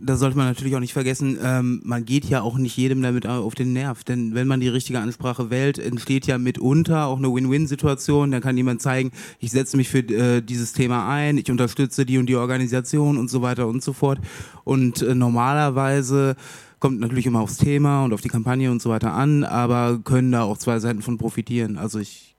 da 0.00 0.16
sollte 0.16 0.36
man 0.36 0.46
natürlich 0.46 0.76
auch 0.76 0.80
nicht 0.80 0.92
vergessen, 0.92 1.38
ähm, 1.42 1.80
man 1.84 2.04
geht 2.04 2.24
ja 2.26 2.42
auch 2.42 2.58
nicht 2.58 2.76
jedem 2.76 3.02
damit 3.02 3.26
auf 3.26 3.54
den 3.54 3.72
Nerv. 3.72 4.04
Denn 4.04 4.34
wenn 4.34 4.46
man 4.46 4.60
die 4.60 4.68
richtige 4.68 5.00
Ansprache 5.00 5.50
wählt, 5.50 5.78
entsteht 5.78 6.26
ja 6.26 6.38
mitunter 6.38 7.06
auch 7.06 7.18
eine 7.18 7.32
Win-Win-Situation. 7.32 8.30
Dann 8.30 8.40
kann 8.40 8.56
jemand 8.56 8.82
zeigen, 8.82 9.12
ich 9.38 9.50
setze 9.50 9.76
mich 9.76 9.88
für 9.88 9.98
äh, 9.98 10.42
dieses 10.42 10.72
Thema 10.72 11.08
ein, 11.08 11.38
ich 11.38 11.50
unterstütze 11.50 12.06
die 12.06 12.18
und 12.18 12.26
die 12.26 12.36
Organisation 12.36 13.18
und 13.18 13.28
so 13.28 13.42
weiter 13.42 13.66
und 13.66 13.82
so 13.82 13.92
fort. 13.92 14.20
Und 14.64 15.02
äh, 15.02 15.14
normalerweise 15.14 16.36
kommt 16.78 17.00
natürlich 17.00 17.26
immer 17.26 17.40
aufs 17.40 17.56
Thema 17.56 18.04
und 18.04 18.12
auf 18.12 18.20
die 18.20 18.28
Kampagne 18.28 18.70
und 18.70 18.82
so 18.82 18.90
weiter 18.90 19.12
an, 19.12 19.44
aber 19.44 19.98
können 20.04 20.32
da 20.32 20.42
auch 20.42 20.58
zwei 20.58 20.78
Seiten 20.78 21.02
von 21.02 21.18
profitieren. 21.18 21.78
Also 21.78 21.98
ich 21.98 22.36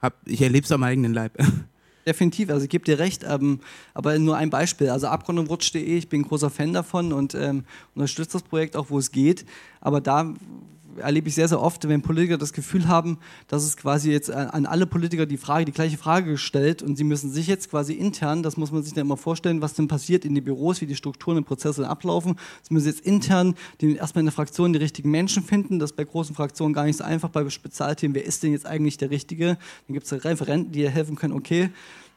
hab, 0.00 0.14
ich 0.26 0.42
erlebe 0.42 0.64
es 0.64 0.72
am 0.72 0.82
eigenen 0.82 1.12
Leib. 1.12 1.36
definitiv. 2.08 2.50
Also 2.50 2.64
ich 2.64 2.70
gebe 2.70 2.84
dir 2.84 2.98
recht, 2.98 3.24
ähm, 3.28 3.60
aber 3.94 4.18
nur 4.18 4.36
ein 4.36 4.50
Beispiel. 4.50 4.90
Also 4.90 5.06
abgrundumrutsch.de, 5.06 5.80
ich 5.96 6.08
bin 6.08 6.22
ein 6.22 6.28
großer 6.28 6.50
Fan 6.50 6.72
davon 6.72 7.12
und 7.12 7.34
ähm, 7.34 7.64
unterstütze 7.94 8.32
das 8.32 8.42
Projekt 8.42 8.76
auch, 8.76 8.90
wo 8.90 8.98
es 8.98 9.12
geht. 9.12 9.44
Aber 9.80 10.00
da 10.00 10.34
erlebe 11.00 11.28
ich 11.28 11.34
sehr, 11.34 11.48
sehr 11.48 11.60
oft, 11.60 11.88
wenn 11.88 12.02
Politiker 12.02 12.38
das 12.38 12.52
Gefühl 12.52 12.88
haben, 12.88 13.18
dass 13.46 13.64
es 13.64 13.76
quasi 13.76 14.10
jetzt 14.10 14.30
an 14.30 14.66
alle 14.66 14.86
Politiker 14.86 15.26
die 15.26 15.36
Frage, 15.36 15.64
die 15.64 15.72
gleiche 15.72 15.98
Frage 15.98 16.32
gestellt 16.32 16.82
und 16.82 16.96
sie 16.96 17.04
müssen 17.04 17.30
sich 17.30 17.46
jetzt 17.46 17.70
quasi 17.70 17.94
intern, 17.94 18.42
das 18.42 18.56
muss 18.56 18.72
man 18.72 18.82
sich 18.82 18.94
dann 18.94 19.06
immer 19.06 19.16
vorstellen, 19.16 19.62
was 19.62 19.74
denn 19.74 19.88
passiert 19.88 20.24
in 20.24 20.34
den 20.34 20.44
Büros, 20.44 20.80
wie 20.80 20.86
die 20.86 20.96
Strukturen 20.96 21.38
und 21.38 21.44
Prozesse 21.44 21.88
ablaufen. 21.88 22.36
Sie 22.62 22.74
müssen 22.74 22.86
jetzt 22.86 23.00
intern 23.00 23.54
die, 23.80 23.96
erstmal 23.96 24.20
in 24.20 24.26
der 24.26 24.32
Fraktion 24.32 24.72
die 24.72 24.78
richtigen 24.78 25.10
Menschen 25.10 25.42
finden. 25.42 25.78
Das 25.78 25.90
ist 25.90 25.96
bei 25.96 26.04
großen 26.04 26.34
Fraktionen 26.34 26.74
gar 26.74 26.84
nicht 26.84 26.96
so 26.96 27.04
einfach. 27.04 27.28
Bei 27.28 27.48
Spezialthemen, 27.48 28.14
wer 28.14 28.24
ist 28.24 28.42
denn 28.42 28.52
jetzt 28.52 28.66
eigentlich 28.66 28.96
der 28.98 29.10
Richtige? 29.10 29.58
Dann 29.86 29.94
gibt 29.94 30.10
es 30.10 30.24
Referenten, 30.24 30.72
die 30.72 30.88
helfen 30.88 31.16
können, 31.16 31.34
okay, 31.34 31.70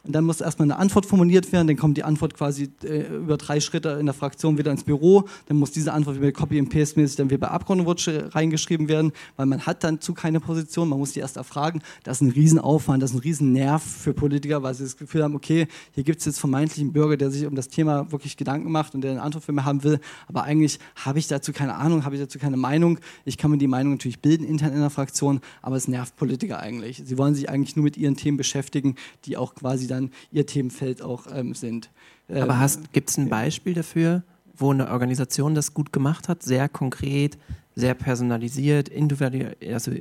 und 0.03 0.13
dann 0.13 0.25
muss 0.25 0.41
erstmal 0.41 0.65
eine 0.65 0.77
Antwort 0.77 1.05
formuliert 1.05 1.51
werden, 1.51 1.67
dann 1.67 1.77
kommt 1.77 1.97
die 1.97 2.03
Antwort 2.03 2.33
quasi 2.33 2.69
äh, 2.83 3.15
über 3.15 3.37
drei 3.37 3.59
Schritte 3.59 3.89
in 3.99 4.05
der 4.05 4.13
Fraktion 4.13 4.57
wieder 4.57 4.71
ins 4.71 4.83
Büro, 4.83 5.25
dann 5.47 5.57
muss 5.57 5.71
diese 5.71 5.93
Antwort 5.93 6.17
wieder 6.17 6.31
Copy 6.31 6.57
and 6.59 6.69
Paste 6.69 6.99
mäßig 6.99 7.17
dann 7.17 7.29
wieder 7.29 7.39
bei 7.39 7.47
Abgeordnetenwatch 7.49 8.09
reingeschrieben 8.35 8.87
werden, 8.87 9.11
weil 9.35 9.45
man 9.45 9.65
hat 9.65 9.83
dann 9.83 10.01
zu 10.01 10.13
keine 10.13 10.39
Position, 10.39 10.89
man 10.89 10.99
muss 10.99 11.13
die 11.13 11.19
erst 11.19 11.37
erfragen. 11.37 11.81
Das 12.03 12.17
ist 12.17 12.21
ein 12.21 12.31
Riesenaufwand, 12.31 13.03
das 13.03 13.11
ist 13.11 13.17
ein 13.17 13.19
Riesennerv 13.19 13.83
für 13.83 14.13
Politiker, 14.13 14.63
weil 14.63 14.73
sie 14.73 14.83
das 14.83 14.97
Gefühl 14.97 15.23
haben, 15.23 15.35
okay, 15.35 15.67
hier 15.91 16.03
gibt 16.03 16.19
es 16.19 16.25
jetzt 16.25 16.39
vermeintlich 16.39 16.81
einen 16.81 16.93
Bürger, 16.93 17.17
der 17.17 17.29
sich 17.29 17.45
um 17.45 17.55
das 17.55 17.69
Thema 17.69 18.11
wirklich 18.11 18.37
Gedanken 18.37 18.71
macht 18.71 18.95
und 18.95 19.01
der 19.01 19.11
eine 19.11 19.21
Antwort 19.21 19.43
für 19.43 19.51
mich 19.51 19.65
haben 19.65 19.83
will, 19.83 19.99
aber 20.27 20.43
eigentlich 20.43 20.79
habe 20.95 21.19
ich 21.19 21.27
dazu 21.27 21.53
keine 21.53 21.75
Ahnung, 21.75 22.05
habe 22.05 22.15
ich 22.15 22.21
dazu 22.21 22.39
keine 22.39 22.57
Meinung. 22.57 22.99
Ich 23.25 23.37
kann 23.37 23.51
mir 23.51 23.57
die 23.57 23.67
Meinung 23.67 23.93
natürlich 23.93 24.19
bilden 24.19 24.45
intern 24.45 24.73
in 24.73 24.79
der 24.79 24.89
Fraktion, 24.89 25.41
aber 25.61 25.75
es 25.75 25.87
nervt 25.87 26.15
Politiker 26.15 26.59
eigentlich. 26.59 27.03
Sie 27.05 27.17
wollen 27.17 27.35
sich 27.35 27.49
eigentlich 27.49 27.75
nur 27.75 27.83
mit 27.83 27.97
ihren 27.97 28.15
Themen 28.15 28.37
beschäftigen, 28.37 28.95
die 29.25 29.37
auch 29.37 29.53
quasi 29.53 29.90
dann 29.91 30.11
ihr 30.31 30.45
Themenfeld 30.45 31.01
auch 31.01 31.27
ähm, 31.33 31.53
sind. 31.53 31.89
Ähm, 32.29 32.43
Aber 32.49 32.69
gibt 32.91 33.09
es 33.09 33.17
ein 33.17 33.29
Beispiel 33.29 33.73
dafür, 33.73 34.23
wo 34.55 34.71
eine 34.71 34.89
Organisation 34.89 35.55
das 35.55 35.73
gut 35.73 35.93
gemacht 35.93 36.27
hat, 36.27 36.43
sehr 36.43 36.69
konkret, 36.69 37.37
sehr 37.75 37.93
personalisiert, 37.93 38.89
individuell, 38.89 39.55
also 39.73 39.91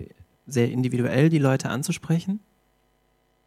sehr 0.46 0.70
individuell 0.70 1.28
die 1.28 1.38
Leute 1.38 1.68
anzusprechen? 1.68 2.40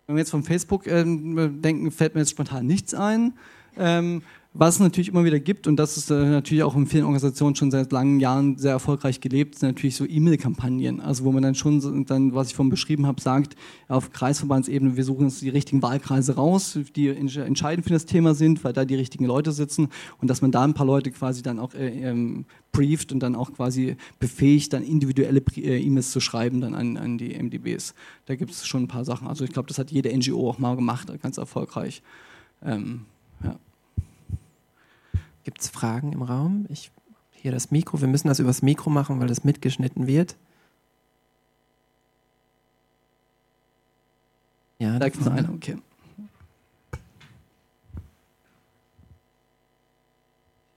Wenn 0.07 0.15
wir 0.15 0.21
jetzt 0.21 0.31
von 0.31 0.43
Facebook 0.43 0.87
ähm, 0.87 1.61
denken, 1.61 1.91
fällt 1.91 2.13
mir 2.13 2.21
jetzt 2.21 2.31
spontan 2.31 2.65
nichts 2.65 2.93
ein. 2.93 3.33
Ähm, 3.77 4.21
was 4.55 4.75
es 4.75 4.79
natürlich 4.81 5.09
immer 5.09 5.25
wieder 5.25 5.39
gibt, 5.39 5.65
und 5.65 5.77
das 5.77 5.97
ist 5.97 6.11
äh, 6.11 6.25
natürlich 6.25 6.63
auch 6.63 6.75
in 6.75 6.85
vielen 6.85 7.05
Organisationen 7.05 7.55
schon 7.55 7.71
seit 7.71 7.91
langen 7.91 8.19
Jahren 8.19 8.57
sehr 8.59 8.71
erfolgreich 8.71 9.19
gelebt, 9.19 9.57
sind 9.57 9.69
natürlich 9.69 9.95
so 9.95 10.05
E-Mail-Kampagnen. 10.07 10.99
Also 10.99 11.23
wo 11.23 11.31
man 11.31 11.41
dann 11.41 11.55
schon, 11.55 12.05
dann, 12.05 12.35
was 12.35 12.49
ich 12.49 12.55
vorhin 12.55 12.69
beschrieben 12.69 13.07
habe, 13.07 13.19
sagt, 13.19 13.55
auf 13.87 14.11
Kreisverbandsebene, 14.11 14.95
wir 14.95 15.03
suchen 15.03 15.25
uns 15.25 15.39
die 15.39 15.49
richtigen 15.49 15.81
Wahlkreise 15.81 16.35
raus, 16.35 16.77
die 16.95 17.07
entscheidend 17.07 17.87
für 17.87 17.93
das 17.93 18.05
Thema 18.05 18.35
sind, 18.35 18.63
weil 18.63 18.73
da 18.73 18.85
die 18.85 18.93
richtigen 18.93 19.25
Leute 19.25 19.51
sitzen 19.51 19.89
und 20.21 20.29
dass 20.29 20.43
man 20.43 20.51
da 20.51 20.63
ein 20.63 20.75
paar 20.75 20.85
Leute 20.85 21.09
quasi 21.09 21.41
dann 21.41 21.57
auch 21.57 21.73
äh, 21.73 21.87
ähm, 21.87 22.45
brieft 22.71 23.11
und 23.11 23.21
dann 23.21 23.35
auch 23.35 23.53
quasi 23.53 23.97
befähigt, 24.19 24.73
dann 24.73 24.83
individuelle 24.83 25.41
äh, 25.57 25.81
E-Mails 25.81 26.11
zu 26.11 26.19
schreiben 26.19 26.61
dann 26.61 26.75
an, 26.75 26.97
an 26.97 27.17
die 27.17 27.33
MDBs. 27.41 27.95
Da 28.27 28.35
gibt 28.35 28.51
es 28.51 28.67
schon 28.67 28.83
ein 28.83 28.87
paar 28.87 29.03
Sachen. 29.03 29.27
Also 29.27 29.45
ich 29.45 29.51
glaube, 29.51 29.67
das 29.67 29.79
hat 29.79 29.89
jede 29.89 30.15
NGO 30.15 30.47
auch 30.47 30.59
mal 30.59 30.75
gemacht, 30.75 31.11
ganz 31.23 31.39
erfolgreich. 31.39 32.03
Ähm, 32.63 33.05
ja. 33.43 33.57
Gibt 35.43 35.61
es 35.61 35.69
Fragen 35.69 36.13
im 36.13 36.21
Raum? 36.21 36.65
Ich, 36.69 36.91
hier 37.31 37.51
das 37.51 37.71
Mikro. 37.71 37.99
Wir 37.99 38.07
müssen 38.07 38.27
das 38.27 38.39
übers 38.39 38.61
Mikro 38.61 38.89
machen, 38.89 39.19
weil 39.19 39.27
das 39.27 39.43
mitgeschnitten 39.43 40.07
wird. 40.07 40.35
Ja, 44.79 44.99
da 44.99 45.09
gibt 45.09 45.21
es 45.21 45.27
eine, 45.27 45.49
okay. 45.49 45.77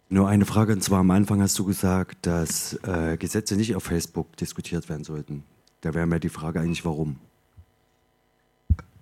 Nur 0.09 0.29
eine 0.29 0.44
Frage, 0.44 0.72
und 0.72 0.83
zwar 0.83 1.00
am 1.00 1.11
Anfang 1.11 1.42
hast 1.42 1.59
du 1.59 1.64
gesagt, 1.64 2.26
dass 2.26 2.74
äh, 2.85 3.16
Gesetze 3.16 3.57
nicht 3.57 3.74
auf 3.74 3.83
Facebook 3.83 4.37
diskutiert 4.37 4.88
werden 4.88 5.02
sollten. 5.02 5.42
Da 5.81 5.94
wäre 5.94 6.07
mir 6.07 6.20
die 6.20 6.29
Frage 6.29 6.61
eigentlich, 6.61 6.85
warum? 6.85 7.18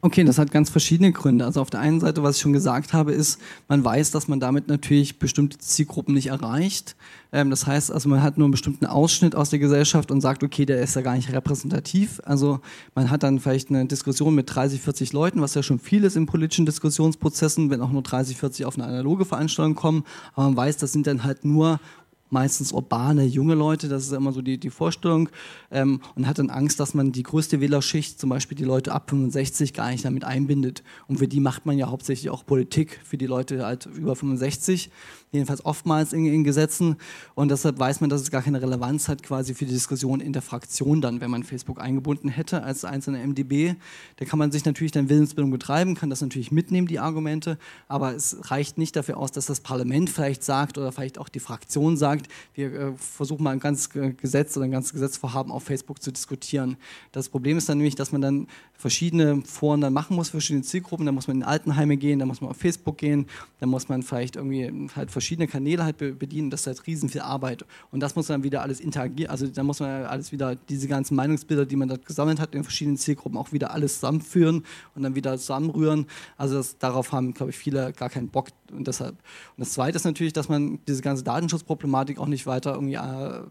Okay, 0.05 0.23
das 0.23 0.37
hat 0.37 0.51
ganz 0.51 0.69
verschiedene 0.69 1.13
Gründe. 1.13 1.47
Also 1.47 1.63
auf 1.63 1.71
der 1.71 1.81
einen 1.81 1.99
Seite, 1.99 2.23
was 2.23 2.37
ich 2.37 2.43
schon 2.43 2.53
gesagt 2.53 2.93
habe, 2.93 3.13
ist, 3.13 3.41
man 3.69 3.83
weiß, 3.83 4.11
dass 4.11 4.29
man 4.29 4.39
damit 4.39 4.69
natürlich 4.69 5.19
bestimmte 5.19 5.57
Zielgruppen 5.57 6.13
nicht 6.13 6.27
erreicht. 6.27 6.95
Ähm, 7.33 7.49
das 7.49 7.67
heißt, 7.67 7.91
also 7.91 8.11
man 8.11 8.23
hat 8.23 8.37
nur 8.37 8.45
einen 8.45 8.53
bestimmten 8.53 8.85
Ausschnitt 8.85 9.35
aus 9.35 9.49
der 9.49 9.61
Gesellschaft 9.61 10.11
und 10.11 10.21
sagt, 10.21 10.43
okay, 10.43 10.67
der 10.67 10.83
ist 10.83 10.95
ja 10.95 11.01
gar 11.01 11.17
nicht 11.17 11.33
repräsentativ. 11.33 12.21
Also 12.27 12.61
man 12.95 13.09
hat 13.09 13.23
dann 13.23 13.41
vielleicht 13.41 13.71
eine 13.71 13.87
Diskussion 13.87 14.35
mit 14.35 14.55
30, 14.55 14.83
40 14.83 15.15
Leuten, 15.15 15.41
was 15.41 15.55
ja 15.55 15.63
schon 15.63 15.79
viel 15.79 16.05
ist 16.05 16.17
in 16.17 16.27
politischen 16.27 16.67
Diskussionsprozessen, 16.67 17.71
wenn 17.71 17.81
auch 17.81 17.91
nur 17.91 18.03
30, 18.03 18.37
40 18.37 18.67
auf 18.67 18.75
eine 18.77 18.87
analoge 18.87 19.25
Veranstaltung 19.25 19.75
kommen. 19.75 20.05
Aber 20.35 20.45
man 20.49 20.57
weiß, 20.59 20.77
das 20.77 20.93
sind 20.93 21.07
dann 21.07 21.25
halt 21.25 21.47
nur 21.47 21.81
meistens 22.35 22.73
urbane, 22.73 23.25
junge 23.25 23.55
Leute, 23.55 23.89
das 23.89 24.03
ist 24.03 24.13
immer 24.13 24.33
so 24.33 24.43
die, 24.43 24.59
die 24.59 24.69
Vorstellung, 24.69 25.31
ähm, 25.71 26.01
und 26.15 26.27
hat 26.27 26.39
dann 26.39 26.51
Angst, 26.51 26.81
dass 26.81 26.93
man 26.93 27.13
die 27.13 27.23
größte 27.23 27.61
Wählerschicht, 27.61 28.21
zum 28.21 28.29
Beispiel 28.29 28.59
die 28.59 28.65
Leute 28.65 28.93
ab 28.93 29.09
65, 29.09 29.73
gar 29.73 29.91
nicht 29.91 30.05
damit 30.05 30.25
einbindet. 30.25 30.83
Und 31.07 31.19
für 31.19 31.29
die 31.29 31.41
macht 31.41 31.65
man 31.65 31.79
ja 31.79 31.89
hauptsächlich 31.89 32.29
auch 32.29 32.45
Politik, 32.45 33.01
für 33.05 33.17
die 33.17 33.27
Leute 33.27 33.65
halt 33.65 33.87
über 33.87 34.17
65 34.17 34.91
jedenfalls 35.35 35.65
oftmals 35.65 36.13
in, 36.13 36.25
in, 36.27 36.45
Gesetzen. 36.45 36.97
Und 37.35 37.51
deshalb 37.51 37.79
weiß 37.79 38.01
man, 38.01 38.11
dass 38.11 38.23
es 38.23 38.31
gar 38.31 38.43
keine 38.43 38.61
Relevanz 38.63 39.09
hat 39.09 39.23
quasi 39.23 39.55
für 39.55 39.65
die 39.65 39.73
Diskussion 39.73 40.21
in 40.21 40.33
der 40.33 40.43
Fraktion 40.43 41.01
dann, 41.01 41.21
wenn 41.21 41.31
man 41.31 41.43
Facebook 41.43 41.81
eingebunden 41.81 42.29
hätte 42.29 42.63
als 42.63 42.85
einzelner 42.85 43.19
MDB. 43.27 43.75
Da 44.17 44.25
kann 44.25 44.39
man 44.39 44.53
sich 44.53 44.65
natürlich 44.65 44.93
dann 44.93 45.09
Willensbildung 45.09 45.51
betreiben, 45.51 45.95
kann 45.95 46.11
das 46.11 46.21
natürlich 46.21 46.53
mitnehmen, 46.53 46.87
die 46.87 46.99
Argumente, 46.99 47.59
aber 47.89 48.15
es 48.15 48.51
reicht 48.51 48.79
nicht 48.79 48.97
dafür 48.97 49.17
aus, 49.17 49.33
dass 49.33 49.47
das 49.47 49.61
Parlament 49.61 50.11
vielleicht 50.11 50.43
sagt 50.45 50.79
oder 50.79 50.93
vielleicht 50.93 51.19
auch 51.19 51.29
die 51.29 51.41
Fraktion 51.41 51.97
sagt, 51.97 52.29
wir 52.55 52.73
äh, 52.73 52.93
versuchen 52.97 53.43
mal 53.43 53.51
ein 53.51 53.61
ganzes 53.61 53.91
Gesetz 53.91 54.57
oder 54.57 54.67
ein 54.67 54.71
ganzes 54.71 54.93
Gesetzvorhaben 54.93 55.53
auf 55.53 55.65
Facebook 55.65 56.03
zu 56.03 56.13
diskutieren. 56.13 56.77
Das 57.13 57.29
Problem 57.29 57.59
ist 57.59 57.69
dann 57.69 57.79
nämlich, 57.79 57.95
dass 57.95 58.13
man 58.13 58.21
dann 58.21 58.47
verschiedene 58.77 59.43
Foren 59.43 59.81
dann 59.81 59.93
machen 59.93 60.17
muss, 60.17 60.31
verschiedene 60.31 60.63
Zielgruppen. 60.63 61.07
Da 61.07 61.13
muss 61.13 61.27
man 61.27 61.39
in 61.39 61.43
Altenheime 61.43 61.97
gehen, 61.97 62.19
da 62.19 62.27
muss 62.27 62.41
man 62.41 62.51
auf 62.51 62.57
Facebook 62.57 62.99
gehen, 62.99 63.27
da 63.61 63.67
muss 63.67 63.89
man 63.89 64.03
vielleicht 64.03 64.37
irgendwie 64.37 64.89
halt 64.95 65.11
verschiedene 65.11 65.47
Kanäle 65.47 65.85
halt 65.85 65.97
bedienen. 65.97 66.51
Das 66.51 66.61
ist 66.61 66.67
halt 66.67 66.87
riesen 66.87 67.09
viel 67.09 67.23
Arbeit. 67.23 67.65
Und 67.91 68.01
das 68.01 68.17
muss 68.17 68.27
dann 68.27 68.43
wieder 68.43 68.63
alles 68.63 68.81
interagieren. 68.81 69.31
Also 69.31 69.47
da 69.47 69.63
muss 69.63 69.81
man 69.81 70.05
alles 70.05 70.33
wieder, 70.33 70.57
diese 70.57 70.89
ganzen 70.89 71.15
Meinungsbilder, 71.15 71.67
die 71.67 71.77
man 71.77 71.89
dort 71.89 72.05
gesammelt 72.05 72.41
hat 72.41 72.55
in 72.55 72.63
verschiedenen 72.63 72.97
Zielgruppen, 72.97 73.39
auch 73.39 73.53
wieder 73.53 73.71
alles 73.71 73.95
zusammenführen 73.95 74.65
und 74.95 75.03
dann 75.03 75.15
wieder 75.15 75.39
zusammenrühren. 75.39 76.07
Also 76.37 76.57
das, 76.57 76.79
darauf 76.79 77.13
haben, 77.13 77.33
glaube 77.33 77.51
ich, 77.51 77.57
viele 77.57 77.93
gar 77.93 78.11
keinen 78.11 78.29
Bock. 78.29 78.49
Und 78.71 78.89
deshalb. 78.89 79.13
Und 79.13 79.59
das 79.59 79.73
Zweite 79.73 79.97
ist 79.97 80.05
natürlich, 80.05 80.33
dass 80.33 80.49
man 80.49 80.79
diese 80.89 81.01
ganze 81.01 81.23
Datenschutzproblematik 81.23 82.19
auch 82.19 82.27
nicht 82.27 82.47
weiter 82.47 82.75
irgendwie 82.75 82.95
äh, 82.95 83.43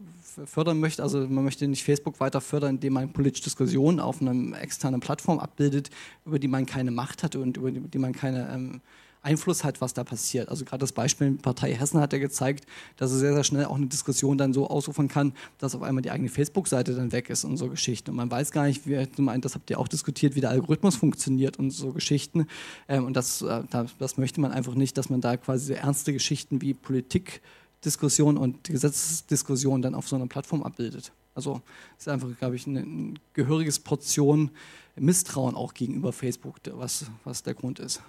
fördern 0.46 0.80
möchte. 0.80 1.04
Also 1.04 1.20
man 1.28 1.44
möchte 1.44 1.68
nicht 1.68 1.84
Facebook 1.84 2.20
weiter 2.20 2.42
fördern, 2.42 2.76
indem 2.76 2.94
man 2.94 3.14
politische 3.14 3.46
Diskussionen 3.46 4.00
auf 4.00 4.22
einer 4.22 4.60
externen 4.60 5.00
Plattform 5.00 5.23
abbildet, 5.28 5.90
über 6.26 6.40
die 6.40 6.48
man 6.48 6.66
keine 6.66 6.92
Macht 6.92 7.24
hat 7.24 7.36
und 7.36 7.58
über 7.58 7.72
die, 7.72 7.98
man 7.98 8.14
keine 8.14 8.50
ähm, 8.54 8.82
Einfluss 9.24 9.64
hat, 9.64 9.80
was 9.80 9.94
da 9.94 10.04
passiert. 10.04 10.50
Also 10.50 10.66
gerade 10.66 10.82
das 10.82 10.92
Beispiel 10.92 11.32
Partei 11.32 11.74
Hessen 11.74 12.00
hat 12.00 12.12
ja 12.14 12.20
gezeigt, 12.20 12.66
dass 12.98 13.12
es 13.12 13.20
sehr, 13.20 13.34
sehr 13.34 13.44
schnell 13.44 13.66
auch 13.66 13.76
eine 13.76 13.88
Diskussion 13.88 14.38
dann 14.38 14.54
so 14.54 14.68
ausrufen 14.68 15.08
kann, 15.08 15.34
dass 15.58 15.76
auf 15.76 15.82
einmal 15.82 16.02
die 16.02 16.12
eigene 16.12 16.30
Facebook-Seite 16.30 16.94
dann 16.94 17.12
weg 17.12 17.30
ist 17.30 17.46
und 17.46 17.58
so 17.58 17.70
Geschichten. 17.70 18.12
Und 18.12 18.18
man 18.18 18.30
weiß 18.30 18.52
gar 18.52 18.66
nicht, 18.66 18.86
wie, 18.86 18.96
das 19.40 19.56
habt 19.56 19.70
ihr 19.70 19.80
auch 19.80 19.88
diskutiert, 19.88 20.36
wie 20.36 20.42
der 20.42 20.50
Algorithmus 20.50 20.98
funktioniert 20.98 21.58
und 21.58 21.72
so 21.72 21.94
Geschichten. 21.94 22.48
Ähm, 22.90 23.06
und 23.06 23.16
das, 23.16 23.42
äh, 23.42 23.64
das 23.98 24.18
möchte 24.18 24.42
man 24.42 24.52
einfach 24.52 24.76
nicht, 24.76 24.98
dass 24.98 25.10
man 25.10 25.22
da 25.22 25.38
quasi 25.38 25.68
so 25.68 25.74
ernste 25.74 26.12
Geschichten 26.12 26.62
wie 26.62 26.74
Politik 26.74 27.42
Diskussion 27.84 28.38
und 28.38 28.64
Gesetzesdiskussion 28.66 29.82
dann 29.82 29.96
auf 29.96 30.08
so 30.08 30.16
einer 30.16 30.28
Plattform 30.28 30.64
abbildet. 30.64 31.12
Also 31.36 31.62
ist 31.98 32.08
einfach, 32.08 32.30
glaube 32.38 32.56
ich, 32.56 32.68
eine, 32.68 32.82
eine 32.82 33.14
gehöriges 33.34 33.80
Portion 33.80 34.52
Misstrauen 34.96 35.56
auch 35.56 35.74
gegenüber 35.74 36.14
Facebook, 36.14 36.58
was, 36.72 37.06
was 37.24 37.44
der 37.44 37.54
Grund 37.54 37.80
ist. 37.80 38.02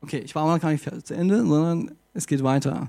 Okay, 0.00 0.18
ich 0.18 0.34
war 0.34 0.42
aber 0.42 0.54
noch 0.54 0.60
gar 0.60 0.70
nicht 0.72 1.06
zu 1.06 1.14
Ende, 1.14 1.38
sondern 1.38 1.92
es 2.14 2.26
geht 2.26 2.42
weiter. 2.42 2.88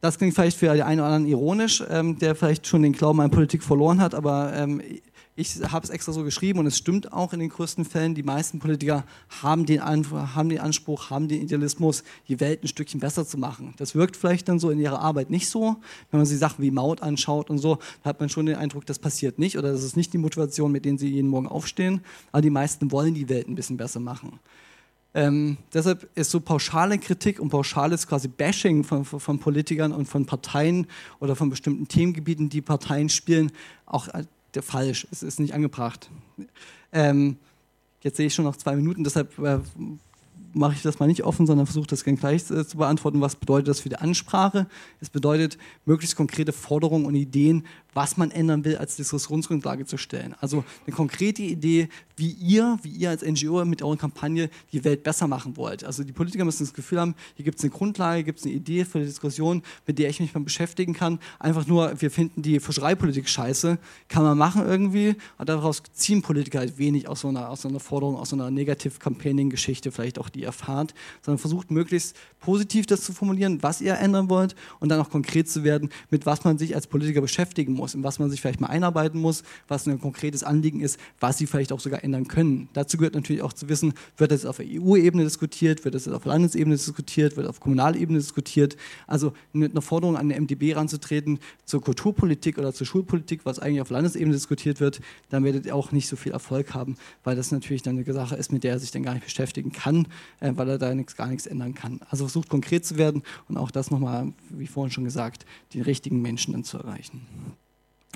Das 0.00 0.18
klingt 0.18 0.34
vielleicht 0.34 0.58
für 0.58 0.72
den 0.72 0.82
einen 0.82 1.00
oder 1.00 1.08
anderen 1.08 1.26
ironisch, 1.26 1.82
ähm, 1.88 2.18
der 2.18 2.34
vielleicht 2.34 2.66
schon 2.66 2.82
den 2.82 2.92
Glauben 2.92 3.20
an 3.20 3.30
Politik 3.30 3.62
verloren 3.62 4.00
hat, 4.00 4.14
aber 4.14 4.52
ähm, 4.54 4.80
ich 5.38 5.54
habe 5.70 5.84
es 5.84 5.90
extra 5.90 6.12
so 6.12 6.24
geschrieben 6.24 6.58
und 6.58 6.66
es 6.66 6.78
stimmt 6.78 7.12
auch 7.12 7.34
in 7.34 7.40
den 7.40 7.50
größten 7.50 7.84
Fällen. 7.84 8.14
Die 8.14 8.22
meisten 8.22 8.58
Politiker 8.58 9.04
haben 9.42 9.66
den, 9.66 9.82
haben 9.82 10.48
den 10.48 10.60
Anspruch, 10.60 11.10
haben 11.10 11.28
den 11.28 11.42
Idealismus, 11.42 12.04
die 12.28 12.40
Welt 12.40 12.64
ein 12.64 12.68
Stückchen 12.68 13.00
besser 13.00 13.26
zu 13.26 13.36
machen. 13.36 13.74
Das 13.76 13.94
wirkt 13.94 14.16
vielleicht 14.16 14.48
dann 14.48 14.58
so 14.58 14.70
in 14.70 14.80
ihrer 14.80 14.98
Arbeit 14.98 15.28
nicht 15.28 15.50
so. 15.50 15.76
Wenn 16.10 16.20
man 16.20 16.26
sich 16.26 16.38
Sachen 16.38 16.64
wie 16.64 16.70
Maut 16.70 17.02
anschaut 17.02 17.50
und 17.50 17.58
so, 17.58 17.78
hat 18.02 18.18
man 18.18 18.30
schon 18.30 18.46
den 18.46 18.56
Eindruck, 18.56 18.86
das 18.86 18.98
passiert 18.98 19.38
nicht 19.38 19.58
oder 19.58 19.72
das 19.72 19.82
ist 19.82 19.94
nicht 19.94 20.14
die 20.14 20.18
Motivation, 20.18 20.72
mit 20.72 20.86
denen 20.86 20.96
sie 20.96 21.08
jeden 21.08 21.28
Morgen 21.28 21.48
aufstehen. 21.48 22.00
Aber 22.32 22.40
die 22.40 22.50
meisten 22.50 22.90
wollen 22.90 23.12
die 23.12 23.28
Welt 23.28 23.46
ein 23.46 23.56
bisschen 23.56 23.76
besser 23.76 24.00
machen. 24.00 24.40
Ähm, 25.12 25.58
deshalb 25.72 26.08
ist 26.14 26.30
so 26.30 26.40
pauschale 26.40 26.98
Kritik 26.98 27.40
und 27.40 27.48
pauschales 27.50 28.06
quasi 28.06 28.28
Bashing 28.28 28.84
von, 28.84 29.04
von, 29.04 29.38
Politikern 29.38 29.92
und 29.92 30.06
von 30.06 30.26
Parteien 30.26 30.86
oder 31.20 31.36
von 31.36 31.48
bestimmten 31.48 31.88
Themengebieten, 31.88 32.50
die 32.50 32.60
Parteien 32.60 33.08
spielen, 33.08 33.50
auch 33.86 34.08
falsch. 34.62 35.06
Es 35.10 35.22
ist 35.22 35.40
nicht 35.40 35.54
angebracht. 35.54 36.10
Ähm, 36.92 37.36
jetzt 38.02 38.16
sehe 38.16 38.26
ich 38.26 38.34
schon 38.34 38.44
noch 38.44 38.56
zwei 38.56 38.76
Minuten, 38.76 39.04
deshalb 39.04 39.38
äh, 39.38 39.58
mache 40.56 40.74
ich 40.74 40.82
das 40.82 40.98
mal 40.98 41.06
nicht 41.06 41.24
offen, 41.24 41.46
sondern 41.46 41.66
versuche 41.66 41.86
das 41.86 42.04
gerne 42.04 42.18
gleich 42.18 42.50
äh, 42.50 42.66
zu 42.66 42.78
beantworten. 42.78 43.20
Was 43.20 43.36
bedeutet 43.36 43.68
das 43.68 43.80
für 43.80 43.88
die 43.88 43.96
Ansprache? 43.96 44.66
Es 45.00 45.10
bedeutet, 45.10 45.58
möglichst 45.84 46.16
konkrete 46.16 46.52
Forderungen 46.52 47.04
und 47.04 47.14
Ideen, 47.14 47.64
was 47.96 48.18
man 48.18 48.30
ändern 48.30 48.64
will, 48.64 48.76
als 48.76 48.96
Diskussionsgrundlage 48.96 49.86
zu 49.86 49.96
stellen. 49.96 50.34
Also 50.40 50.64
eine 50.86 50.94
konkrete 50.94 51.42
Idee, 51.42 51.88
wie 52.16 52.30
ihr, 52.30 52.78
wie 52.82 52.90
ihr 52.90 53.08
als 53.08 53.22
NGO 53.22 53.64
mit 53.64 53.82
eurer 53.82 53.96
Kampagne 53.96 54.50
die 54.72 54.84
Welt 54.84 55.02
besser 55.02 55.26
machen 55.26 55.56
wollt. 55.56 55.82
Also 55.82 56.04
die 56.04 56.12
Politiker 56.12 56.44
müssen 56.44 56.64
das 56.64 56.74
Gefühl 56.74 57.00
haben, 57.00 57.14
hier 57.36 57.44
gibt 57.46 57.58
es 57.58 57.64
eine 57.64 57.70
Grundlage, 57.70 58.22
gibt 58.22 58.38
es 58.38 58.44
eine 58.44 58.54
Idee 58.54 58.84
für 58.84 58.98
die 58.98 59.06
Diskussion, 59.06 59.62
mit 59.86 59.98
der 59.98 60.10
ich 60.10 60.20
mich 60.20 60.34
mal 60.34 60.40
beschäftigen 60.40 60.92
kann. 60.92 61.18
Einfach 61.38 61.66
nur, 61.66 62.00
wir 62.00 62.10
finden 62.10 62.42
die 62.42 62.60
Fischereipolitik 62.60 63.28
scheiße, 63.28 63.78
kann 64.08 64.22
man 64.22 64.36
machen 64.36 64.66
irgendwie, 64.66 65.16
aber 65.38 65.46
daraus 65.46 65.82
ziehen 65.94 66.20
Politiker 66.20 66.58
halt 66.58 66.76
wenig 66.76 67.08
aus 67.08 67.20
so 67.20 67.28
einer, 67.28 67.48
aus 67.48 67.62
so 67.62 67.68
einer 67.68 67.80
Forderung, 67.80 68.16
aus 68.16 68.30
so 68.30 68.36
einer 68.36 68.50
Negative-Campaigning-Geschichte, 68.50 69.90
vielleicht 69.90 70.18
auch 70.18 70.28
die 70.28 70.45
erfahrt, 70.46 70.94
sondern 71.22 71.38
versucht 71.38 71.70
möglichst 71.70 72.16
positiv 72.40 72.86
das 72.86 73.02
zu 73.02 73.12
formulieren, 73.12 73.62
was 73.62 73.80
ihr 73.80 73.94
ändern 73.98 74.30
wollt 74.30 74.54
und 74.78 74.88
dann 74.88 75.00
auch 75.00 75.10
konkret 75.10 75.48
zu 75.48 75.64
werden, 75.64 75.90
mit 76.10 76.26
was 76.26 76.44
man 76.44 76.58
sich 76.58 76.74
als 76.74 76.86
Politiker 76.86 77.20
beschäftigen 77.20 77.72
muss, 77.74 77.94
in 77.94 78.04
was 78.04 78.18
man 78.18 78.30
sich 78.30 78.40
vielleicht 78.40 78.60
mal 78.60 78.68
einarbeiten 78.68 79.20
muss, 79.20 79.42
was 79.68 79.86
ein 79.86 80.00
konkretes 80.00 80.44
Anliegen 80.44 80.80
ist, 80.80 80.98
was 81.18 81.38
sie 81.38 81.46
vielleicht 81.46 81.72
auch 81.72 81.80
sogar 81.80 82.04
ändern 82.04 82.28
können. 82.28 82.68
Dazu 82.72 82.98
gehört 82.98 83.14
natürlich 83.14 83.42
auch 83.42 83.52
zu 83.52 83.68
wissen, 83.68 83.94
wird 84.16 84.30
das 84.30 84.46
auf 84.46 84.60
EU-Ebene 84.60 85.24
diskutiert, 85.24 85.84
wird 85.84 85.94
das 85.94 86.06
auf 86.06 86.24
Landesebene 86.24 86.76
diskutiert, 86.76 87.36
wird 87.36 87.48
auf 87.48 87.58
kommunaler 87.60 87.96
Ebene 87.96 88.18
diskutiert. 88.18 88.76
Also 89.06 89.32
mit 89.52 89.72
einer 89.72 89.82
Forderung 89.82 90.16
an 90.16 90.28
den 90.28 90.44
MDB 90.44 90.74
ranzutreten 90.74 91.40
zur 91.64 91.82
Kulturpolitik 91.82 92.58
oder 92.58 92.72
zur 92.72 92.86
Schulpolitik, 92.86 93.40
was 93.44 93.58
eigentlich 93.58 93.80
auf 93.80 93.90
Landesebene 93.90 94.32
diskutiert 94.32 94.80
wird, 94.80 95.00
dann 95.30 95.42
werdet 95.42 95.66
ihr 95.66 95.74
auch 95.74 95.90
nicht 95.90 96.08
so 96.08 96.14
viel 96.14 96.32
Erfolg 96.32 96.74
haben, 96.74 96.96
weil 97.24 97.34
das 97.34 97.50
natürlich 97.50 97.82
dann 97.82 97.98
eine 97.98 98.12
Sache 98.12 98.36
ist, 98.36 98.52
mit 98.52 98.62
der 98.62 98.72
er 98.74 98.78
sich 98.78 98.92
dann 98.92 99.02
gar 99.02 99.14
nicht 99.14 99.24
beschäftigen 99.24 99.72
kann, 99.72 100.06
äh, 100.40 100.52
weil 100.54 100.68
er 100.68 100.78
da 100.78 100.94
nichts, 100.94 101.16
gar 101.16 101.28
nichts 101.28 101.46
ändern 101.46 101.74
kann. 101.74 102.00
Also 102.08 102.24
versucht 102.24 102.48
konkret 102.48 102.84
zu 102.84 102.96
werden 102.96 103.22
und 103.48 103.56
auch 103.56 103.70
das 103.70 103.90
nochmal, 103.90 104.32
wie 104.50 104.66
vorhin 104.66 104.92
schon 104.92 105.04
gesagt, 105.04 105.46
die 105.72 105.80
richtigen 105.80 106.22
Menschen 106.22 106.52
dann 106.52 106.64
zu 106.64 106.78
erreichen. 106.78 107.22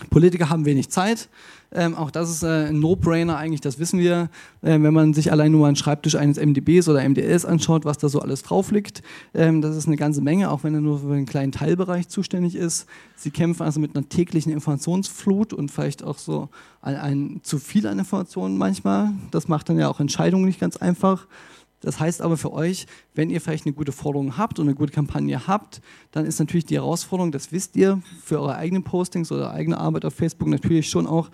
Politiker 0.08 0.48
haben 0.48 0.64
wenig 0.64 0.88
Zeit. 0.88 1.28
Ähm, 1.72 1.94
auch 1.94 2.10
das 2.10 2.30
ist 2.30 2.42
äh, 2.42 2.68
ein 2.68 2.80
No-Brainer 2.80 3.36
eigentlich, 3.36 3.60
das 3.60 3.78
wissen 3.78 4.00
wir. 4.00 4.30
Äh, 4.62 4.80
wenn 4.80 4.94
man 4.94 5.12
sich 5.12 5.30
allein 5.30 5.52
nur 5.52 5.66
einen 5.66 5.76
Schreibtisch 5.76 6.16
eines 6.16 6.38
MDBs 6.38 6.88
oder 6.88 7.06
MDLs 7.06 7.44
anschaut, 7.44 7.84
was 7.84 7.98
da 7.98 8.08
so 8.08 8.20
alles 8.20 8.42
drauf 8.42 8.70
liegt, 8.70 9.02
ähm, 9.34 9.60
das 9.60 9.76
ist 9.76 9.86
eine 9.86 9.96
ganze 9.96 10.22
Menge, 10.22 10.50
auch 10.50 10.64
wenn 10.64 10.74
er 10.74 10.80
nur 10.80 11.00
für 11.00 11.12
einen 11.12 11.26
kleinen 11.26 11.52
Teilbereich 11.52 12.08
zuständig 12.08 12.56
ist. 12.56 12.86
Sie 13.14 13.30
kämpfen 13.30 13.62
also 13.62 13.78
mit 13.78 13.94
einer 13.94 14.08
täglichen 14.08 14.52
Informationsflut 14.52 15.52
und 15.52 15.70
vielleicht 15.70 16.02
auch 16.02 16.18
so 16.18 16.48
ein, 16.82 16.96
ein 16.96 17.40
zu 17.42 17.58
viel 17.58 17.86
an 17.86 17.98
Informationen 17.98 18.56
manchmal. 18.58 19.12
Das 19.30 19.48
macht 19.48 19.68
dann 19.68 19.78
ja 19.78 19.88
auch 19.88 20.00
Entscheidungen 20.00 20.46
nicht 20.46 20.60
ganz 20.60 20.76
einfach. 20.76 21.26
Das 21.80 21.98
heißt 21.98 22.20
aber 22.20 22.36
für 22.36 22.52
euch, 22.52 22.86
wenn 23.14 23.30
ihr 23.30 23.40
vielleicht 23.40 23.66
eine 23.66 23.74
gute 23.74 23.92
Forderung 23.92 24.36
habt 24.36 24.58
und 24.58 24.68
eine 24.68 24.74
gute 24.74 24.92
Kampagne 24.92 25.46
habt, 25.46 25.80
dann 26.12 26.26
ist 26.26 26.38
natürlich 26.38 26.66
die 26.66 26.76
Herausforderung, 26.76 27.32
das 27.32 27.52
wisst 27.52 27.74
ihr, 27.76 28.02
für 28.22 28.38
eure 28.38 28.56
eigenen 28.56 28.84
Postings 28.84 29.32
oder 29.32 29.50
eigene 29.52 29.78
Arbeit 29.78 30.04
auf 30.04 30.14
Facebook 30.14 30.48
natürlich 30.48 30.90
schon 30.90 31.06
auch, 31.06 31.30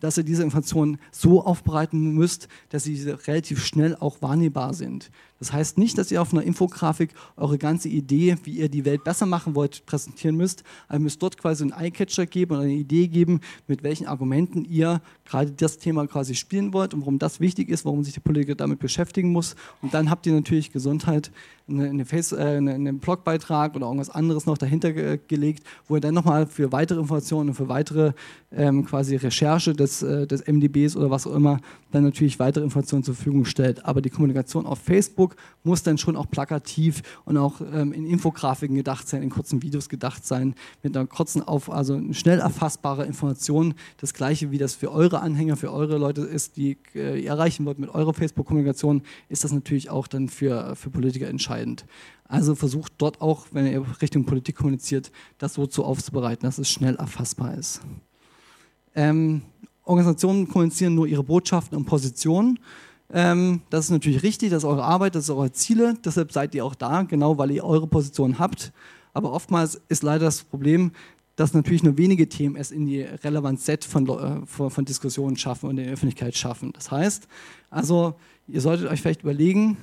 dass 0.00 0.16
ihr 0.16 0.24
diese 0.24 0.42
Informationen 0.42 0.98
so 1.10 1.44
aufbereiten 1.44 2.14
müsst, 2.14 2.48
dass 2.70 2.84
sie 2.84 3.10
relativ 3.10 3.64
schnell 3.64 3.96
auch 3.96 4.22
wahrnehmbar 4.22 4.72
sind. 4.72 5.10
Das 5.38 5.52
heißt 5.52 5.78
nicht, 5.78 5.98
dass 5.98 6.10
ihr 6.10 6.20
auf 6.20 6.32
einer 6.32 6.42
Infografik 6.42 7.14
eure 7.36 7.58
ganze 7.58 7.88
Idee, 7.88 8.36
wie 8.44 8.52
ihr 8.52 8.68
die 8.68 8.84
Welt 8.84 9.04
besser 9.04 9.26
machen 9.26 9.54
wollt, 9.54 9.86
präsentieren 9.86 10.36
müsst. 10.36 10.64
Ihr 10.92 10.98
müsst 10.98 11.22
dort 11.22 11.38
quasi 11.38 11.62
einen 11.62 11.72
Eyecatcher 11.72 12.26
geben 12.26 12.54
oder 12.54 12.62
eine 12.64 12.72
Idee 12.72 13.08
geben, 13.08 13.40
mit 13.66 13.82
welchen 13.82 14.06
Argumenten 14.06 14.64
ihr 14.64 15.00
gerade 15.24 15.52
das 15.52 15.78
Thema 15.78 16.06
quasi 16.06 16.34
spielen 16.34 16.72
wollt 16.72 16.94
und 16.94 17.00
warum 17.00 17.18
das 17.18 17.40
wichtig 17.40 17.68
ist, 17.68 17.84
warum 17.84 18.02
sich 18.02 18.14
die 18.14 18.20
Politiker 18.20 18.54
damit 18.54 18.80
beschäftigen 18.80 19.32
muss. 19.32 19.54
Und 19.82 19.94
dann 19.94 20.10
habt 20.10 20.26
ihr 20.26 20.32
natürlich 20.32 20.72
Gesundheit, 20.72 21.30
eine, 21.68 22.04
Face, 22.04 22.32
äh, 22.32 22.56
einen 22.56 22.98
Blogbeitrag 22.98 23.76
oder 23.76 23.86
irgendwas 23.86 24.10
anderes 24.10 24.46
noch 24.46 24.58
dahinter 24.58 24.92
ge 24.92 25.18
gelegt, 25.28 25.64
wo 25.86 25.96
ihr 25.96 26.00
dann 26.00 26.14
nochmal 26.14 26.46
für 26.46 26.72
weitere 26.72 27.00
Informationen 27.00 27.50
und 27.50 27.54
für 27.54 27.68
weitere 27.68 28.12
ähm, 28.52 28.84
quasi 28.86 29.16
Recherche 29.16 29.74
des, 29.74 30.02
äh, 30.02 30.26
des 30.26 30.46
MDBs 30.46 30.96
oder 30.96 31.10
was 31.10 31.26
auch 31.26 31.34
immer 31.34 31.60
dann 31.90 32.04
natürlich 32.04 32.38
weitere 32.38 32.64
Informationen 32.64 33.04
zur 33.04 33.14
Verfügung 33.14 33.44
stellt. 33.44 33.84
Aber 33.84 34.00
die 34.00 34.10
Kommunikation 34.10 34.66
auf 34.66 34.78
Facebook 34.78 35.27
Facebook 35.28 35.36
muss 35.64 35.82
dann 35.82 35.98
schon 35.98 36.16
auch 36.16 36.30
plakativ 36.30 37.02
und 37.24 37.36
auch 37.36 37.60
ähm, 37.60 37.92
in 37.92 38.06
Infografiken 38.06 38.76
gedacht 38.76 39.08
sein, 39.08 39.22
in 39.22 39.30
kurzen 39.30 39.62
Videos 39.62 39.88
gedacht 39.88 40.24
sein, 40.24 40.54
mit 40.82 40.96
einer 40.96 41.06
kurzen, 41.06 41.42
auf, 41.42 41.70
also 41.70 42.00
schnell 42.12 42.38
erfassbare 42.38 43.04
Information. 43.04 43.74
Das 43.98 44.14
gleiche, 44.14 44.50
wie 44.50 44.58
das 44.58 44.74
für 44.74 44.90
eure 44.90 45.20
Anhänger, 45.20 45.56
für 45.56 45.72
eure 45.72 45.98
Leute 45.98 46.22
ist, 46.22 46.56
die 46.56 46.78
äh, 46.94 47.20
ihr 47.20 47.30
erreichen 47.30 47.66
wollt 47.66 47.78
mit 47.78 47.90
eurer 47.90 48.14
Facebook-Kommunikation, 48.14 49.02
ist 49.28 49.44
das 49.44 49.52
natürlich 49.52 49.90
auch 49.90 50.06
dann 50.06 50.28
für, 50.28 50.74
für 50.76 50.90
Politiker 50.90 51.28
entscheidend. 51.28 51.84
Also 52.24 52.54
versucht 52.54 52.92
dort 52.98 53.20
auch, 53.20 53.46
wenn 53.52 53.66
ihr 53.66 53.84
Richtung 54.00 54.24
Politik 54.24 54.56
kommuniziert, 54.56 55.10
das 55.38 55.54
so 55.54 55.66
zu 55.66 55.84
aufzubereiten, 55.84 56.46
dass 56.46 56.58
es 56.58 56.70
schnell 56.70 56.96
erfassbar 56.96 57.54
ist. 57.54 57.80
Ähm, 58.94 59.42
Organisationen 59.84 60.48
kommunizieren 60.48 60.94
nur 60.94 61.06
ihre 61.06 61.24
Botschaften 61.24 61.76
und 61.76 61.86
Positionen. 61.86 62.58
Ähm, 63.12 63.62
das 63.70 63.86
ist 63.86 63.90
natürlich 63.90 64.22
richtig, 64.22 64.50
das 64.50 64.64
ist 64.64 64.68
eure 64.68 64.84
Arbeit, 64.84 65.14
das 65.14 65.26
sind 65.26 65.36
eure 65.36 65.52
Ziele, 65.52 65.94
deshalb 66.04 66.32
seid 66.32 66.54
ihr 66.54 66.64
auch 66.64 66.74
da, 66.74 67.02
genau 67.02 67.38
weil 67.38 67.50
ihr 67.50 67.64
eure 67.64 67.86
Position 67.86 68.38
habt. 68.38 68.72
Aber 69.14 69.32
oftmals 69.32 69.80
ist 69.88 70.02
leider 70.02 70.26
das 70.26 70.44
Problem, 70.44 70.92
dass 71.36 71.54
natürlich 71.54 71.84
nur 71.84 71.96
wenige 71.96 72.28
Themen 72.28 72.56
es 72.56 72.70
in 72.72 72.84
die 72.84 73.02
Relevanz-Set 73.02 73.84
von, 73.84 74.08
äh, 74.08 74.46
von, 74.46 74.70
von 74.70 74.84
Diskussionen 74.84 75.36
schaffen 75.36 75.68
und 75.70 75.78
in 75.78 75.84
der 75.84 75.92
Öffentlichkeit 75.92 76.36
schaffen. 76.36 76.72
Das 76.72 76.90
heißt, 76.90 77.28
also 77.70 78.14
ihr 78.48 78.60
solltet 78.60 78.90
euch 78.90 79.00
vielleicht 79.00 79.22
überlegen, 79.22 79.76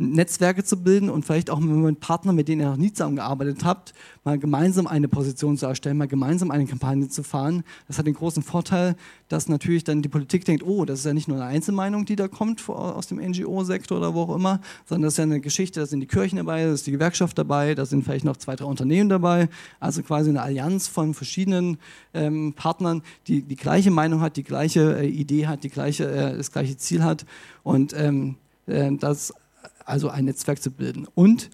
Netzwerke 0.00 0.64
zu 0.64 0.82
bilden 0.82 1.10
und 1.10 1.26
vielleicht 1.26 1.50
auch 1.50 1.60
mit 1.60 2.00
Partnern, 2.00 2.34
mit 2.34 2.48
denen 2.48 2.62
ihr 2.62 2.70
noch 2.70 2.78
nie 2.78 2.90
zusammengearbeitet 2.90 3.64
habt, 3.64 3.92
mal 4.24 4.38
gemeinsam 4.38 4.86
eine 4.86 5.08
Position 5.08 5.58
zu 5.58 5.66
erstellen, 5.66 5.98
mal 5.98 6.08
gemeinsam 6.08 6.50
eine 6.50 6.64
Kampagne 6.64 7.08
zu 7.08 7.22
fahren. 7.22 7.64
Das 7.86 7.98
hat 7.98 8.06
den 8.06 8.14
großen 8.14 8.42
Vorteil, 8.42 8.96
dass 9.28 9.48
natürlich 9.48 9.84
dann 9.84 10.00
die 10.00 10.08
Politik 10.08 10.46
denkt, 10.46 10.64
oh, 10.64 10.86
das 10.86 11.00
ist 11.00 11.04
ja 11.04 11.12
nicht 11.12 11.28
nur 11.28 11.36
eine 11.36 11.46
Einzelmeinung, 11.46 12.06
die 12.06 12.16
da 12.16 12.28
kommt 12.28 12.66
aus 12.68 13.08
dem 13.08 13.18
NGO-Sektor 13.18 13.98
oder 13.98 14.14
wo 14.14 14.22
auch 14.22 14.36
immer, 14.36 14.60
sondern 14.86 15.02
das 15.02 15.14
ist 15.14 15.18
ja 15.18 15.24
eine 15.24 15.40
Geschichte, 15.40 15.80
da 15.80 15.86
sind 15.86 16.00
die 16.00 16.06
Kirchen 16.06 16.36
dabei, 16.36 16.64
da 16.64 16.72
ist 16.72 16.86
die 16.86 16.92
Gewerkschaft 16.92 17.36
dabei, 17.36 17.74
da 17.74 17.84
sind 17.84 18.02
vielleicht 18.02 18.24
noch 18.24 18.38
zwei, 18.38 18.56
drei 18.56 18.64
Unternehmen 18.64 19.10
dabei. 19.10 19.50
Also 19.80 20.02
quasi 20.02 20.30
eine 20.30 20.40
Allianz 20.40 20.88
von 20.88 21.12
verschiedenen 21.12 21.76
ähm, 22.14 22.54
Partnern, 22.54 23.02
die 23.26 23.42
die 23.42 23.56
gleiche 23.56 23.90
Meinung 23.90 24.22
hat, 24.22 24.36
die 24.36 24.44
gleiche 24.44 24.98
äh, 24.98 25.06
Idee 25.06 25.46
hat, 25.46 25.62
die 25.62 25.70
gleiche, 25.70 26.10
äh, 26.10 26.36
das 26.36 26.50
gleiche 26.50 26.78
Ziel 26.78 27.04
hat. 27.04 27.26
Und 27.62 27.92
ähm, 27.94 28.36
äh, 28.66 28.90
das 28.96 29.34
also 29.90 30.08
ein 30.08 30.24
Netzwerk 30.24 30.62
zu 30.62 30.70
bilden. 30.70 31.06
Und 31.14 31.50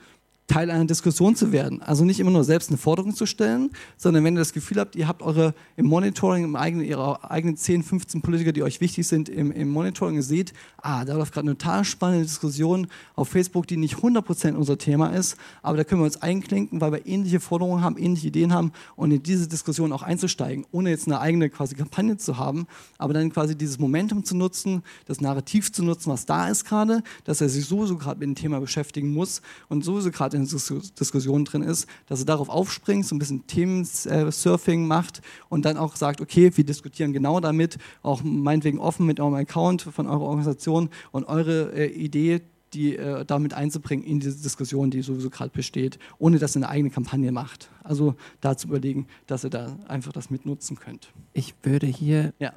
Teil 0.46 0.70
einer 0.70 0.84
Diskussion 0.84 1.34
zu 1.34 1.50
werden. 1.50 1.82
Also 1.82 2.04
nicht 2.04 2.20
immer 2.20 2.30
nur 2.30 2.44
selbst 2.44 2.68
eine 2.70 2.78
Forderung 2.78 3.14
zu 3.14 3.26
stellen, 3.26 3.70
sondern 3.96 4.22
wenn 4.22 4.36
ihr 4.36 4.40
das 4.40 4.52
Gefühl 4.52 4.78
habt, 4.78 4.94
ihr 4.94 5.08
habt 5.08 5.22
eure 5.22 5.54
im 5.76 5.86
Monitoring, 5.86 6.44
im 6.44 6.54
eigenen, 6.54 6.86
ihre 6.86 7.28
eigenen 7.28 7.56
10, 7.56 7.82
15 7.82 8.22
Politiker, 8.22 8.52
die 8.52 8.62
euch 8.62 8.80
wichtig 8.80 9.08
sind, 9.08 9.28
im, 9.28 9.50
im 9.50 9.68
Monitoring, 9.68 10.22
seht, 10.22 10.52
ah, 10.78 11.04
da 11.04 11.14
läuft 11.14 11.34
gerade 11.34 11.48
eine 11.48 11.58
total 11.58 11.84
spannende 11.84 12.24
Diskussion 12.24 12.86
auf 13.16 13.28
Facebook, 13.28 13.66
die 13.66 13.76
nicht 13.76 13.96
100% 13.96 14.54
unser 14.54 14.78
Thema 14.78 15.08
ist, 15.08 15.36
aber 15.62 15.78
da 15.78 15.84
können 15.84 16.00
wir 16.00 16.06
uns 16.06 16.22
einklinken, 16.22 16.80
weil 16.80 16.92
wir 16.92 17.06
ähnliche 17.06 17.40
Forderungen 17.40 17.82
haben, 17.82 17.98
ähnliche 17.98 18.28
Ideen 18.28 18.52
haben 18.52 18.72
und 18.94 19.10
in 19.10 19.22
diese 19.22 19.48
Diskussion 19.48 19.92
auch 19.92 20.02
einzusteigen, 20.02 20.64
ohne 20.70 20.90
jetzt 20.90 21.08
eine 21.08 21.20
eigene 21.20 21.50
quasi 21.50 21.74
Kampagne 21.74 22.18
zu 22.18 22.36
haben, 22.36 22.68
aber 22.98 23.14
dann 23.14 23.32
quasi 23.32 23.56
dieses 23.56 23.80
Momentum 23.80 24.24
zu 24.24 24.36
nutzen, 24.36 24.82
das 25.06 25.20
Narrativ 25.20 25.72
zu 25.72 25.82
nutzen, 25.82 26.10
was 26.10 26.24
da 26.24 26.48
ist 26.48 26.64
gerade, 26.64 27.02
dass 27.24 27.40
er 27.40 27.48
sich 27.48 27.66
sowieso 27.66 27.96
gerade 27.96 28.20
mit 28.20 28.28
dem 28.28 28.34
Thema 28.36 28.60
beschäftigen 28.60 29.12
muss 29.12 29.42
und 29.68 29.84
sowieso 29.84 30.12
gerade 30.12 30.35
in 30.36 30.44
Diskussion 30.46 31.44
drin 31.44 31.62
ist, 31.62 31.86
dass 32.06 32.20
er 32.20 32.26
darauf 32.26 32.48
aufspringt, 32.48 33.06
so 33.06 33.14
ein 33.14 33.18
bisschen 33.18 33.46
Themensurfing 33.46 34.86
macht 34.86 35.22
und 35.48 35.64
dann 35.64 35.76
auch 35.76 35.96
sagt, 35.96 36.20
okay, 36.20 36.50
wir 36.54 36.64
diskutieren 36.64 37.12
genau 37.12 37.40
damit, 37.40 37.78
auch 38.02 38.22
meinetwegen 38.22 38.78
offen 38.78 39.06
mit 39.06 39.20
eurem 39.20 39.34
Account 39.34 39.82
von 39.82 40.06
eurer 40.06 40.22
Organisation 40.22 40.90
und 41.12 41.24
eure 41.24 41.72
äh, 41.72 41.86
Idee, 41.86 42.42
die 42.74 42.96
äh, 42.96 43.24
damit 43.24 43.54
einzubringen 43.54 44.04
in 44.04 44.20
diese 44.20 44.42
Diskussion, 44.42 44.90
die 44.90 45.02
sowieso 45.02 45.30
gerade 45.30 45.50
besteht, 45.50 45.98
ohne 46.18 46.38
dass 46.38 46.54
ihr 46.54 46.62
eine 46.62 46.68
eigene 46.68 46.90
Kampagne 46.90 47.32
macht. 47.32 47.70
Also 47.82 48.14
da 48.40 48.56
zu 48.56 48.68
überlegen, 48.68 49.06
dass 49.26 49.44
ihr 49.44 49.50
da 49.50 49.78
einfach 49.88 50.12
das 50.12 50.30
mitnutzen 50.30 50.78
könnt. 50.78 51.12
Ich 51.32 51.54
würde 51.62 51.86
hier 51.86 52.34
ja. 52.38 52.52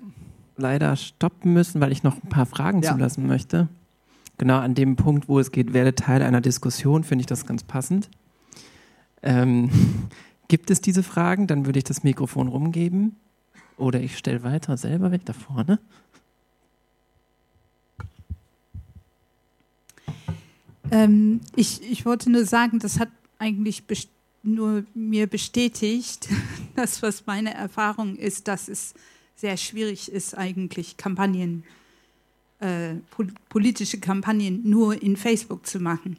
leider 0.57 0.95
stoppen 0.95 1.53
müssen, 1.53 1.79
weil 1.79 1.91
ich 1.91 2.03
noch 2.03 2.21
ein 2.21 2.29
paar 2.29 2.45
Fragen 2.45 2.81
ja. 2.81 2.93
zulassen 2.93 3.27
möchte 3.27 3.69
genau 4.39 4.57
an 4.57 4.73
dem 4.73 4.95
Punkt, 4.95 5.29
wo 5.29 5.39
es 5.39 5.51
geht, 5.51 5.73
werde 5.73 5.93
Teil 5.93 6.23
einer 6.23 6.41
Diskussion, 6.41 7.03
finde 7.03 7.21
ich 7.21 7.27
das 7.27 7.45
ganz 7.45 7.61
passend. 7.63 8.09
Ähm, 9.21 9.69
gibt 10.47 10.71
es 10.71 10.81
diese 10.81 11.03
Fragen? 11.03 11.45
Dann 11.45 11.67
würde 11.67 11.77
ich 11.77 11.85
das 11.85 12.03
Mikrofon 12.03 12.47
rumgeben. 12.47 13.15
Oder 13.77 14.01
ich 14.01 14.17
stelle 14.17 14.41
weiter 14.41 14.75
selber 14.75 15.11
weg 15.11 15.21
da 15.25 15.33
vorne. 15.33 15.79
Ähm, 20.91 21.41
ich, 21.55 21.83
ich 21.83 22.05
wollte 22.05 22.31
nur 22.31 22.45
sagen, 22.45 22.79
das 22.79 22.99
hat 22.99 23.09
eigentlich 23.37 23.83
nur 24.41 24.83
mir 24.95 25.27
bestätigt, 25.27 26.27
das, 26.75 27.03
was 27.03 27.25
meine 27.27 27.53
Erfahrung 27.53 28.15
ist, 28.15 28.47
dass 28.47 28.67
es 28.67 28.95
sehr 29.35 29.55
schwierig 29.55 30.11
ist, 30.11 30.37
eigentlich 30.37 30.97
Kampagnen 30.97 31.63
äh, 31.63 31.78
politische 33.49 33.99
Kampagnen 33.99 34.69
nur 34.69 35.01
in 35.01 35.15
Facebook 35.15 35.65
zu 35.65 35.79
machen. 35.79 36.17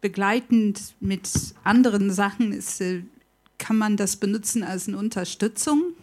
Begleitend 0.00 0.94
mit 1.00 1.28
anderen 1.64 2.10
Sachen 2.10 2.52
ist, 2.52 2.80
äh, 2.80 3.02
kann 3.58 3.76
man 3.76 3.96
das 3.96 4.16
benutzen 4.16 4.62
als 4.62 4.88
eine 4.88 4.98
Unterstützung. 4.98 5.94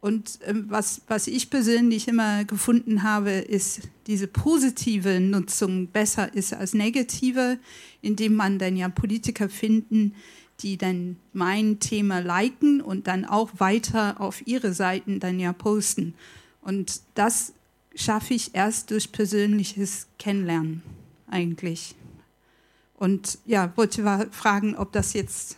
Und 0.00 0.40
äh, 0.42 0.54
was, 0.68 1.02
was 1.06 1.28
ich 1.28 1.48
persönlich 1.48 2.08
immer 2.08 2.44
gefunden 2.44 3.02
habe, 3.02 3.30
ist, 3.30 3.88
diese 4.08 4.26
positive 4.26 5.20
Nutzung 5.20 5.86
besser 5.86 6.34
ist 6.34 6.52
als 6.52 6.74
negative, 6.74 7.58
indem 8.02 8.34
man 8.34 8.58
dann 8.58 8.76
ja 8.76 8.88
Politiker 8.88 9.48
finden, 9.48 10.14
die 10.60 10.76
dann 10.76 11.16
mein 11.32 11.80
Thema 11.80 12.18
liken 12.18 12.80
und 12.80 13.06
dann 13.06 13.24
auch 13.24 13.50
weiter 13.58 14.20
auf 14.20 14.46
ihre 14.46 14.72
Seiten 14.72 15.18
dann 15.20 15.40
ja 15.40 15.52
posten. 15.52 16.14
Und 16.60 17.00
das 17.14 17.52
schaffe 17.94 18.34
ich 18.34 18.54
erst 18.54 18.90
durch 18.90 19.12
persönliches 19.12 20.06
Kennenlernen 20.18 20.82
eigentlich. 21.28 21.94
Und 22.94 23.38
ja, 23.46 23.72
wollte 23.76 24.28
fragen, 24.30 24.76
ob 24.76 24.92
das 24.92 25.12
jetzt 25.12 25.56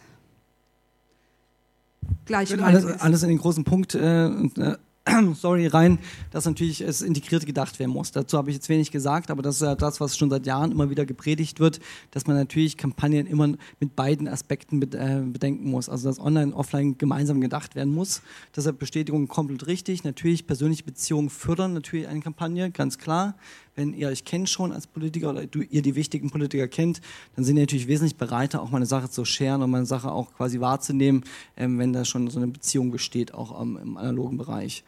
gleich 2.25 2.59
alles, 2.63 2.85
ist. 2.85 3.01
alles 3.03 3.23
in 3.23 3.29
den 3.29 3.39
großen 3.39 3.65
Punkt 3.65 3.95
äh, 3.95 4.27
äh 4.27 4.77
sorry, 5.35 5.67
rein, 5.67 5.99
dass 6.31 6.47
natürlich 6.47 6.81
es 6.81 7.03
integriert 7.03 7.45
gedacht 7.45 7.79
werden 7.79 7.91
muss. 7.91 8.11
Dazu 8.11 8.39
habe 8.39 8.51
ich 8.51 8.57
jetzt 8.57 8.69
wenig 8.69 8.91
gesagt, 8.91 9.31
aber 9.31 9.43
das 9.43 9.57
ist 9.57 9.63
ja 9.63 9.75
das, 9.75 10.01
was 10.01 10.17
schon 10.17 10.31
seit 10.31 10.47
Jahren 10.47 10.73
immer 10.73 10.89
wieder 10.89 11.05
gepredigt 11.05 11.61
wird, 11.61 11.81
dass 12.11 12.27
man 12.27 12.37
natürlich 12.37 12.77
Kampagnen 12.79 13.27
immer 13.27 13.49
mit 13.81 13.97
beiden 13.97 14.29
Aspekten 14.29 14.81
äh, 14.81 15.23
bedenken 15.25 15.71
muss. 15.71 15.89
Also 15.89 16.09
dass 16.09 16.19
Online, 16.19 16.55
Offline 16.55 16.97
gemeinsam 16.97 17.41
gedacht 17.41 17.75
werden 17.75 17.95
muss. 17.95 18.23
Deshalb 18.57 18.79
Bestätigung 18.79 19.29
komplett 19.29 19.67
richtig. 19.67 20.05
Natürlich 20.05 20.47
persönliche 20.47 20.85
Beziehungen 20.85 21.29
fördern 21.29 21.75
natürlich 21.75 22.09
eine 22.09 22.21
Kampagne, 22.21 22.71
ganz 22.71 22.99
klar 22.99 23.35
wenn 23.77 23.95
ihr 23.95 24.09
euch 24.09 24.25
kennt 24.25 24.49
schon 24.49 24.73
als 24.73 24.87
Politiker 24.87 25.31
oder 25.31 25.47
du, 25.47 25.63
ihr 25.63 25.83
die 25.83 25.95
wichtigen 25.95 26.31
Politiker 26.31 26.69
kennt, 26.69 27.01
dann 27.37 27.45
sind 27.45 27.57
ihr 27.57 27.63
natürlich 27.63 27.89
wesentlich 27.89 28.17
bereiter, 28.17 28.63
auch 28.63 28.71
mal 28.71 28.79
eine 28.79 28.87
Sache 28.87 29.11
zu 29.11 29.25
scheren 29.25 29.63
und 29.63 29.71
mal 29.71 29.79
eine 29.79 29.87
Sache 29.87 30.11
auch 30.13 30.33
quasi 30.35 30.61
wahrzunehmen, 30.61 31.25
ähm, 31.57 31.79
wenn 31.79 31.93
da 31.93 32.05
schon 32.05 32.29
so 32.29 32.39
eine 32.39 32.49
Beziehung 32.49 32.91
besteht, 32.91 33.35
auch 33.35 33.61
ähm, 33.61 33.79
im 33.83 33.97
analogen 33.97 34.37
Bereich. 34.37 34.85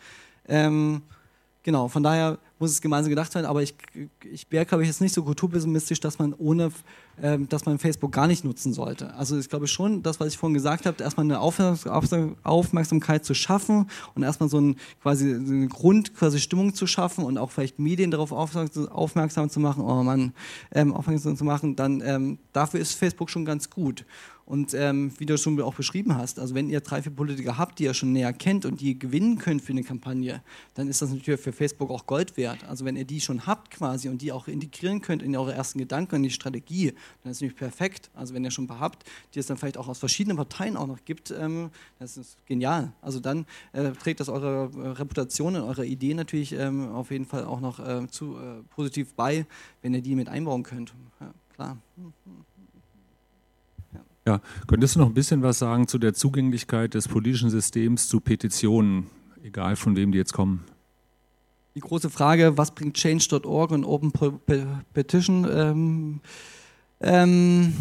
Ähm, 0.49 1.03
genau, 1.67 1.89
von 1.89 2.03
daher 2.03 2.39
muss 2.59 2.71
es 2.71 2.81
gemeinsam 2.81 3.11
gedacht 3.11 3.35
werden, 3.35 3.45
aber 3.45 3.63
ich, 3.63 3.75
ich 4.25 4.47
wäre, 4.51 4.65
glaube 4.65 4.83
ich, 4.83 4.89
jetzt 4.89 5.01
nicht 5.03 5.13
so 5.13 5.23
kulturpessimistisch, 5.23 6.01
dass 6.01 6.19
man 6.19 6.33
ohne, 6.33 6.71
ähm, 7.21 7.49
dass 7.49 7.67
man 7.67 7.79
Facebook 7.79 8.13
gar 8.13 8.29
nicht 8.29 8.45
nutzen 8.45 8.73
sollte. 8.73 9.13
Also 9.15 9.37
ich 9.37 9.51
glaube 9.51 9.67
schon, 9.67 10.03
das, 10.03 10.21
was 10.21 10.29
ich 10.29 10.39
vorhin 10.39 10.55
gesagt 10.55 10.87
habe, 10.87 11.03
erstmal 11.03 11.25
eine 11.25 11.41
Aufmerksamkeit 11.41 13.25
zu 13.25 13.35
schaffen 13.35 13.91
und 14.15 14.23
erstmal 14.23 14.49
so 14.49 14.59
ein, 14.59 14.77
quasi 15.03 15.35
eine 15.35 15.67
Grund, 15.67 16.15
quasi 16.15 16.39
Stimmung 16.39 16.73
zu 16.73 16.87
schaffen 16.87 17.25
und 17.25 17.37
auch 17.37 17.51
vielleicht 17.51 17.79
Medien 17.79 18.11
darauf 18.11 18.33
aufmerksam 18.33 19.51
zu 19.51 19.61
machen, 19.61 19.83
oh 19.83 20.03
Mann, 20.03 20.33
ähm, 20.73 20.95
aufmerksam 20.95 21.37
zu 21.37 21.45
machen, 21.45 21.77
dann 21.77 22.01
ähm, 22.01 22.39
dafür 22.53 22.81
ist 22.81 22.95
Facebook 22.95 23.29
schon 23.29 23.45
ganz 23.45 23.69
gut. 23.69 24.07
Und 24.47 24.75
ähm, 24.75 25.13
wie 25.19 25.27
du 25.27 25.37
schon 25.37 25.61
auch 25.61 25.75
beschrieben 25.75 26.15
hast, 26.17 26.39
also 26.39 26.55
wenn 26.55 26.71
ihr 26.71 26.81
drei, 26.81 27.03
vier 27.03 27.11
Politiker 27.11 27.59
habt, 27.59 27.81
die 27.81 27.85
ihr 27.85 27.95
schon 27.95 28.13
näher 28.13 28.33
kennt 28.33 28.65
und 28.65 28.81
die 28.81 28.97
gewinnen 28.97 29.39
könnt 29.39 29.61
für 29.61 29.73
eine 29.73 29.83
Kampagne, 29.83 30.41
dann 30.75 30.87
ist 30.87 31.03
das 31.03 31.11
natürlich 31.11 31.41
für 31.41 31.53
Facebook 31.53 31.91
auch 31.91 32.07
Gold 32.07 32.37
wert. 32.37 32.63
Also 32.65 32.85
wenn 32.85 32.95
ihr 32.95 33.05
die 33.05 33.21
schon 33.21 33.45
habt 33.45 33.73
quasi 33.73 34.09
und 34.09 34.23
die 34.23 34.31
auch 34.31 34.47
integrieren 34.47 35.01
könnt 35.01 35.25
in 35.25 35.37
eure 35.37 35.53
ersten 35.53 35.81
Gedanken, 35.81 36.17
in 36.17 36.23
die 36.23 36.31
Strategie, 36.31 36.93
dann 37.23 37.33
ist 37.33 37.39
es 37.39 37.41
natürlich 37.41 37.57
perfekt. 37.57 38.09
Also 38.15 38.35
wenn 38.35 38.45
ihr 38.45 38.53
schon 38.53 38.65
ein 38.65 38.69
paar 38.69 38.79
habt, 38.79 39.05
die 39.35 39.41
es 39.41 39.47
dann 39.47 39.57
vielleicht 39.57 39.79
auch 39.79 39.89
aus 39.89 39.99
verschiedenen 39.99 40.37
Parteien 40.37 40.77
auch 40.77 40.87
noch 40.87 41.05
gibt, 41.05 41.33
ähm, 41.33 41.71
das 41.99 42.17
ist 42.17 42.39
genial. 42.47 42.93
Also 43.03 43.19
dann 43.19 43.47
äh, 43.73 43.91
trägt 43.91 44.21
das 44.21 44.29
eure 44.29 44.71
äh, 44.77 44.89
Reputation 44.91 45.57
und 45.57 45.63
eure 45.63 45.85
Idee 45.85 46.15
natürlich 46.15 46.53
ähm, 46.53 46.93
auf 46.93 47.11
jeden 47.11 47.25
Fall 47.25 47.45
auch 47.45 47.61
noch 47.61 47.81
äh, 47.81 48.07
zu 48.09 48.37
äh, 48.37 48.63
positiv 48.71 49.13
bei, 49.15 49.45
wenn 49.83 49.93
ihr 49.93 50.03
die 50.03 50.15
mit 50.15 50.29
einbauen 50.29 50.63
könnt. 50.63 50.95
Ja, 51.21 51.35
klar. 51.53 51.79
Mhm. 51.97 52.13
Ja, 54.27 54.41
könntest 54.67 54.97
du 54.97 55.01
noch 55.01 55.07
ein 55.07 55.15
bisschen 55.15 55.43
was 55.43 55.59
sagen 55.59 55.87
zu 55.87 55.99
der 55.99 56.13
Zugänglichkeit 56.13 56.95
des 56.95 57.07
politischen 57.07 57.51
Systems 57.51 58.09
zu 58.09 58.21
Petitionen, 58.21 59.07
egal 59.43 59.77
von 59.77 59.97
wem 59.97 60.13
die 60.13 60.19
jetzt 60.19 60.33
kommen? 60.33 60.65
die 61.77 61.81
große 61.81 62.09
Frage, 62.09 62.57
was 62.57 62.71
bringt 62.75 62.97
Change.org 62.97 63.71
und 63.71 63.85
Open 63.85 64.11
Petition? 64.95 65.47
Ähm, 65.53 66.21
ähm, 67.01 67.75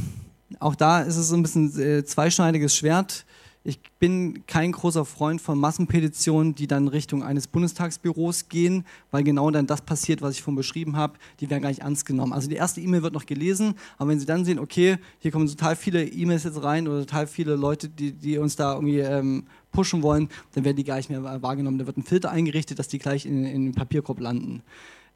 auch 0.60 0.76
da 0.76 1.02
ist 1.02 1.16
es 1.16 1.32
ein 1.32 1.42
bisschen 1.42 1.80
äh, 1.80 2.04
zweischneidiges 2.04 2.76
Schwert. 2.76 3.26
Ich 3.68 3.80
bin 3.98 4.46
kein 4.46 4.74
großer 4.74 5.06
Freund 5.06 5.42
von 5.42 5.58
Massenpetitionen, 5.58 6.54
die 6.54 6.68
dann 6.68 6.88
Richtung 6.88 7.24
eines 7.24 7.48
Bundestagsbüros 7.48 8.48
gehen, 8.48 8.86
weil 9.10 9.24
genau 9.24 9.50
dann 9.50 9.66
das 9.66 9.82
passiert, 9.82 10.22
was 10.22 10.36
ich 10.36 10.44
vorhin 10.44 10.58
beschrieben 10.58 10.96
habe. 10.96 11.18
Die 11.40 11.50
werden 11.50 11.64
gar 11.64 11.70
nicht 11.70 11.82
ernst 11.82 12.06
genommen. 12.06 12.32
Also 12.32 12.48
die 12.48 12.58
erste 12.58 12.80
E-Mail 12.80 13.02
wird 13.02 13.16
noch 13.16 13.26
gelesen, 13.26 13.74
aber 13.98 14.12
wenn 14.12 14.20
Sie 14.20 14.28
dann 14.28 14.46
sehen, 14.46 14.60
okay, 14.60 15.00
hier 15.18 15.32
kommen 15.32 15.48
total 15.48 15.76
viele 15.76 16.06
E-Mails 16.06 16.44
jetzt 16.44 16.62
rein 16.62 16.88
oder 16.88 17.00
total 17.00 17.26
viele 17.26 17.56
Leute, 17.56 17.90
die, 17.90 18.12
die 18.12 18.38
uns 18.38 18.56
da 18.56 18.76
irgendwie 18.76 19.00
ähm, 19.00 19.46
pushen 19.72 20.04
wollen, 20.04 20.30
dann 20.54 20.64
werden 20.64 20.78
die 20.78 20.84
gar 20.84 20.98
nicht 20.98 21.10
mehr 21.10 21.24
wahrgenommen. 21.42 21.80
Da 21.80 21.88
wird 21.88 21.98
ein 21.98 22.04
Filter 22.04 22.30
eingerichtet, 22.30 22.78
dass 22.78 22.88
die 22.88 23.00
gleich 23.00 23.26
in, 23.26 23.46
in 23.46 23.66
den 23.66 23.74
Papierkorb 23.74 24.20
landen. 24.20 24.62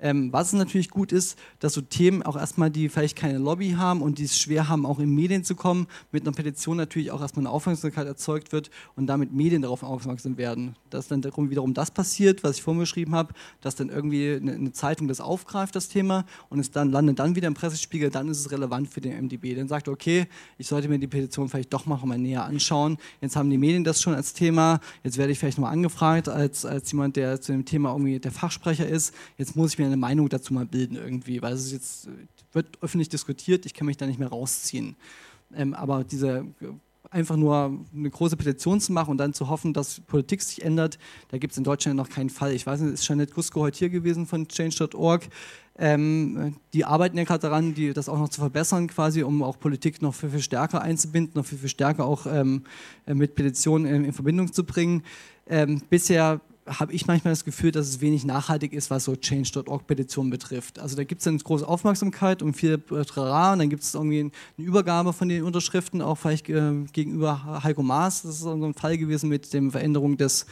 Ähm, 0.01 0.31
was 0.31 0.53
natürlich 0.53 0.89
gut 0.89 1.11
ist, 1.11 1.37
dass 1.59 1.73
so 1.73 1.81
Themen 1.81 2.23
auch 2.23 2.37
erstmal, 2.37 2.69
die 2.69 2.89
vielleicht 2.89 3.17
keine 3.17 3.37
Lobby 3.37 3.71
haben 3.71 4.01
und 4.01 4.17
die 4.17 4.23
es 4.23 4.39
schwer 4.39 4.69
haben, 4.69 4.85
auch 4.85 4.99
in 4.99 5.13
Medien 5.13 5.43
zu 5.43 5.55
kommen, 5.55 5.87
mit 6.11 6.23
einer 6.23 6.31
Petition 6.31 6.77
natürlich 6.77 7.11
auch 7.11 7.21
erstmal 7.21 7.45
eine 7.45 7.53
Aufmerksamkeit 7.53 8.07
erzeugt 8.07 8.51
wird 8.51 8.69
und 8.95 9.07
damit 9.07 9.33
Medien 9.33 9.61
darauf 9.61 9.83
aufmerksam 9.83 10.37
werden. 10.37 10.75
Dass 10.89 11.07
dann 11.07 11.23
wiederum 11.23 11.73
das 11.73 11.91
passiert, 11.91 12.43
was 12.43 12.57
ich 12.57 12.63
vorhin 12.63 12.79
beschrieben 12.79 13.13
habe, 13.13 13.33
dass 13.61 13.75
dann 13.75 13.89
irgendwie 13.89 14.35
eine, 14.35 14.53
eine, 14.53 14.71
Zeitung 14.71 15.07
das 15.07 15.19
aufgreift, 15.19 15.75
das 15.75 15.89
Thema, 15.89 16.25
und 16.49 16.59
es 16.59 16.71
dann 16.71 16.91
landet 16.91 17.19
dann 17.19 17.35
wieder 17.35 17.47
im 17.47 17.53
Pressespiegel, 17.53 18.09
dann 18.09 18.29
ist 18.29 18.39
es 18.39 18.51
relevant 18.51 18.89
für 18.89 19.01
den 19.01 19.17
MDB. 19.25 19.55
Dann 19.55 19.67
sagt 19.67 19.87
okay, 19.87 20.27
ich 20.57 20.67
sollte 20.67 20.87
mir 20.87 20.99
die 20.99 21.07
Petition 21.07 21.49
vielleicht 21.49 21.73
doch 21.73 21.85
mal 21.85 21.99
näher 22.17 22.45
anschauen. 22.45 22.97
Jetzt 23.21 23.35
haben 23.35 23.49
die 23.49 23.57
Medien 23.57 23.83
das 23.83 24.01
schon 24.01 24.13
als 24.13 24.33
Thema, 24.33 24.79
jetzt 25.03 25.17
werde 25.17 25.31
ich 25.31 25.39
vielleicht 25.39 25.57
noch 25.57 25.67
angefragt 25.67 26.29
als, 26.29 26.65
als 26.65 26.91
jemand, 26.91 27.15
der 27.15 27.41
zu 27.41 27.51
dem 27.51 27.65
Thema 27.65 27.91
irgendwie 27.91 28.19
der 28.19 28.31
Fachsprecher 28.31 28.87
ist. 28.87 29.13
Jetzt 29.37 29.55
muss 29.55 29.73
ich 29.73 29.79
mir 29.79 29.88
eine 29.89 29.97
Meinung 29.97 30.29
dazu 30.29 30.53
mal 30.53 30.65
bilden 30.65 30.95
irgendwie, 30.95 31.41
weil 31.41 31.53
es 31.53 31.71
jetzt 31.71 32.09
wird 32.51 32.77
öffentlich 32.81 33.09
diskutiert, 33.09 33.65
ich 33.65 33.73
kann 33.73 33.85
mich 33.85 33.97
da 33.97 34.05
nicht 34.05 34.19
mehr 34.19 34.29
rausziehen. 34.29 34.95
Ähm, 35.53 35.73
aber 35.73 36.03
diese 36.03 36.45
einfach 37.11 37.37
nur 37.37 37.79
eine 37.95 38.09
große 38.09 38.37
Petition 38.37 38.79
zu 38.79 38.91
machen 38.91 39.11
und 39.11 39.17
dann 39.17 39.33
zu 39.33 39.49
hoffen, 39.49 39.73
dass 39.73 39.99
Politik 40.01 40.41
sich 40.41 40.63
ändert, 40.63 40.99
da 41.29 41.37
gibt 41.37 41.51
es 41.51 41.57
in 41.57 41.63
Deutschland 41.63 41.97
noch 41.97 42.09
keinen 42.09 42.29
Fall. 42.29 42.53
Ich 42.53 42.65
weiß 42.65 42.81
nicht, 42.81 42.93
ist 42.93 43.05
Jeanette 43.05 43.33
Gusko 43.33 43.61
heute 43.61 43.79
hier 43.79 43.89
gewesen 43.89 44.25
von 44.25 44.47
Change.org. 44.47 45.27
Ähm, 45.77 46.57
die 46.73 46.85
arbeiten 46.85 47.17
ja 47.17 47.23
gerade 47.23 47.41
daran, 47.41 47.73
die, 47.73 47.93
das 47.93 48.09
auch 48.09 48.19
noch 48.19 48.29
zu 48.29 48.41
verbessern, 48.41 48.87
quasi, 48.87 49.23
um 49.23 49.41
auch 49.41 49.57
Politik 49.57 50.01
noch 50.01 50.13
viel, 50.13 50.29
viel 50.29 50.41
stärker 50.41 50.81
einzubinden, 50.81 51.33
noch 51.35 51.45
viel, 51.45 51.57
viel 51.57 51.69
stärker 51.69 52.05
auch 52.05 52.25
ähm, 52.25 52.63
mit 53.07 53.33
Petitionen 53.35 53.85
in, 53.85 54.05
in, 54.05 54.13
Verbindung 54.13 54.51
zu 54.51 54.65
bringen. 54.65 55.03
Ähm, 55.47 55.81
bisher 55.89 56.41
habe 56.69 56.93
ich 56.93 57.07
manchmal 57.07 57.33
das 57.33 57.43
Gefühl, 57.43 57.71
dass 57.71 57.87
es 57.87 58.01
wenig 58.01 58.25
nachhaltig 58.25 58.73
ist, 58.73 58.89
was 58.89 59.05
so 59.05 59.15
Change.org-Petitionen 59.15 60.29
betrifft. 60.29 60.79
Also 60.79 60.95
da 60.95 61.03
gibt 61.03 61.21
es 61.21 61.27
eine 61.27 61.37
große 61.37 61.67
Aufmerksamkeit 61.67 62.41
und 62.41 62.53
viel 62.53 62.77
Trara 62.79 63.53
und 63.53 63.59
dann 63.59 63.69
gibt 63.69 63.83
es 63.83 63.93
irgendwie 63.93 64.19
eine 64.21 64.31
Übergabe 64.67 65.13
von 65.13 65.29
den 65.29 65.43
Unterschriften, 65.43 66.01
auch 66.01 66.15
vielleicht 66.15 66.47
äh, 66.49 66.71
gegenüber 66.93 67.63
Heiko 67.63 67.81
Maas. 67.81 68.21
Das 68.21 68.35
ist 68.35 68.41
so 68.41 68.53
ein 68.53 68.73
Fall 68.73 68.97
gewesen 68.97 69.29
mit 69.29 69.51
der 69.51 69.71
Veränderung 69.71 70.17
des 70.17 70.45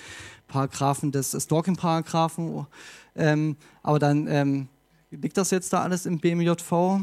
Paragraphen, 0.48 1.12
des 1.12 1.36
Stalking-Paragraphen. 1.40 2.66
Ähm, 3.16 3.56
aber 3.84 4.00
dann 4.00 4.28
ähm, 4.28 4.68
liegt 5.12 5.38
das 5.38 5.52
jetzt 5.52 5.72
da 5.74 5.82
alles 5.84 6.06
im 6.06 6.20
BMJV? 6.20 7.02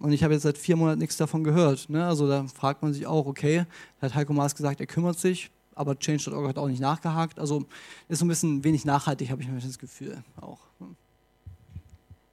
Und 0.00 0.12
ich 0.12 0.24
habe 0.24 0.34
jetzt 0.34 0.42
seit 0.42 0.58
vier 0.58 0.76
Monaten 0.76 0.98
nichts 0.98 1.16
davon 1.16 1.44
gehört. 1.44 1.88
Ne? 1.88 2.04
Also 2.04 2.28
da 2.28 2.44
fragt 2.46 2.82
man 2.82 2.92
sich 2.92 3.06
auch, 3.06 3.26
okay, 3.26 3.64
da 4.00 4.06
hat 4.06 4.14
Heiko 4.14 4.32
Maas 4.32 4.54
gesagt, 4.54 4.80
er 4.80 4.86
kümmert 4.86 5.18
sich 5.18 5.50
aber 5.74 5.98
Change.org 5.98 6.48
hat 6.48 6.58
auch 6.58 6.68
nicht 6.68 6.80
nachgehakt. 6.80 7.38
Also 7.38 7.64
ist 8.08 8.18
so 8.18 8.24
ein 8.24 8.28
bisschen 8.28 8.64
wenig 8.64 8.84
nachhaltig, 8.84 9.30
habe 9.30 9.42
ich 9.42 9.48
mir 9.48 9.60
das 9.60 9.78
Gefühl 9.78 10.22
auch. 10.40 10.58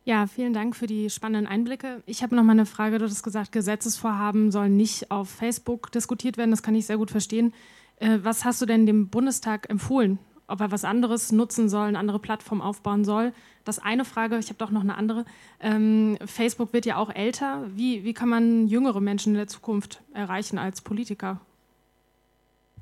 Ja, 0.04 0.26
vielen 0.26 0.54
Dank 0.54 0.76
für 0.76 0.88
die 0.88 1.12
spannenden 1.12 1.46
Einblicke. 1.46 2.02
Ich 2.08 2.24
habe 2.24 2.36
noch 2.36 2.44
mal 2.44 2.54
eine 2.54 2.66
Frage. 2.66 2.98
Du 2.98 3.06
hast 3.06 3.22
gesagt, 3.22 3.52
Gesetzesvorhaben 3.52 4.52
sollen 4.52 4.76
nicht 4.76 5.12
auf 5.12 5.30
Facebook 5.30 5.92
diskutiert 5.92 6.38
werden. 6.38 6.50
Das 6.50 6.64
kann 6.64 6.74
ich 6.74 6.88
sehr 6.88 6.98
gut 6.98 7.12
verstehen. 7.12 7.54
Äh, 7.98 8.20
was 8.24 8.44
hast 8.44 8.62
du 8.62 8.66
denn 8.66 8.88
dem 8.88 9.10
Bundestag 9.10 9.70
empfohlen? 9.70 10.18
Ob 10.48 10.60
er 10.60 10.72
was 10.72 10.86
anderes 10.86 11.32
nutzen 11.32 11.70
soll, 11.70 11.88
eine 11.88 12.00
andere 12.00 12.20
Plattform 12.20 12.62
aufbauen 12.62 13.06
soll? 13.06 13.32
Das 13.64 13.78
eine 13.78 14.04
Frage, 14.04 14.40
ich 14.40 14.48
habe 14.48 14.58
doch 14.58 14.72
noch 14.72 14.82
eine 14.82 14.98
andere. 14.98 15.24
Ähm, 15.60 16.18
Facebook 16.26 16.74
wird 16.74 16.88
ja 16.88 16.98
auch 16.98 17.14
älter. 17.14 17.64
Wie, 17.76 18.04
wie 18.04 18.14
kann 18.14 18.28
man 18.28 18.68
jüngere 18.68 19.02
Menschen 19.02 19.34
in 19.34 19.38
der 19.38 19.48
Zukunft 19.48 20.02
erreichen 20.14 20.58
als 20.58 20.82
Politiker? 20.82 21.40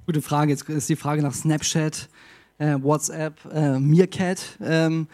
Gute 0.09 0.23
Frage. 0.23 0.51
Jetzt 0.51 0.67
ist 0.67 0.89
die 0.89 0.95
Frage 0.95 1.21
nach 1.21 1.35
Snapchat, 1.35 2.09
äh, 2.57 2.77
WhatsApp, 2.81 3.37
äh, 3.53 3.77
Meerkat. 3.77 4.41
Ähm, 4.59 5.05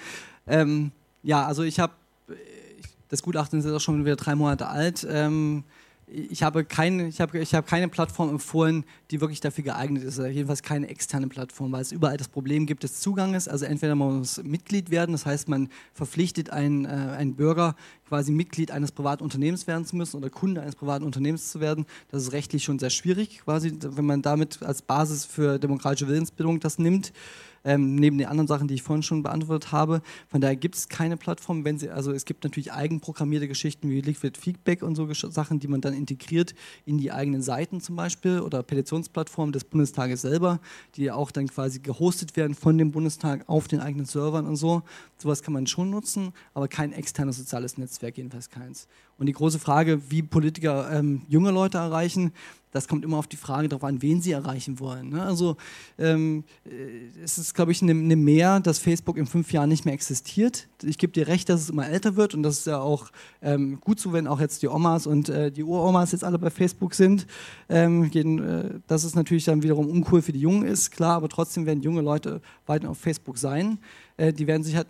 ähm, 0.48 0.94
ja, 1.22 1.46
also 1.46 1.64
ich 1.64 1.82
habe, 1.82 1.92
das 3.10 3.22
Gutachten 3.22 3.60
ist 3.60 3.66
auch 3.66 3.82
schon 3.82 4.06
wieder 4.06 4.16
drei 4.16 4.36
Monate 4.36 4.70
alt. 4.70 5.06
Ähm, 5.10 5.66
ich 6.08 6.44
habe, 6.44 6.64
keine, 6.64 7.10
ich, 7.10 7.20
habe, 7.20 7.38
ich 7.40 7.54
habe 7.54 7.68
keine 7.68 7.90
Plattform 7.90 8.30
empfohlen, 8.30 8.86
die 9.12 9.20
wirklich 9.20 9.42
dafür 9.42 9.66
geeignet 9.66 10.02
ist. 10.04 10.18
Also 10.18 10.32
jedenfalls 10.32 10.64
keine 10.64 10.88
externe 10.88 11.28
Plattform, 11.28 11.74
weil 11.74 11.82
es 11.82 11.92
überall 11.92 12.16
das 12.16 12.30
Problem 12.30 12.66
gibt 12.66 12.84
des 12.84 13.02
Zuganges. 13.02 13.50
Also 13.50 13.66
entweder 13.66 13.96
man 13.96 14.20
muss 14.20 14.42
Mitglied 14.44 14.92
werden, 14.92 15.12
das 15.12 15.26
heißt, 15.26 15.50
man 15.50 15.68
verpflichtet 15.94 16.52
einen, 16.52 16.86
äh, 16.86 16.88
einen 16.88 17.36
Bürger, 17.36 17.76
quasi 18.08 18.32
Mitglied 18.32 18.72
eines 18.72 18.92
privaten 18.92 19.24
Unternehmens 19.24 19.68
werden 19.68 19.86
zu 19.86 19.96
müssen 19.96 20.18
oder 20.18 20.30
Kunde 20.30 20.62
eines 20.62 20.76
privaten 20.76 21.04
Unternehmens 21.06 21.52
zu 21.52 21.60
werden. 21.60 21.86
Das 22.10 22.24
ist 22.24 22.32
rechtlich 22.32 22.64
schon 22.64 22.80
sehr 22.80 22.90
schwierig, 22.90 23.40
quasi, 23.44 23.74
wenn 23.82 24.06
man 24.06 24.22
damit 24.22 24.62
als 24.64 24.82
Basis 24.82 25.26
für 25.26 25.60
demokratische 25.60 26.08
Willensbildung 26.08 26.60
das 26.60 26.80
nimmt 26.80 27.12
ähm, 27.66 27.96
neben 27.96 28.18
den 28.18 28.28
anderen 28.28 28.48
Sachen, 28.48 28.68
die 28.68 28.76
ich 28.76 28.84
vorhin 28.84 29.04
schon 29.04 29.24
beantwortet 29.24 29.72
habe. 29.72 30.02
Von 30.30 30.40
daher 30.40 30.56
gibt 30.56 30.76
es 30.76 30.88
keine 30.88 31.18
Plattform, 31.18 31.66
wenn 31.66 31.78
sie, 31.80 31.90
also 31.90 32.12
es 32.12 32.24
gibt 32.26 32.44
natürlich 32.44 32.72
eigenprogrammierte 32.72 33.48
Geschichten 33.48 33.90
wie 33.90 34.02
Liquid 34.02 34.40
Feedback 34.40 34.84
und 34.84 34.96
so 34.96 35.12
Sachen, 35.14 35.60
die 35.60 35.68
man 35.68 35.82
dann 35.82 35.94
integriert 35.94 36.54
in 36.86 36.98
die 36.98 37.12
eigenen 37.12 37.42
Seiten 37.42 37.82
zum 37.82 37.96
Beispiel 37.96 38.40
oder 38.40 38.64
Petitionsplattformen 38.64 39.52
des 39.52 39.64
Bundestages 39.64 40.22
selber, 40.22 40.60
die 40.96 41.12
auch 41.12 41.32
dann 41.32 41.48
quasi 41.48 41.80
gehostet 41.80 42.38
werden 42.38 42.54
von 42.54 42.78
dem 42.78 42.92
Bundestag 42.92 43.44
auf 43.48 43.68
den 43.68 43.80
eigenen 43.80 44.06
Servern 44.06 44.46
und 44.46 44.56
so. 44.56 44.84
Sowas 45.18 45.42
kann 45.42 45.54
man 45.54 45.66
schon 45.66 45.90
nutzen, 45.90 46.34
aber 46.54 46.68
kein 46.68 46.94
externes 46.94 47.38
soziales 47.38 47.78
Netzwerk, 47.96 48.18
jedenfalls 48.18 48.50
keins. 48.50 48.88
Und 49.18 49.28
die 49.28 49.34
große 49.34 49.60
Frage, 49.60 50.02
wie 50.10 50.22
Politiker 50.22 50.92
ähm, 50.92 51.22
junge 51.30 51.52
Leute 51.52 51.78
erreichen, 51.78 52.34
das 52.72 52.90
kommt 52.90 53.06
immer 53.06 53.16
auf 53.18 53.28
die 53.28 53.38
Frage 53.38 53.70
darauf 53.70 53.86
an, 53.86 54.02
wen 54.02 54.22
sie 54.22 54.34
erreichen 54.34 54.82
wollen. 54.82 55.12
Ne? 55.12 55.24
Also 55.24 55.56
ähm, 55.98 56.44
äh, 56.66 57.24
es 57.24 57.38
ist, 57.38 57.54
glaube 57.54 57.72
ich, 57.72 57.82
eine 57.82 57.94
ne 57.94 58.18
Mehr, 58.18 58.60
dass 58.60 58.80
Facebook 58.80 59.16
in 59.16 59.28
fünf 59.28 59.54
Jahren 59.54 59.70
nicht 59.70 59.86
mehr 59.86 59.94
existiert. 59.94 60.68
Ich 60.84 60.98
gebe 60.98 61.14
dir 61.14 61.28
recht, 61.28 61.48
dass 61.48 61.62
es 61.62 61.70
immer 61.70 61.88
älter 61.88 62.18
wird 62.18 62.34
und 62.34 62.44
das 62.44 62.60
ist 62.60 62.68
ja 62.68 62.80
auch 62.80 63.12
ähm, 63.42 63.80
gut 63.80 64.02
so, 64.02 64.12
wenn 64.12 64.28
auch 64.28 64.42
jetzt 64.42 64.62
die 64.62 64.68
Omas 64.68 65.08
und 65.08 65.30
äh, 65.30 65.52
die 65.52 65.64
Uromas 65.64 66.12
jetzt 66.12 66.26
alle 66.26 66.38
bei 66.38 66.50
Facebook 66.50 66.96
sind. 66.96 67.28
Ähm, 67.70 68.12
gehen, 68.12 68.44
äh, 68.44 68.80
dass 68.88 69.06
es 69.06 69.16
natürlich 69.16 69.46
dann 69.46 69.64
wiederum 69.64 69.88
uncool 69.88 70.22
für 70.22 70.34
die 70.34 70.42
Jungen 70.42 70.66
ist, 70.66 70.92
klar, 70.92 71.16
aber 71.16 71.30
trotzdem 71.30 71.66
werden 71.66 71.82
junge 71.82 72.02
Leute 72.02 72.42
weiter 72.66 72.90
auf 72.90 72.98
Facebook 72.98 73.38
sein. 73.38 73.80
Äh, 74.18 74.32
die 74.32 74.48
werden 74.48 74.64
sich 74.64 74.76
halt, 74.76 74.88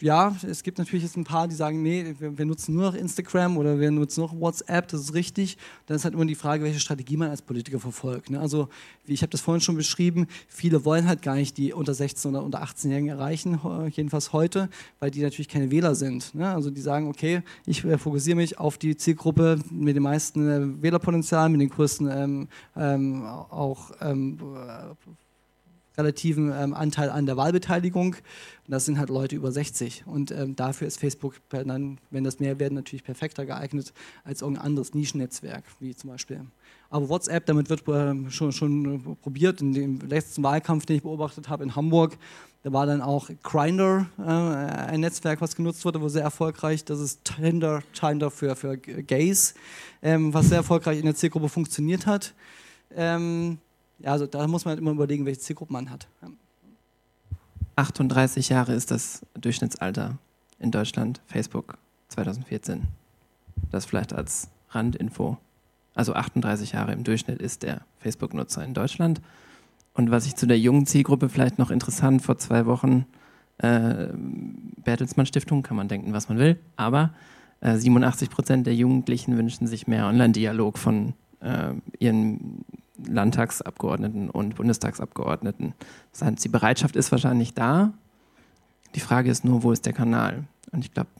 ja, 0.00 0.36
es 0.42 0.62
gibt 0.62 0.78
natürlich 0.78 1.04
jetzt 1.04 1.16
ein 1.16 1.24
paar, 1.24 1.46
die 1.46 1.54
sagen, 1.54 1.82
nee, 1.82 2.14
wir, 2.18 2.36
wir, 2.36 2.44
nutzen 2.44 2.74
nur 2.74 2.90
noch 2.90 2.94
Instagram 2.94 3.56
oder 3.56 3.78
wir 3.78 3.90
nutzen 3.90 4.20
noch 4.20 4.38
WhatsApp, 4.38 4.88
das 4.88 5.02
ist 5.02 5.14
richtig. 5.14 5.56
Dann 5.86 5.96
ist 5.96 6.04
halt 6.04 6.14
immer 6.14 6.24
die 6.24 6.34
Frage, 6.34 6.64
welche 6.64 6.80
Strategie 6.80 7.16
man 7.16 7.30
als 7.30 7.42
Politiker 7.42 7.78
verfolgt. 7.78 8.30
Ne? 8.30 8.40
Also, 8.40 8.68
wie 9.04 9.12
ich 9.12 9.22
habe 9.22 9.30
das 9.30 9.40
vorhin 9.40 9.60
schon 9.60 9.76
beschrieben, 9.76 10.26
viele 10.48 10.84
wollen 10.84 11.06
halt 11.06 11.22
gar 11.22 11.36
nicht 11.36 11.56
die 11.56 11.72
unter 11.72 11.94
16 11.94 12.32
oder 12.32 12.42
unter 12.42 12.62
18-Jährigen 12.62 13.10
erreichen, 13.10 13.60
jedenfalls 13.92 14.32
heute, 14.32 14.68
weil 14.98 15.10
die 15.10 15.22
natürlich 15.22 15.48
keine 15.48 15.70
Wähler 15.70 15.94
sind. 15.94 16.34
Ne? 16.34 16.48
Also 16.48 16.70
die 16.70 16.80
sagen, 16.80 17.08
okay, 17.08 17.42
ich 17.66 17.84
äh, 17.84 17.98
fokussiere 17.98 18.36
mich 18.36 18.58
auf 18.58 18.78
die 18.78 18.96
Zielgruppe 18.96 19.58
mit 19.70 19.94
dem 19.94 20.02
meisten 20.02 20.48
äh, 20.48 20.82
Wählerpotenzial, 20.82 21.48
mit 21.48 21.60
den 21.60 21.68
größten 21.68 22.10
ähm, 22.10 22.48
ähm, 22.76 23.24
auch 23.24 23.92
ähm, 24.00 24.38
relativen 25.96 26.52
ähm, 26.52 26.74
Anteil 26.74 27.10
an 27.10 27.26
der 27.26 27.36
Wahlbeteiligung. 27.36 28.14
Und 28.14 28.70
das 28.70 28.84
sind 28.84 28.98
halt 28.98 29.10
Leute 29.10 29.36
über 29.36 29.52
60. 29.52 30.04
Und 30.06 30.30
ähm, 30.30 30.56
dafür 30.56 30.86
ist 30.86 30.98
Facebook, 30.98 31.36
dann, 31.50 31.98
wenn 32.10 32.24
das 32.24 32.40
mehr 32.40 32.58
werden, 32.58 32.74
natürlich 32.74 33.04
perfekter 33.04 33.46
geeignet 33.46 33.92
als 34.24 34.42
irgendein 34.42 34.66
anderes 34.66 34.94
Nischennetzwerk, 34.94 35.64
wie 35.80 35.94
zum 35.94 36.10
Beispiel. 36.10 36.40
Aber 36.90 37.08
WhatsApp, 37.08 37.46
damit 37.46 37.70
wird 37.70 37.84
ähm, 37.88 38.30
schon, 38.30 38.52
schon 38.52 39.16
probiert. 39.20 39.60
In 39.60 39.72
dem 39.72 40.00
letzten 40.00 40.42
Wahlkampf, 40.42 40.86
den 40.86 40.96
ich 40.96 41.02
beobachtet 41.02 41.48
habe 41.48 41.64
in 41.64 41.74
Hamburg, 41.76 42.16
da 42.62 42.72
war 42.72 42.86
dann 42.86 43.02
auch 43.02 43.28
Grindr 43.42 44.06
äh, 44.18 44.22
ein 44.22 45.00
Netzwerk, 45.00 45.42
was 45.42 45.54
genutzt 45.54 45.84
wurde, 45.84 46.00
wo 46.00 46.08
sehr 46.08 46.22
erfolgreich, 46.22 46.84
das 46.84 46.98
ist 46.98 47.24
Tinder, 47.24 47.82
Tinder 47.92 48.30
für, 48.30 48.56
für 48.56 48.78
Gays, 48.78 49.54
ähm, 50.02 50.32
was 50.32 50.48
sehr 50.48 50.58
erfolgreich 50.58 50.98
in 50.98 51.04
der 51.04 51.14
Zielgruppe 51.14 51.50
funktioniert 51.50 52.06
hat. 52.06 52.32
Ähm, 52.96 53.58
ja, 54.04 54.12
also 54.12 54.26
da 54.26 54.46
muss 54.46 54.64
man 54.64 54.70
halt 54.72 54.80
immer 54.80 54.90
überlegen, 54.90 55.24
welche 55.24 55.40
Zielgruppe 55.40 55.72
man 55.72 55.90
hat. 55.90 56.06
38 57.76 58.50
Jahre 58.50 58.74
ist 58.74 58.90
das 58.90 59.22
Durchschnittsalter 59.34 60.18
in 60.58 60.70
Deutschland, 60.70 61.22
Facebook 61.26 61.78
2014. 62.08 62.82
Das 63.70 63.86
vielleicht 63.86 64.12
als 64.12 64.48
Randinfo. 64.70 65.38
Also 65.94 66.12
38 66.12 66.72
Jahre 66.72 66.92
im 66.92 67.02
Durchschnitt 67.02 67.40
ist 67.40 67.62
der 67.62 67.80
Facebook-Nutzer 67.98 68.62
in 68.62 68.74
Deutschland. 68.74 69.22
Und 69.94 70.10
was 70.10 70.26
ich 70.26 70.36
zu 70.36 70.46
der 70.46 70.58
jungen 70.58 70.86
Zielgruppe 70.86 71.30
vielleicht 71.30 71.58
noch 71.58 71.70
interessant, 71.70 72.20
vor 72.20 72.36
zwei 72.36 72.66
Wochen 72.66 73.06
äh, 73.58 74.08
Bertelsmann 74.84 75.26
Stiftung, 75.26 75.62
kann 75.62 75.76
man 75.76 75.88
denken, 75.88 76.12
was 76.12 76.28
man 76.28 76.38
will, 76.38 76.58
aber 76.76 77.14
äh, 77.60 77.76
87 77.76 78.28
Prozent 78.28 78.66
der 78.66 78.74
Jugendlichen 78.74 79.38
wünschen 79.38 79.66
sich 79.66 79.86
mehr 79.86 80.06
Online-Dialog 80.06 80.76
von 80.76 81.14
äh, 81.40 81.72
ihren 82.00 82.64
Landtagsabgeordneten 82.96 84.30
und 84.30 84.54
Bundestagsabgeordneten. 84.54 85.74
Das 86.12 86.22
heißt, 86.22 86.44
die 86.44 86.48
Bereitschaft 86.48 86.96
ist 86.96 87.10
wahrscheinlich 87.10 87.54
da. 87.54 87.92
Die 88.94 89.00
Frage 89.00 89.30
ist 89.30 89.44
nur, 89.44 89.62
wo 89.62 89.72
ist 89.72 89.86
der 89.86 89.92
Kanal? 89.92 90.44
Und 90.70 90.84
ich 90.84 90.92
glaube, 90.92 91.10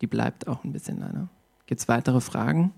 die 0.00 0.06
bleibt 0.06 0.46
auch 0.46 0.64
ein 0.64 0.72
bisschen 0.72 1.00
leider. 1.00 1.28
Gibt 1.66 1.80
es 1.80 1.88
weitere 1.88 2.20
Fragen? 2.20 2.72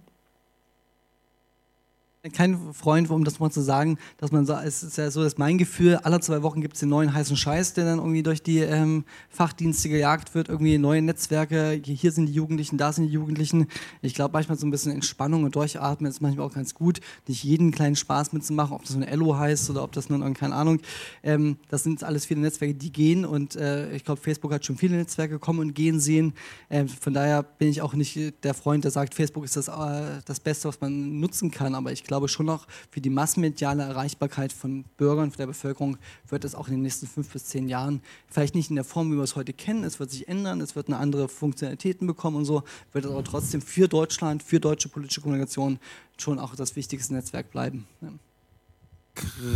Kein 2.33 2.72
Freund, 2.72 3.11
um 3.11 3.24
das 3.24 3.39
mal 3.41 3.51
zu 3.51 3.61
sagen, 3.61 3.99
dass 4.18 4.33
man 4.33 4.47
so, 4.47 4.55
es 4.55 4.83
ist 4.83 4.99
ja 4.99 5.11
so, 5.11 5.22
dass 5.22 5.39
mein 5.39 5.59
Gefühl, 5.59 5.97
alle 5.97 6.20
zwei 6.20 6.43
Wochen 6.43 6.61
gibt 6.61 6.74
es 6.74 6.81
den 6.81 6.89
neuen 6.89 7.12
heißen 7.12 7.37
Scheiß, 7.37 7.74
der 7.74 7.85
dann 7.85 7.99
irgendwie 7.99 8.22
durch 8.22 8.43
die 8.43 8.59
ähm, 8.59 9.05
Fachdienste 9.29 9.89
gejagt 9.89 10.35
wird, 10.35 10.49
irgendwie 10.49 10.79
neue 10.79 11.03
Netzwerke, 11.03 11.81
hier 11.85 12.12
sind 12.12 12.27
die 12.27 12.33
Jugendlichen, 12.33 12.79
da 12.79 12.93
sind 12.93 13.07
die 13.07 13.12
Jugendlichen. 13.12 13.66
Ich 14.03 14.14
glaube 14.14 14.33
manchmal 14.33 14.59
so 14.59 14.66
ein 14.66 14.70
bisschen 14.70 14.93
Entspannung 14.93 15.45
und 15.45 15.55
Durchatmen 15.55 16.11
ist 16.11 16.20
manchmal 16.20 16.47
auch 16.47 16.55
ganz 16.55 16.74
gut, 16.74 17.01
nicht 17.27 17.45
jeden 17.45 17.72
kleinen 17.72 17.97
Spaß 17.97 18.33
mitzumachen, 18.33 18.74
ob 18.74 18.83
das 18.83 18.95
nun 18.95 19.03
Elo 19.03 19.37
heißt 19.37 19.70
oder 19.70 19.83
ob 19.83 19.93
das 19.93 20.09
nun, 20.09 20.35
keine 20.35 20.55
Ahnung. 20.55 20.81
Ähm, 21.22 21.59
das 21.68 21.83
sind 21.83 22.03
alles 22.05 22.27
viele 22.27 22.41
Netzwerke, 22.41 22.74
die 22.74 22.93
gehen 22.93 23.24
und 23.24 23.57
äh, 23.57 23.95
ich 23.95 24.05
glaube, 24.05 24.20
Facebook 24.20 24.53
hat 24.53 24.64
schon 24.64 24.77
viele 24.77 24.97
Netzwerke 24.97 25.39
kommen 25.39 25.61
und 25.61 25.74
gehen 25.74 26.01
sehen. 26.01 26.35
Ähm, 26.70 26.89
von 26.89 27.14
daher 27.14 27.43
bin 27.43 27.68
ich 27.68 27.83
auch 27.83 27.95
nicht 27.95 28.45
der 28.45 28.55
Freund, 28.55 28.85
der 28.85 28.91
sagt, 28.91 29.14
Facebook 29.14 29.45
ist 29.45 29.57
das, 29.57 29.68
äh, 29.68 30.20
das 30.24 30.41
Beste, 30.41 30.68
was 30.68 30.81
man 30.81 31.20
nutzen 31.20 31.51
kann, 31.51 31.74
aber 31.74 31.93
ich 31.93 32.05
glaube, 32.05 32.16
glaube 32.17 32.29
schon 32.29 32.47
noch, 32.47 32.67
für 32.91 33.03
die 33.03 33.11
massenmediale 33.11 33.83
Erreichbarkeit 33.83 34.51
von 34.51 34.85
Bürgern, 34.97 35.31
der 35.37 35.47
Bevölkerung, 35.47 35.99
wird 36.29 36.45
es 36.45 36.55
auch 36.55 36.67
in 36.69 36.75
den 36.75 36.83
nächsten 36.83 37.07
fünf 37.07 37.31
bis 37.31 37.45
zehn 37.45 37.69
Jahren, 37.69 38.01
vielleicht 38.27 38.55
nicht 38.55 38.71
in 38.71 38.77
der 38.77 38.85
Form, 38.85 39.12
wie 39.12 39.17
wir 39.17 39.23
es 39.23 39.37
heute 39.37 39.53
kennen, 39.53 39.85
es 39.85 40.01
wird 40.01 40.11
sich 40.11 40.27
ändern, 40.29 40.62
es 40.62 40.75
wird 40.75 40.87
eine 40.87 40.97
andere 40.97 41.29
Funktionalitäten 41.29 42.07
bekommen 42.07 42.37
und 42.37 42.47
so, 42.47 42.62
wird 42.93 43.05
es 43.05 43.11
aber 43.11 43.23
trotzdem 43.23 43.61
für 43.61 43.87
Deutschland, 43.87 44.43
für 44.43 44.61
deutsche 44.61 44.89
politische 44.89 45.21
Kommunikation 45.21 45.79
schon 46.17 46.39
auch 46.39 46.57
das 46.57 46.75
wichtigste 46.75 47.12
Netzwerk 47.12 47.51
bleiben. 47.51 47.87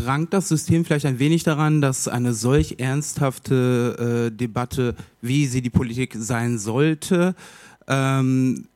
Krankt 0.05 0.35
das 0.35 0.49
System 0.49 0.85
vielleicht 0.85 1.07
ein 1.07 1.19
wenig 1.19 1.43
daran, 1.45 1.81
dass 1.81 2.09
eine 2.09 2.35
solch 2.35 2.77
ernsthafte 2.79 4.29
äh, 4.29 4.37
Debatte, 4.37 4.97
wie 5.23 5.47
sie 5.47 5.63
die 5.63 5.71
Politik 5.71 6.15
sein 6.19 6.59
sollte, 6.59 7.35
ähm, 7.89 8.67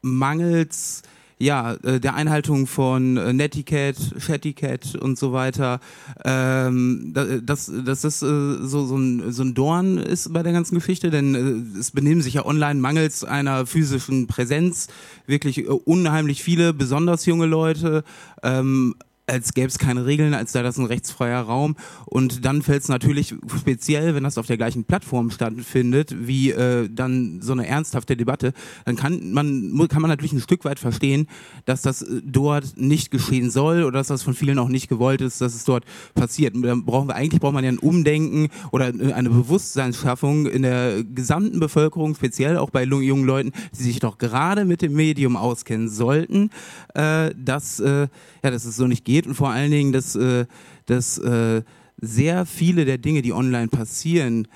mangels 0.00 1.02
ja, 1.38 1.74
äh, 1.84 2.00
der 2.00 2.14
Einhaltung 2.14 2.66
von 2.66 3.16
äh, 3.16 3.32
Netiquette, 3.32 4.18
Chattiquette 4.18 4.98
und 4.98 5.18
so 5.18 5.32
weiter, 5.32 5.80
ähm, 6.24 7.12
dass, 7.14 7.70
dass 7.84 8.00
das 8.00 8.22
äh, 8.22 8.26
so, 8.26 8.86
so, 8.86 8.96
ein, 8.96 9.32
so 9.32 9.42
ein 9.42 9.54
Dorn 9.54 9.98
ist 9.98 10.32
bei 10.32 10.42
der 10.42 10.52
ganzen 10.52 10.74
Geschichte, 10.74 11.10
denn 11.10 11.34
äh, 11.76 11.78
es 11.78 11.92
benehmen 11.92 12.22
sich 12.22 12.34
ja 12.34 12.44
online 12.44 12.80
mangels 12.80 13.24
einer 13.24 13.66
physischen 13.66 14.26
Präsenz 14.26 14.88
wirklich 15.26 15.58
äh, 15.58 15.66
unheimlich 15.68 16.42
viele, 16.42 16.72
besonders 16.72 17.24
junge 17.26 17.46
Leute, 17.46 18.02
ähm, 18.42 18.96
als 19.28 19.54
gäbe 19.54 19.68
es 19.68 19.78
keine 19.78 20.06
Regeln, 20.06 20.34
als 20.34 20.52
sei 20.52 20.62
das 20.62 20.78
ein 20.78 20.86
rechtsfreier 20.86 21.42
Raum. 21.42 21.76
Und 22.06 22.44
dann 22.44 22.62
fällt 22.62 22.82
es 22.82 22.88
natürlich 22.88 23.34
speziell, 23.58 24.14
wenn 24.14 24.24
das 24.24 24.38
auf 24.38 24.46
der 24.46 24.56
gleichen 24.56 24.84
Plattform 24.84 25.30
stattfindet, 25.30 26.14
wie 26.18 26.50
äh, 26.50 26.88
dann 26.90 27.40
so 27.42 27.52
eine 27.52 27.66
ernsthafte 27.66 28.16
Debatte, 28.16 28.52
dann 28.84 28.96
kann 28.96 29.32
man, 29.32 29.88
kann 29.88 30.02
man 30.02 30.10
natürlich 30.10 30.32
ein 30.32 30.40
Stück 30.40 30.64
weit 30.64 30.78
verstehen, 30.78 31.28
dass 31.66 31.82
das 31.82 32.02
äh, 32.02 32.22
dort 32.24 32.76
nicht 32.76 33.10
geschehen 33.10 33.50
soll 33.50 33.84
oder 33.84 33.98
dass 33.98 34.08
das 34.08 34.22
von 34.22 34.34
vielen 34.34 34.58
auch 34.58 34.68
nicht 34.68 34.88
gewollt 34.88 35.20
ist, 35.20 35.40
dass 35.40 35.54
es 35.54 35.64
dort 35.64 35.84
passiert. 36.14 36.54
Dann 36.56 36.84
brauchen 36.84 37.08
wir, 37.08 37.14
eigentlich 37.14 37.40
braucht 37.40 37.54
man 37.54 37.64
ja 37.64 37.70
ein 37.70 37.78
Umdenken 37.78 38.48
oder 38.72 38.86
eine 38.86 39.30
Bewusstseinsschaffung 39.30 40.46
in 40.46 40.62
der 40.62 41.04
gesamten 41.04 41.60
Bevölkerung, 41.60 42.14
speziell 42.14 42.56
auch 42.56 42.70
bei 42.70 42.84
jungen 42.84 43.24
Leuten, 43.24 43.52
die 43.78 43.82
sich 43.82 44.00
doch 44.00 44.18
gerade 44.18 44.64
mit 44.64 44.82
dem 44.82 44.94
Medium 44.94 45.36
auskennen 45.36 45.88
sollten, 45.88 46.50
äh, 46.94 47.30
dass, 47.36 47.80
äh, 47.80 48.08
ja, 48.42 48.50
dass 48.50 48.64
es 48.64 48.76
so 48.76 48.86
nicht 48.86 49.04
geht 49.04 49.17
geht 49.18 49.26
und 49.26 49.34
vor 49.34 49.50
allen 49.50 49.70
Dingen, 49.70 49.92
dass, 49.92 50.14
äh, 50.14 50.46
dass 50.86 51.18
äh, 51.18 51.62
sehr 52.00 52.46
viele 52.46 52.84
der 52.84 52.98
Dinge, 52.98 53.22
die 53.22 53.32
online 53.32 53.68
passieren, 53.68 54.46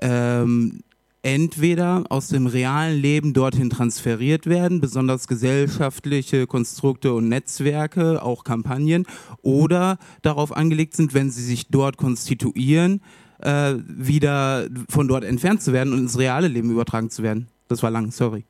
ähm, 0.00 0.80
entweder 1.22 2.04
aus 2.08 2.28
dem 2.28 2.46
realen 2.46 3.00
Leben 3.00 3.32
dorthin 3.32 3.70
transferiert 3.70 4.46
werden, 4.46 4.80
besonders 4.80 5.28
gesellschaftliche 5.28 6.46
Konstrukte 6.46 7.12
und 7.12 7.28
Netzwerke, 7.28 8.22
auch 8.22 8.44
Kampagnen, 8.44 9.06
oder 9.42 9.98
darauf 10.22 10.56
angelegt 10.56 10.94
sind, 10.94 11.14
wenn 11.14 11.30
sie 11.30 11.42
sich 11.42 11.68
dort 11.68 11.96
konstituieren, 11.96 13.00
äh, 13.38 13.74
wieder 13.86 14.68
von 14.88 15.08
dort 15.08 15.24
entfernt 15.24 15.62
zu 15.62 15.72
werden 15.72 15.92
und 15.92 16.00
ins 16.00 16.18
reale 16.18 16.48
Leben 16.48 16.70
übertragen 16.70 17.10
zu 17.10 17.22
werden. 17.22 17.48
Das 17.68 17.82
war 17.82 17.90
lang, 17.90 18.10
sorry. 18.10 18.44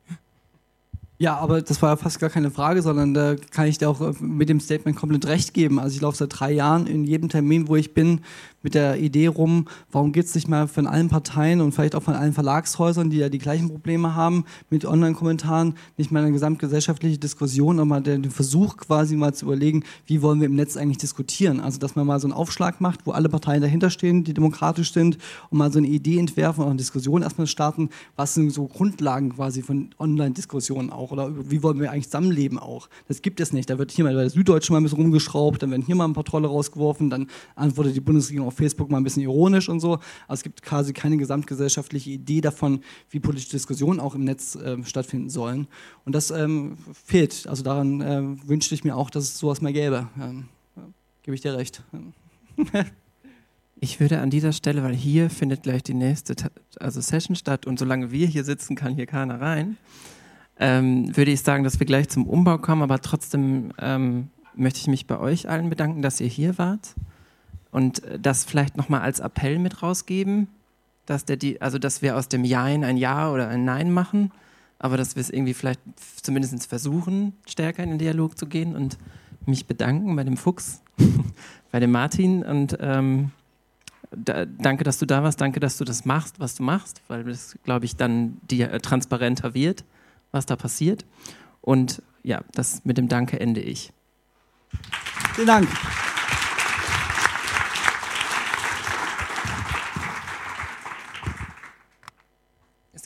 Ja, 1.23 1.37
aber 1.37 1.61
das 1.61 1.81
war 1.81 1.91
ja 1.91 1.95
fast 1.95 2.19
gar 2.19 2.29
keine 2.29 2.51
Frage, 2.51 2.81
sondern 2.81 3.13
da 3.13 3.37
kann 3.51 3.67
ich 3.67 3.77
dir 3.77 3.89
auch 3.89 4.01
äh, 4.01 4.11
mit 4.19 4.49
dem 4.49 4.59
Statement 4.59 4.97
komplett 4.97 5.25
recht 5.25 5.53
geben. 5.53 5.79
Also 5.79 5.95
ich 5.95 6.01
laufe 6.01 6.17
seit 6.17 6.37
drei 6.37 6.51
Jahren 6.51 6.85
in 6.85 7.05
jedem 7.05 7.29
Termin, 7.29 7.69
wo 7.69 7.77
ich 7.77 7.93
bin, 7.93 8.19
mit 8.63 8.73
der 8.73 8.97
Idee 8.97 9.27
rum, 9.27 9.67
warum 9.91 10.11
geht 10.11 10.25
es 10.25 10.33
nicht 10.33 10.47
mal 10.47 10.67
von 10.67 10.87
allen 10.87 11.09
Parteien 11.09 11.61
und 11.61 11.73
vielleicht 11.73 11.93
auch 11.95 12.01
von 12.01 12.15
allen 12.15 12.33
Verlagshäusern, 12.33 13.09
die 13.09 13.17
ja 13.17 13.29
die 13.29 13.37
gleichen 13.37 13.69
Probleme 13.69 14.15
haben 14.15 14.45
mit 14.69 14.85
Online-Kommentaren, 14.85 15.75
nicht 15.97 16.11
mal 16.11 16.23
eine 16.23 16.31
gesamtgesellschaftliche 16.31 17.17
Diskussion, 17.17 17.79
aber 17.79 18.01
den 18.01 18.31
Versuch 18.31 18.77
quasi 18.77 19.15
mal 19.15 19.33
zu 19.33 19.45
überlegen, 19.45 19.83
wie 20.05 20.21
wollen 20.21 20.39
wir 20.39 20.47
im 20.47 20.55
Netz 20.55 20.77
eigentlich 20.77 20.97
diskutieren. 20.97 21.59
Also 21.59 21.77
dass 21.77 21.95
man 21.95 22.07
mal 22.07 22.19
so 22.19 22.27
einen 22.27 22.33
Aufschlag 22.33 22.81
macht, 22.81 23.05
wo 23.05 23.11
alle 23.11 23.29
Parteien 23.29 23.61
dahinter 23.61 23.89
stehen, 23.89 24.23
die 24.23 24.33
demokratisch 24.33 24.93
sind 24.93 25.17
und 25.49 25.57
mal 25.57 25.71
so 25.71 25.79
eine 25.79 25.87
Idee 25.87 26.17
entwerfen 26.17 26.63
und 26.63 26.69
eine 26.69 26.77
Diskussion 26.77 27.21
erstmal 27.21 27.47
starten, 27.47 27.89
was 28.15 28.33
sind 28.33 28.49
so 28.51 28.67
Grundlagen 28.67 29.35
quasi 29.35 29.61
von 29.61 29.89
Online-Diskussionen 29.99 30.89
auch 30.89 31.11
oder 31.11 31.31
wie 31.49 31.61
wollen 31.61 31.79
wir 31.79 31.91
eigentlich 31.91 32.05
zusammenleben 32.05 32.57
auch. 32.57 32.87
Das 33.09 33.21
gibt 33.21 33.41
es 33.41 33.51
nicht. 33.51 33.69
Da 33.69 33.77
wird 33.77 33.91
hier 33.91 34.05
mal 34.05 34.13
bei 34.13 34.21
der 34.21 34.29
Süddeutschen 34.29 34.73
mal 34.73 34.79
ein 34.79 34.83
bisschen 34.83 34.99
rumgeschraubt, 34.99 35.61
dann 35.61 35.71
werden 35.71 35.83
hier 35.85 35.95
mal 35.95 36.05
ein 36.05 36.13
paar 36.13 36.23
Trolle 36.23 36.47
rausgeworfen, 36.47 37.09
dann 37.09 37.27
antwortet 37.55 37.95
die 37.95 38.01
Bundesregierung 38.01 38.47
auf 38.47 38.52
Facebook 38.53 38.89
mal 38.89 38.97
ein 38.97 39.03
bisschen 39.03 39.23
ironisch 39.23 39.69
und 39.69 39.79
so. 39.79 39.93
Aber 39.93 40.33
es 40.33 40.43
gibt 40.43 40.61
quasi 40.61 40.93
keine 40.93 41.17
gesamtgesellschaftliche 41.17 42.11
Idee 42.11 42.41
davon, 42.41 42.81
wie 43.09 43.19
politische 43.19 43.51
Diskussionen 43.51 43.99
auch 43.99 44.15
im 44.15 44.23
Netz 44.23 44.55
äh, 44.55 44.83
stattfinden 44.83 45.29
sollen. 45.29 45.67
Und 46.05 46.13
das 46.13 46.31
ähm, 46.31 46.77
fehlt. 47.05 47.47
Also 47.47 47.63
daran 47.63 48.01
äh, 48.01 48.47
wünschte 48.47 48.75
ich 48.75 48.83
mir 48.83 48.95
auch, 48.95 49.09
dass 49.09 49.25
es 49.25 49.39
sowas 49.39 49.61
mehr 49.61 49.73
gäbe. 49.73 50.07
Ähm, 50.19 50.45
Gebe 51.23 51.35
ich 51.35 51.41
dir 51.41 51.55
recht. 51.55 51.81
Ich 53.79 53.99
würde 53.99 54.21
an 54.21 54.29
dieser 54.29 54.53
Stelle, 54.53 54.81
weil 54.81 54.93
hier 54.93 55.29
findet 55.29 55.63
gleich 55.63 55.83
die 55.83 55.93
nächste 55.93 56.35
also 56.79 57.01
Session 57.01 57.35
statt 57.35 57.65
und 57.67 57.77
solange 57.77 58.11
wir 58.11 58.27
hier 58.27 58.45
sitzen, 58.45 58.77
kann 58.77 58.95
hier 58.95 59.07
keiner 59.07 59.41
rein, 59.41 59.75
ähm, 60.57 61.15
würde 61.17 61.31
ich 61.31 61.41
sagen, 61.41 61.65
dass 61.65 61.79
wir 61.79 61.85
gleich 61.85 62.07
zum 62.07 62.25
Umbau 62.25 62.59
kommen, 62.59 62.81
aber 62.81 63.01
trotzdem 63.01 63.73
ähm, 63.79 64.29
möchte 64.55 64.79
ich 64.79 64.87
mich 64.87 65.05
bei 65.05 65.19
euch 65.19 65.49
allen 65.49 65.69
bedanken, 65.69 66.01
dass 66.01 66.21
ihr 66.21 66.27
hier 66.27 66.57
wart 66.57 66.95
und 67.73 68.03
das 68.19 68.45
vielleicht 68.45 68.77
nochmal 68.77 69.01
als 69.01 69.19
Appell 69.19 69.59
mit 69.59 69.81
rausgeben, 69.81 70.47
dass, 71.05 71.25
der, 71.25 71.37
also 71.59 71.79
dass 71.79 72.01
wir 72.01 72.15
aus 72.15 72.29
dem 72.29 72.45
Jein 72.45 72.83
ein 72.83 72.97
Ja 72.97 73.31
oder 73.31 73.49
ein 73.49 73.65
Nein 73.65 73.91
machen, 73.91 74.31
aber 74.79 74.95
dass 74.95 75.15
wir 75.15 75.21
es 75.21 75.31
irgendwie 75.31 75.55
vielleicht 75.55 75.81
zumindest 76.21 76.67
versuchen, 76.67 77.33
stärker 77.47 77.83
in 77.83 77.89
den 77.89 77.99
Dialog 77.99 78.37
zu 78.37 78.45
gehen 78.45 78.75
und 78.75 78.97
mich 79.45 79.65
bedanken 79.65 80.15
bei 80.15 80.23
dem 80.23 80.37
Fuchs, 80.37 80.81
bei 81.71 81.79
dem 81.79 81.91
Martin 81.91 82.43
und 82.43 82.77
ähm, 82.79 83.31
da, 84.15 84.45
danke, 84.45 84.83
dass 84.83 84.99
du 84.99 85.07
da 85.07 85.23
warst, 85.23 85.41
danke, 85.41 85.59
dass 85.59 85.77
du 85.77 85.83
das 85.83 86.05
machst, 86.05 86.39
was 86.39 86.53
du 86.53 86.61
machst, 86.63 87.01
weil 87.07 87.23
das, 87.23 87.57
glaube 87.63 87.85
ich, 87.85 87.95
dann 87.95 88.37
die, 88.49 88.61
äh, 88.61 88.79
transparenter 88.79 89.55
wird, 89.55 89.83
was 90.31 90.45
da 90.45 90.55
passiert. 90.55 91.05
Und 91.61 92.03
ja, 92.21 92.41
das 92.53 92.85
mit 92.85 92.99
dem 92.99 93.07
Danke 93.07 93.39
ende 93.39 93.61
ich. 93.61 93.91
Vielen 95.33 95.47
Dank. 95.47 95.67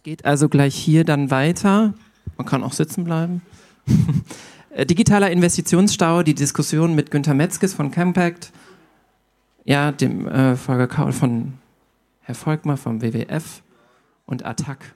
Geht 0.08 0.24
also 0.24 0.48
gleich 0.48 0.74
hier 0.74 1.04
dann 1.04 1.32
weiter. 1.32 1.94
Man 2.38 2.48
kann 2.48 2.64
auch 2.64 2.72
sitzen 2.72 3.04
bleiben. 3.04 3.42
Äh, 4.70 4.86
digitaler 4.86 5.32
Investitionsstau, 5.32 6.22
die 6.22 6.36
Diskussion 6.36 6.94
mit 6.94 7.10
Günter 7.10 7.34
Metzges 7.34 7.74
von 7.74 7.90
Campact, 7.90 8.52
ja, 9.64 9.92
dem 9.92 10.28
äh, 10.28 10.56
Volker 10.56 10.88
Kaul 10.88 11.14
von 11.14 11.54
Herr 12.20 12.36
Volkmar 12.36 12.78
vom 12.78 13.02
WWF 13.02 13.64
und 14.28 14.46
Attac 14.46 14.94